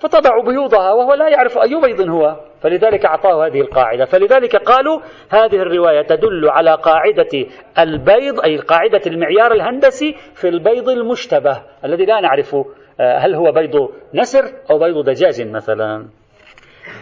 فتضع 0.00 0.40
بيوضها 0.40 0.92
وهو 0.92 1.14
لا 1.14 1.28
يعرف 1.28 1.58
أي 1.58 1.80
بيض 1.80 2.08
هو. 2.08 2.36
فلذلك 2.60 3.06
أعطاه 3.06 3.46
هذه 3.46 3.60
القاعدة. 3.60 4.04
فلذلك 4.04 4.56
قالوا 4.56 5.00
هذه 5.30 5.56
الرواية 5.56 6.02
تدل 6.02 6.48
على 6.48 6.74
قاعدة 6.74 7.46
البيض 7.78 8.40
أي 8.40 8.56
قاعدة 8.56 9.00
المعيار 9.06 9.52
الهندسي 9.52 10.16
في 10.34 10.48
البيض 10.48 10.88
المشتبه 10.88 11.62
الذي 11.84 12.04
لا 12.04 12.20
نعرف 12.20 12.56
آه، 13.00 13.18
هل 13.18 13.34
هو 13.34 13.52
بيض 13.52 13.90
نسر 14.14 14.44
أو 14.70 14.78
بيض 14.78 15.04
دجاج 15.04 15.42
مثلا. 15.42 16.06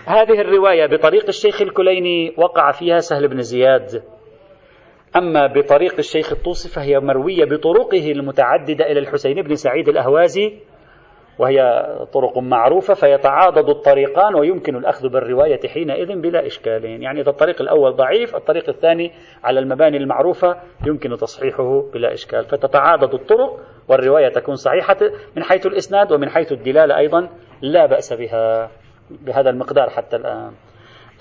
هذه 0.06 0.40
الرواية 0.40 0.86
بطريق 0.86 1.24
الشيخ 1.28 1.62
الكليني 1.62 2.34
وقع 2.36 2.70
فيها 2.70 2.98
سهل 2.98 3.28
بن 3.28 3.42
زياد. 3.42 4.02
أما 5.16 5.46
بطريق 5.46 5.94
الشيخ 5.98 6.32
الطوسي 6.32 6.68
فهي 6.68 7.00
مروية 7.00 7.44
بطرقه 7.44 8.12
المتعددة 8.12 8.92
إلى 8.92 9.00
الحسين 9.00 9.42
بن 9.42 9.54
سعيد 9.54 9.88
الأهوازي 9.88 10.58
وهي 11.38 11.86
طرق 12.12 12.38
معروفة 12.38 12.94
فيتعاضد 12.94 13.68
الطريقان 13.68 14.34
ويمكن 14.34 14.76
الأخذ 14.76 15.08
بالرواية 15.08 15.60
حينئذ 15.68 16.20
بلا 16.20 16.46
إشكال. 16.46 16.84
يعني 16.84 17.20
إذا 17.20 17.30
الطريق 17.30 17.60
الأول 17.60 17.96
ضعيف 17.96 18.36
الطريق 18.36 18.68
الثاني 18.68 19.12
على 19.44 19.60
المباني 19.60 19.96
المعروفة 19.96 20.56
يمكن 20.86 21.16
تصحيحه 21.16 21.90
بلا 21.94 22.12
إشكال. 22.12 22.44
فتتعاضد 22.44 23.14
الطرق 23.14 23.60
والرواية 23.88 24.28
تكون 24.28 24.54
صحيحة 24.54 24.96
من 25.36 25.42
حيث 25.42 25.66
الإسناد 25.66 26.12
ومن 26.12 26.28
حيث 26.28 26.52
الدلالة 26.52 26.96
أيضا 26.98 27.28
لا 27.62 27.86
بأس 27.86 28.12
بها 28.12 28.70
بهذا 29.10 29.50
المقدار 29.50 29.90
حتى 29.90 30.16
الآن. 30.16 30.52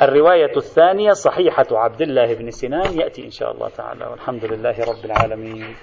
الرواية 0.02 0.58
الثانية 0.58 1.12
صحيحة 1.12 1.66
عبد 1.72 2.02
الله 2.02 2.34
بن 2.36 2.50
سنان 2.50 3.00
يأتي 3.00 3.26
إن 3.26 3.30
شاء 3.30 3.52
الله 3.52 3.70
تعالى 3.70 4.06
والحمد 4.06 4.46
لله 4.46 4.76
رب 4.80 5.06
العالمين. 5.06 5.76